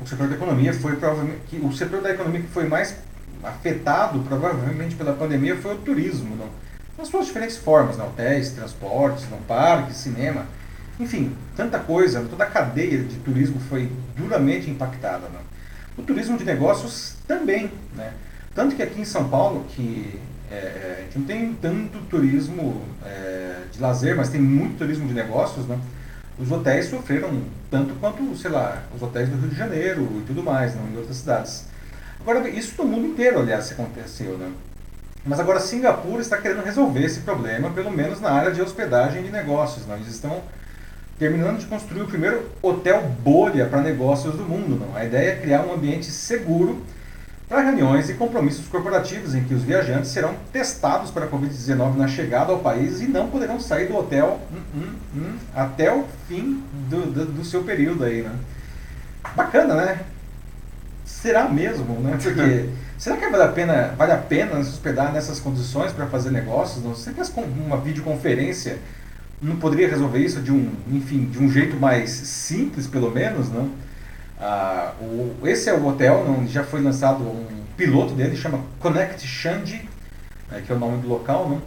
[0.00, 1.40] o setor da economia foi provavelmente.
[1.48, 2.94] Que o setor da economia que foi mais
[3.42, 6.36] afetado provavelmente pela pandemia foi o turismo.
[6.36, 6.48] Não?
[7.04, 8.06] Nas suas diferentes formas, não?
[8.06, 10.46] hotéis, transportes, parques, cinema.
[10.98, 15.28] Enfim, tanta coisa, toda a cadeia de turismo foi duramente impactada.
[15.28, 15.40] Não?
[15.98, 17.70] O turismo de negócios também.
[17.94, 18.10] Né?
[18.54, 20.18] Tanto que aqui em São Paulo, que
[20.50, 25.06] é, é, a gente não tem tanto turismo é, de lazer, mas tem muito turismo
[25.06, 25.78] de negócios, né?
[26.38, 27.38] Os hotéis sofreram
[27.70, 30.96] tanto quanto, sei lá, os hotéis do Rio de Janeiro e tudo mais, não, em
[30.96, 31.66] outras cidades.
[32.18, 34.50] Agora, isso no mundo inteiro, aliás, aconteceu, né?
[35.26, 39.30] Mas agora Singapura está querendo resolver esse problema, pelo menos na área de hospedagem de
[39.30, 39.86] negócios.
[39.86, 39.96] Né?
[39.96, 40.42] Eles estão
[41.18, 44.78] terminando de construir o primeiro hotel bolha para negócios do mundo.
[44.78, 44.96] Não?
[44.96, 46.84] A ideia é criar um ambiente seguro
[47.48, 52.08] para reuniões e compromissos corporativos em que os viajantes serão testados para a Covid-19 na
[52.08, 56.62] chegada ao país e não poderão sair do hotel hum, hum, hum, até o fim
[56.88, 58.32] do, do, do, seu período aí, né?
[59.36, 60.00] Bacana, né?
[61.04, 62.18] Será mesmo, né?
[62.20, 62.70] Porque
[63.04, 66.82] será que vale a pena, vale a pena se hospedar nessas condições para fazer negócios?
[66.82, 66.94] Não?
[66.94, 68.78] Será que uma videoconferência
[69.42, 73.70] não poderia resolver isso de um, enfim, de um jeito mais simples, pelo menos, não?
[74.40, 79.26] Ah, o, esse é o hotel onde já foi lançado um piloto dele, chama Connect
[79.26, 79.86] Shandy.
[80.50, 81.60] né, que é o nome do local, né?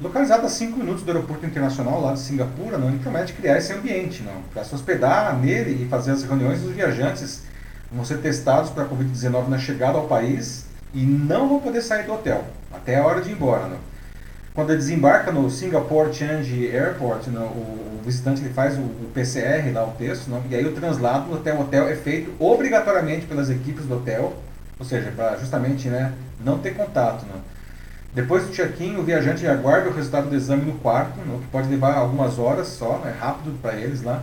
[0.00, 3.72] localizado a 5 minutos do aeroporto internacional lá de Singapura, não, ele promete criar esse
[3.72, 7.42] ambiente não, para se hospedar nele e fazer as reuniões dos viajantes
[7.90, 10.65] vão ser testados para a Covid-19 na chegada ao país
[10.96, 12.42] e não vão poder sair do hotel
[12.72, 13.68] até a hora de ir embora.
[13.68, 13.76] Não.
[14.54, 19.10] Quando ele desembarca no Singapore Changi Airport, não, o, o, visitante ele faz o, o,
[19.12, 23.26] PCR lá, o texto, não, e aí o translado até o hotel é feito obrigatoriamente
[23.26, 24.34] pelas equipes do hotel,
[24.78, 27.26] ou seja, para justamente né, não ter contato.
[27.26, 27.42] Não.
[28.14, 31.68] Depois do check-in, o viajante aguarda o resultado do exame no quarto, não, que pode
[31.68, 34.22] levar algumas horas só, é né, rápido para eles lá.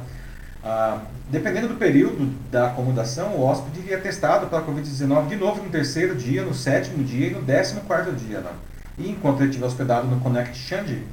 [0.63, 5.69] Ah, dependendo do período da acomodação, o hóspede iria testado pela Covid-19 de novo no
[5.69, 8.39] terceiro dia, no sétimo dia e no décimo quarto dia.
[8.39, 8.51] Né?
[8.97, 11.03] E enquanto ele estiver hospedado no Connect Changi,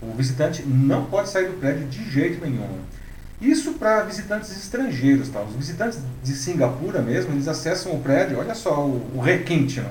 [0.00, 2.78] o visitante não pode sair do prédio de jeito nenhum.
[3.40, 5.28] Isso para visitantes estrangeiros.
[5.28, 5.40] Tá?
[5.40, 9.90] Os visitantes de Singapura mesmo, eles acessam o prédio, olha só o, o requinte, né?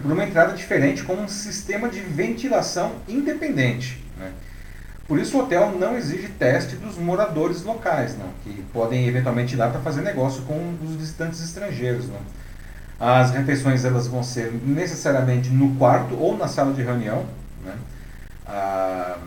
[0.00, 4.02] por uma entrada diferente com um sistema de ventilação independente.
[4.18, 4.32] Né?
[5.06, 9.58] Por isso o hotel não exige teste dos moradores locais, não, que podem eventualmente ir
[9.58, 12.08] lá para fazer negócio com os visitantes estrangeiros.
[12.08, 12.20] Não.
[12.98, 17.26] As refeições elas vão ser necessariamente no quarto ou na sala de reunião.
[17.64, 17.74] Né.
[18.46, 19.18] Ah,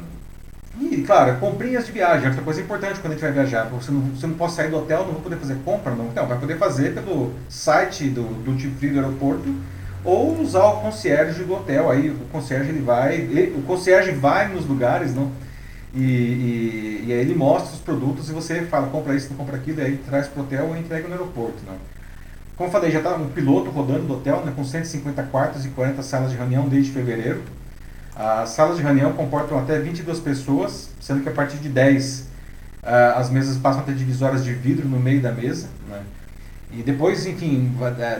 [0.80, 3.66] e, claro, comprinhas de viagem, outra coisa importante quando a gente vai viajar.
[3.66, 6.06] Você não, você não pode sair do hotel, não vai poder fazer compra, não.
[6.06, 9.54] Não, vai poder fazer pelo site do, do free do aeroporto
[10.04, 11.91] ou usar o concierge do hotel.
[11.91, 15.32] Aí o concierge ele vai, ele, o concierge vai nos lugares, não
[15.93, 19.55] e, e, e, aí ele mostra os produtos e você fala, compra isso, não compra
[19.55, 21.64] aquilo, e aí traz para o hotel ou entrega no aeroporto.
[21.65, 21.77] Né?
[22.57, 26.01] Como falei, já está um piloto rodando do hotel, né, com 150 quartos e 40
[26.01, 27.43] salas de reunião desde fevereiro.
[28.15, 32.26] As salas de reunião comportam até 22 pessoas, sendo que a partir de 10 uh,
[32.81, 35.68] ah, as mesas passam a ter divisórias de vidro no meio da mesa.
[35.88, 36.01] Né?
[36.72, 37.72] E depois, enfim,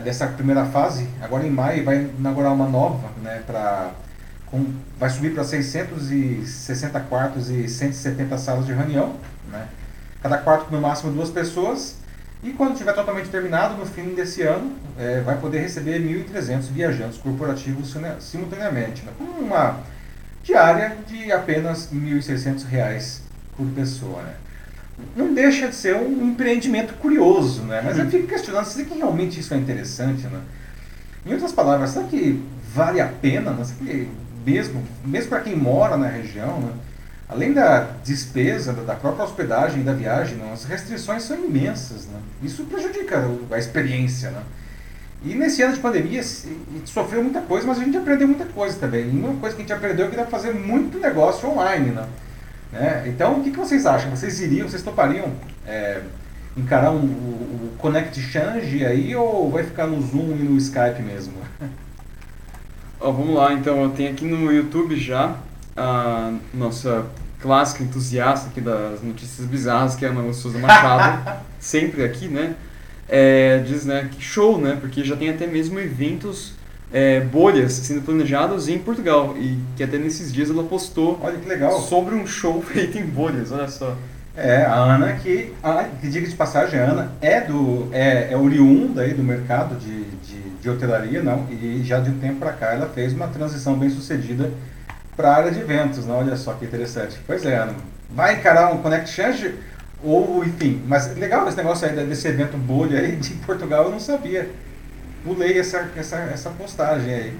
[0.04, 3.90] dessa primeira fase, agora em maio vai inaugurar uma nova né, para
[4.50, 9.16] com, vai subir para 660 quartos e 170 salas de reunião,
[9.50, 9.68] né?
[10.22, 11.96] cada quarto no máximo duas pessoas,
[12.42, 17.18] e quando estiver totalmente terminado, no fim desse ano, é, vai poder receber 1.300 viajantes
[17.18, 19.12] corporativos simultaneamente, né?
[19.18, 19.80] com uma
[20.42, 23.20] diária de apenas R$ 1.600
[23.56, 24.22] por pessoa.
[24.22, 24.34] Né?
[25.16, 27.82] Não deixa de ser um empreendimento curioso, né?
[27.84, 28.10] mas eu uhum.
[28.10, 30.22] fico questionando, será que realmente isso é interessante?
[30.28, 30.40] Né?
[31.26, 32.40] Em outras palavras, será que
[32.72, 33.50] vale a pena?
[33.50, 33.64] Né?
[33.64, 34.08] Será que
[34.44, 36.72] mesmo, mesmo para quem mora na região, né,
[37.28, 42.06] além da despesa da própria hospedagem e da viagem, né, as restrições são imensas.
[42.06, 42.18] Né?
[42.42, 44.30] Isso prejudica a experiência.
[44.30, 44.42] Né?
[45.22, 46.22] E nesse ano de pandemia
[46.84, 49.08] sofreu muita coisa, mas a gente aprendeu muita coisa também.
[49.08, 51.90] E uma coisa que a gente aprendeu é que dá para fazer muito negócio online.
[51.90, 52.06] Né?
[52.72, 53.04] né?
[53.06, 54.10] Então, o que, que vocês acham?
[54.10, 55.32] Vocês iriam, vocês topariam
[55.66, 56.00] é,
[56.56, 61.02] encarar um, o, o Connect Change aí ou vai ficar no Zoom e no Skype
[61.02, 61.47] mesmo?
[63.00, 65.36] Ó, vamos lá, então, eu tenho aqui no YouTube já
[65.76, 67.06] a nossa
[67.40, 72.56] clássica entusiasta aqui das notícias bizarras, que é a Ana Souza Machado, sempre aqui, né?
[73.08, 74.76] É, diz, né, que show, né?
[74.80, 76.54] Porque já tem até mesmo eventos
[76.92, 81.48] é, bolhas sendo planejados em Portugal e que até nesses dias ela postou olha que
[81.48, 81.80] legal.
[81.80, 83.96] sobre um show feito em bolhas, olha só.
[84.36, 88.36] É, a Ana que, a, que diga de passagem, a Ana é do é, é
[88.36, 92.52] oriunda aí do mercado de, de de hotelaria, não, e já de um tempo para
[92.52, 94.50] cá ela fez uma transição bem sucedida
[95.16, 96.18] para a área de eventos, não?
[96.18, 97.18] olha só que interessante.
[97.26, 97.74] Pois é, Ana,
[98.10, 99.54] vai encarar um Connect Change
[100.02, 104.00] ou, enfim, mas legal esse negócio aí desse evento bolha aí de Portugal, eu não
[104.00, 104.48] sabia.
[105.24, 107.36] Pulei essa, essa, essa postagem aí.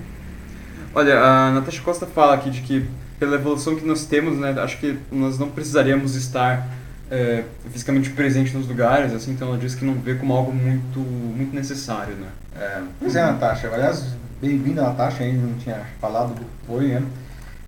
[0.94, 2.88] Olha, a Natasha Costa fala aqui de que
[3.18, 6.68] pela evolução que nós temos, né, acho que nós não precisaríamos estar
[7.10, 11.00] é, fisicamente presente nos lugares, assim, então ela diz que não vê como algo muito,
[11.00, 12.28] muito necessário, né?
[12.56, 13.68] É, pois é, Natasha.
[13.72, 14.04] Aliás,
[14.40, 17.02] bem-vinda, Natasha, ainda não tinha falado do oi, né?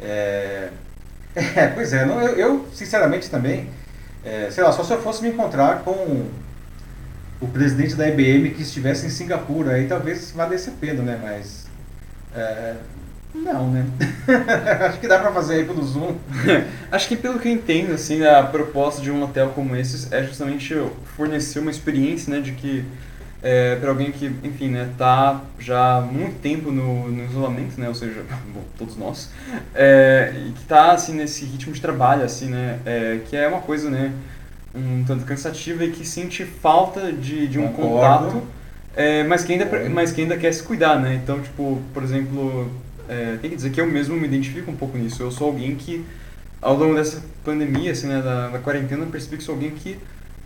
[0.01, 0.69] É,
[1.35, 3.69] é, pois é, não, eu, eu, sinceramente também,
[4.25, 6.27] é, sei lá, só se eu fosse me encontrar com
[7.41, 11.19] o presidente da IBM que estivesse em Singapura, aí talvez valesse a pena, né?
[11.23, 11.67] Mas
[12.35, 12.75] é,
[13.35, 13.87] não, né?
[14.89, 16.17] Acho que dá pra fazer aí pelo Zoom.
[16.91, 20.23] Acho que pelo que eu entendo, assim, a proposta de um hotel como esse é
[20.25, 20.75] justamente
[21.17, 22.85] fornecer uma experiência, né, de que
[23.43, 27.89] é, para alguém que, enfim, né, tá já há muito tempo no, no isolamento, né,
[27.89, 29.31] ou seja, bom, todos nós,
[29.75, 33.61] é, e que tá, assim, nesse ritmo de trabalho, assim, né, é, que é uma
[33.61, 34.13] coisa, né,
[34.75, 38.27] um tanto cansativa e que sente falta de, de um Concordo.
[38.27, 38.43] contato,
[38.95, 42.71] é, mas, que ainda, mas que ainda quer se cuidar, né, então, tipo, por exemplo,
[43.11, 45.21] é, tem que dizer que eu mesmo me identifico um pouco nisso.
[45.21, 46.05] Eu sou alguém que,
[46.63, 49.99] ao longo dessa pandemia, assim, né, da, da quarentena, percebi que sou alguém que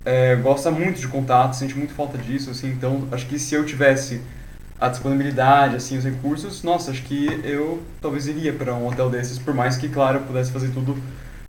[0.03, 2.71] é, gosta muito de contato, sente muito falta disso, assim.
[2.71, 4.19] Então, acho que se eu tivesse
[4.81, 9.37] a disponibilidade, assim, os recursos, nossa, acho que eu talvez iria para um hotel desses,
[9.37, 10.97] por mais que, claro, eu pudesse fazer tudo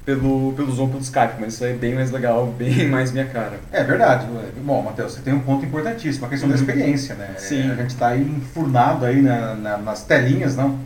[0.05, 3.59] pelo, pelo Zoom, pelo Skype, mas isso é bem mais legal, bem mais minha cara.
[3.73, 4.27] É verdade.
[4.63, 6.55] Bom, Matheus, você tem um ponto importantíssimo, a questão uhum.
[6.55, 7.35] da experiência, né?
[7.39, 7.71] Sim.
[7.71, 10.79] A gente está aí enfurnado aí na, na, nas telinhas, não?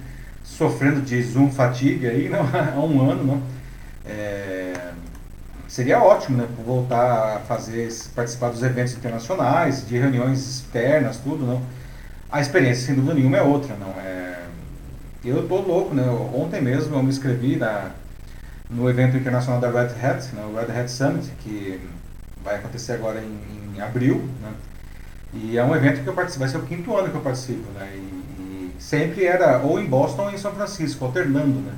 [0.50, 2.40] Sofrendo de Zoom fatigue aí, não?
[2.52, 3.42] há um ano, não?
[4.04, 4.92] É...
[5.68, 6.48] Seria ótimo, né?
[6.64, 11.62] Voltar a fazer, participar dos eventos internacionais, de reuniões externas, tudo, não?
[12.30, 13.90] A experiência, sem dúvida nenhuma, é outra, não?
[14.00, 14.40] É...
[15.24, 16.04] Eu tô louco, né?
[16.34, 17.90] Ontem mesmo eu me inscrevi na
[18.70, 21.80] no evento internacional da Red Hat, né, o Red Hat Summit, que
[22.42, 24.52] vai acontecer agora em, em abril, né,
[25.34, 27.68] e é um evento que eu participo, vai ser o quinto ano que eu participo,
[27.72, 28.20] né, e
[28.80, 31.72] sempre era ou em Boston ou em São Francisco, alternando, né.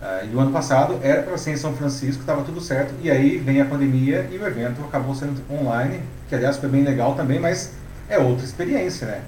[0.00, 3.10] Uh, e o ano passado era para ser em São Francisco, estava tudo certo, e
[3.10, 7.14] aí vem a pandemia e o evento acabou sendo online, que aliás foi bem legal
[7.14, 7.72] também, mas
[8.08, 9.20] é outra experiência, né.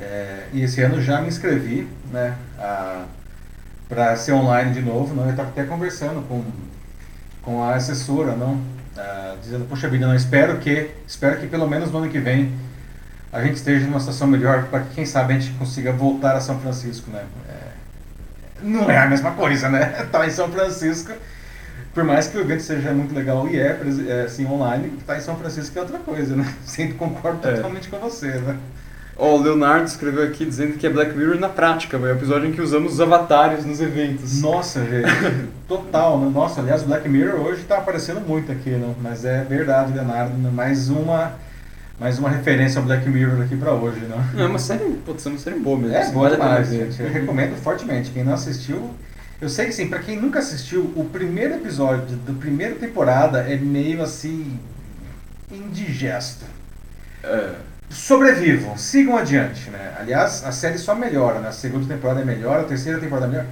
[0.00, 3.04] É, e esse ano já me inscrevi, né, a,
[3.88, 5.24] para ser online de novo, não?
[5.24, 6.42] Eu estava até conversando com,
[7.42, 8.54] com a assessora, não?
[8.54, 12.52] Uh, dizendo, poxa vida, não, espero que, espero que pelo menos no ano que vem
[13.32, 16.40] a gente esteja numa situação melhor para que quem sabe a gente consiga voltar a
[16.40, 17.22] São Francisco, né?
[17.48, 17.54] É,
[18.62, 20.06] não é a mesma coisa, né?
[20.10, 21.12] Tá em São Francisco,
[21.94, 25.20] por mais que o evento seja muito legal e é, é assim, online, tá em
[25.20, 26.52] São Francisco é outra coisa, né?
[26.64, 27.54] Sempre concordo é.
[27.54, 28.56] totalmente com você, né?
[29.16, 32.48] Ó, o Leonardo escreveu aqui dizendo que é Black Mirror na prática, é o episódio
[32.48, 34.40] em que usamos os avatares nos eventos.
[34.40, 35.10] Nossa, gente,
[35.68, 36.30] total, né?
[36.32, 38.94] Nossa, aliás, Black Mirror hoje está aparecendo muito aqui, né?
[39.00, 40.50] Mas é verdade, Leonardo, né?
[40.50, 41.34] mais uma
[42.00, 44.16] mais uma referência ao Black Mirror aqui pra hoje, né?
[44.32, 45.94] Não, é uma série, putz, é uma série boa mesmo.
[45.94, 47.00] É boa demais, gente.
[47.00, 48.10] Eu recomendo fortemente.
[48.10, 48.90] Quem não assistiu,
[49.38, 53.56] eu sei que sim, pra quem nunca assistiu, o primeiro episódio da primeira temporada é
[53.56, 54.58] meio assim
[55.52, 56.46] indigesto.
[57.22, 57.54] É
[57.90, 59.94] sobrevivam, sigam adiante, né?
[59.98, 61.48] Aliás, a série só melhora, né?
[61.48, 63.46] A segunda temporada é melhor, a terceira temporada é melhor.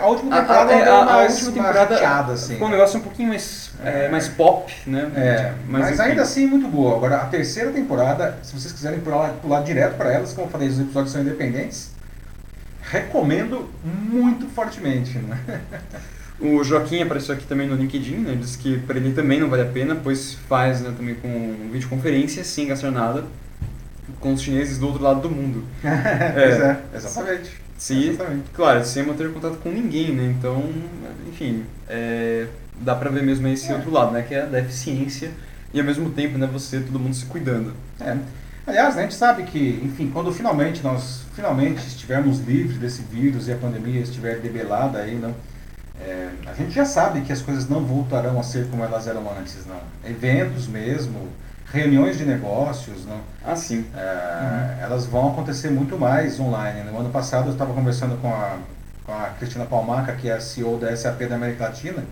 [0.00, 2.54] A última temporada a, a, a, a última temporada chateada, assim.
[2.54, 5.10] Ficou um negócio um pouquinho mais, é, é, mais pop, né?
[5.14, 6.96] É, mas, mas ainda assim muito boa.
[6.96, 10.68] Agora, a terceira temporada, se vocês quiserem pular, pular direto para elas, como eu falei,
[10.68, 11.90] os episódios são independentes,
[12.80, 15.38] recomendo muito fortemente, né?
[16.40, 18.38] O Joaquim apareceu aqui também no LinkedIn, né?
[18.40, 22.44] Diz que para ele também não vale a pena, pois faz né, também com videoconferência
[22.44, 23.24] sem gastar nada
[24.20, 25.64] com os chineses do outro lado do mundo.
[25.82, 27.67] é, é, exatamente.
[27.78, 28.50] Se, exatamente.
[28.52, 30.34] Claro, sem manter contato com ninguém, né?
[30.36, 30.62] Então,
[31.28, 32.46] enfim, é,
[32.80, 33.74] dá pra ver mesmo esse é.
[33.74, 34.22] outro lado, né?
[34.22, 35.30] Que é a da eficiência
[35.72, 37.72] e ao mesmo tempo, né, você, todo mundo se cuidando.
[38.00, 38.16] É.
[38.66, 43.48] Aliás, né, a gente sabe que, enfim, quando finalmente nós finalmente estivermos livres desse vírus
[43.48, 45.34] e a pandemia estiver debelada aí, não,
[46.00, 49.24] é, a gente já sabe que as coisas não voltarão a ser como elas eram
[49.38, 49.80] antes, não.
[50.04, 51.28] Eventos mesmo,
[51.72, 53.20] reuniões de negócios, não?
[53.44, 53.86] Ah, sim.
[53.94, 54.84] É, uhum.
[54.84, 56.90] Elas vão acontecer muito mais online.
[56.90, 58.56] No ano passado eu estava conversando com a,
[59.04, 62.04] com a Cristina Palmaca, que é a CEO da SAP da América Latina,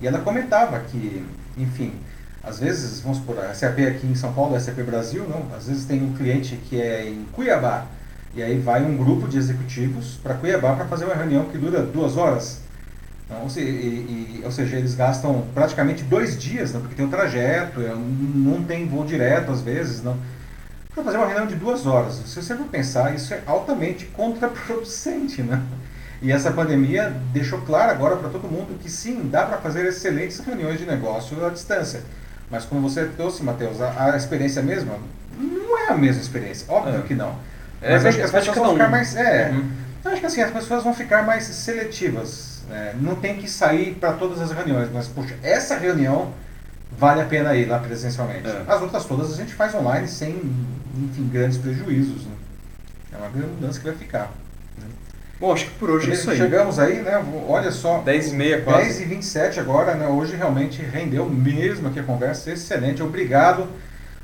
[0.00, 1.24] e ela comentava que,
[1.56, 1.92] enfim,
[2.42, 5.54] às vezes, vamos supor, a SAP aqui em São Paulo, a SAP Brasil, não?
[5.56, 7.86] Às vezes tem um cliente que é em Cuiabá,
[8.34, 11.82] e aí vai um grupo de executivos para Cuiabá para fazer uma reunião que dura
[11.82, 12.63] duas horas.
[13.34, 17.80] Então, e, e, ou seja, eles gastam praticamente dois dias, né, porque tem um trajeto,
[17.80, 20.16] é, não tem voo direto às vezes, não.
[20.94, 25.42] Para fazer uma reunião de duas horas, se você for pensar, isso é altamente contraproducente,
[25.42, 25.60] né?
[26.22, 30.38] E essa pandemia deixou claro agora para todo mundo que sim, dá para fazer excelentes
[30.38, 32.00] reuniões de negócio à distância.
[32.48, 34.94] Mas como você trouxe, Matheus, a, a experiência mesma
[35.36, 37.02] não é a mesma experiência, óbvio é.
[37.02, 37.36] que não.
[37.82, 39.16] É, Mas acho que as pessoas vão ficar mais.
[39.16, 39.70] É, uhum.
[40.04, 44.12] Acho que assim, as pessoas vão ficar mais seletivas é, não tem que sair para
[44.12, 46.32] todas as reuniões, mas, puxa, essa reunião
[46.98, 48.48] vale a pena ir lá presencialmente.
[48.48, 48.64] É.
[48.66, 50.30] As outras todas a gente faz online sem,
[50.96, 52.24] enfim, grandes prejuízos.
[52.24, 52.32] Né?
[53.12, 54.32] É uma grande mudança que vai ficar.
[54.78, 54.86] Né?
[55.40, 56.36] Bom, acho que por hoje é isso aí.
[56.36, 57.22] Chegamos aí, né?
[57.48, 58.00] Olha só.
[58.00, 58.84] 10 e meia quase.
[58.84, 60.06] 10 e 27 agora, né?
[60.06, 62.50] Hoje realmente rendeu mesmo aqui a conversa.
[62.50, 63.02] Excelente.
[63.02, 63.68] Obrigado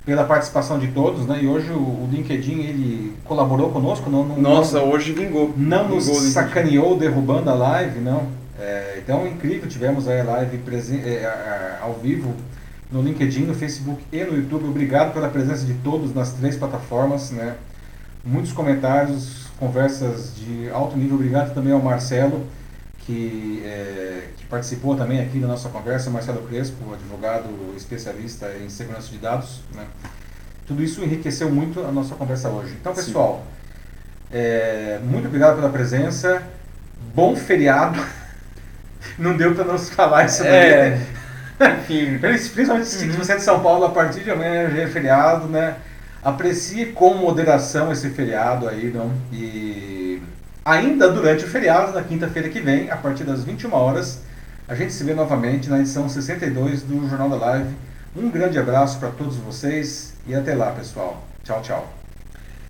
[0.05, 1.41] pela participação de todos, né?
[1.43, 5.53] E hoje o, o LinkedIn ele colaborou conosco, não, não Nossa, não, hoje vingou.
[5.57, 8.29] Não vingou nos sacaneou derrubando a live, não.
[8.59, 12.35] É, então incrível, tivemos a live presen é, ao vivo
[12.91, 14.65] no LinkedIn, no Facebook e no YouTube.
[14.67, 17.55] Obrigado pela presença de todos nas três plataformas, né?
[18.25, 21.15] Muitos comentários, conversas de alto nível.
[21.15, 22.47] Obrigado também ao Marcelo
[23.01, 29.09] que, é, que, participou também aqui da nossa conversa, Marcelo Crespo, advogado especialista em segurança
[29.09, 29.61] de dados.
[29.75, 29.87] Né?
[30.67, 32.77] Tudo isso enriqueceu muito a nossa conversa hoje.
[32.81, 33.45] Então, pessoal,
[34.31, 36.43] é, muito obrigado pela presença.
[37.15, 38.01] Bom feriado.
[39.19, 40.91] Não deu para nos falar isso é,
[41.59, 41.77] daí.
[41.81, 42.19] Enfim.
[42.21, 43.13] Principalmente se uhum.
[43.13, 45.77] você é de São Paulo, a partir de amanhã já é feriado, né?
[46.23, 49.11] Aprecie com moderação esse feriado aí, não?
[49.33, 50.23] E
[50.71, 54.23] ainda durante o feriado, na quinta-feira que vem, a partir das 21 horas,
[54.69, 57.75] a gente se vê novamente na edição 62 do Jornal da Live.
[58.15, 61.27] Um grande abraço para todos vocês e até lá, pessoal.
[61.43, 61.93] Tchau, tchau.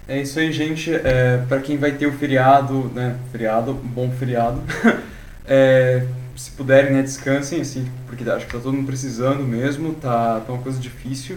[0.09, 0.95] É isso aí, gente.
[0.95, 3.17] É, para quem vai ter o feriado, né?
[3.31, 4.63] Feriado, bom feriado.
[5.47, 6.03] é,
[6.35, 10.53] se puderem, né, descansem, assim, porque acho que tá todo mundo precisando mesmo, tá, tá
[10.53, 11.37] uma coisa difícil.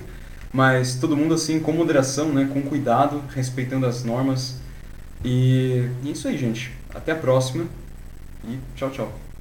[0.51, 2.49] Mas todo mundo, assim, com moderação, né?
[2.53, 4.62] Com cuidado, respeitando as normas.
[5.23, 6.71] E, é isso aí, gente.
[6.93, 7.65] Até a próxima.
[8.45, 9.32] E tchau, tchau.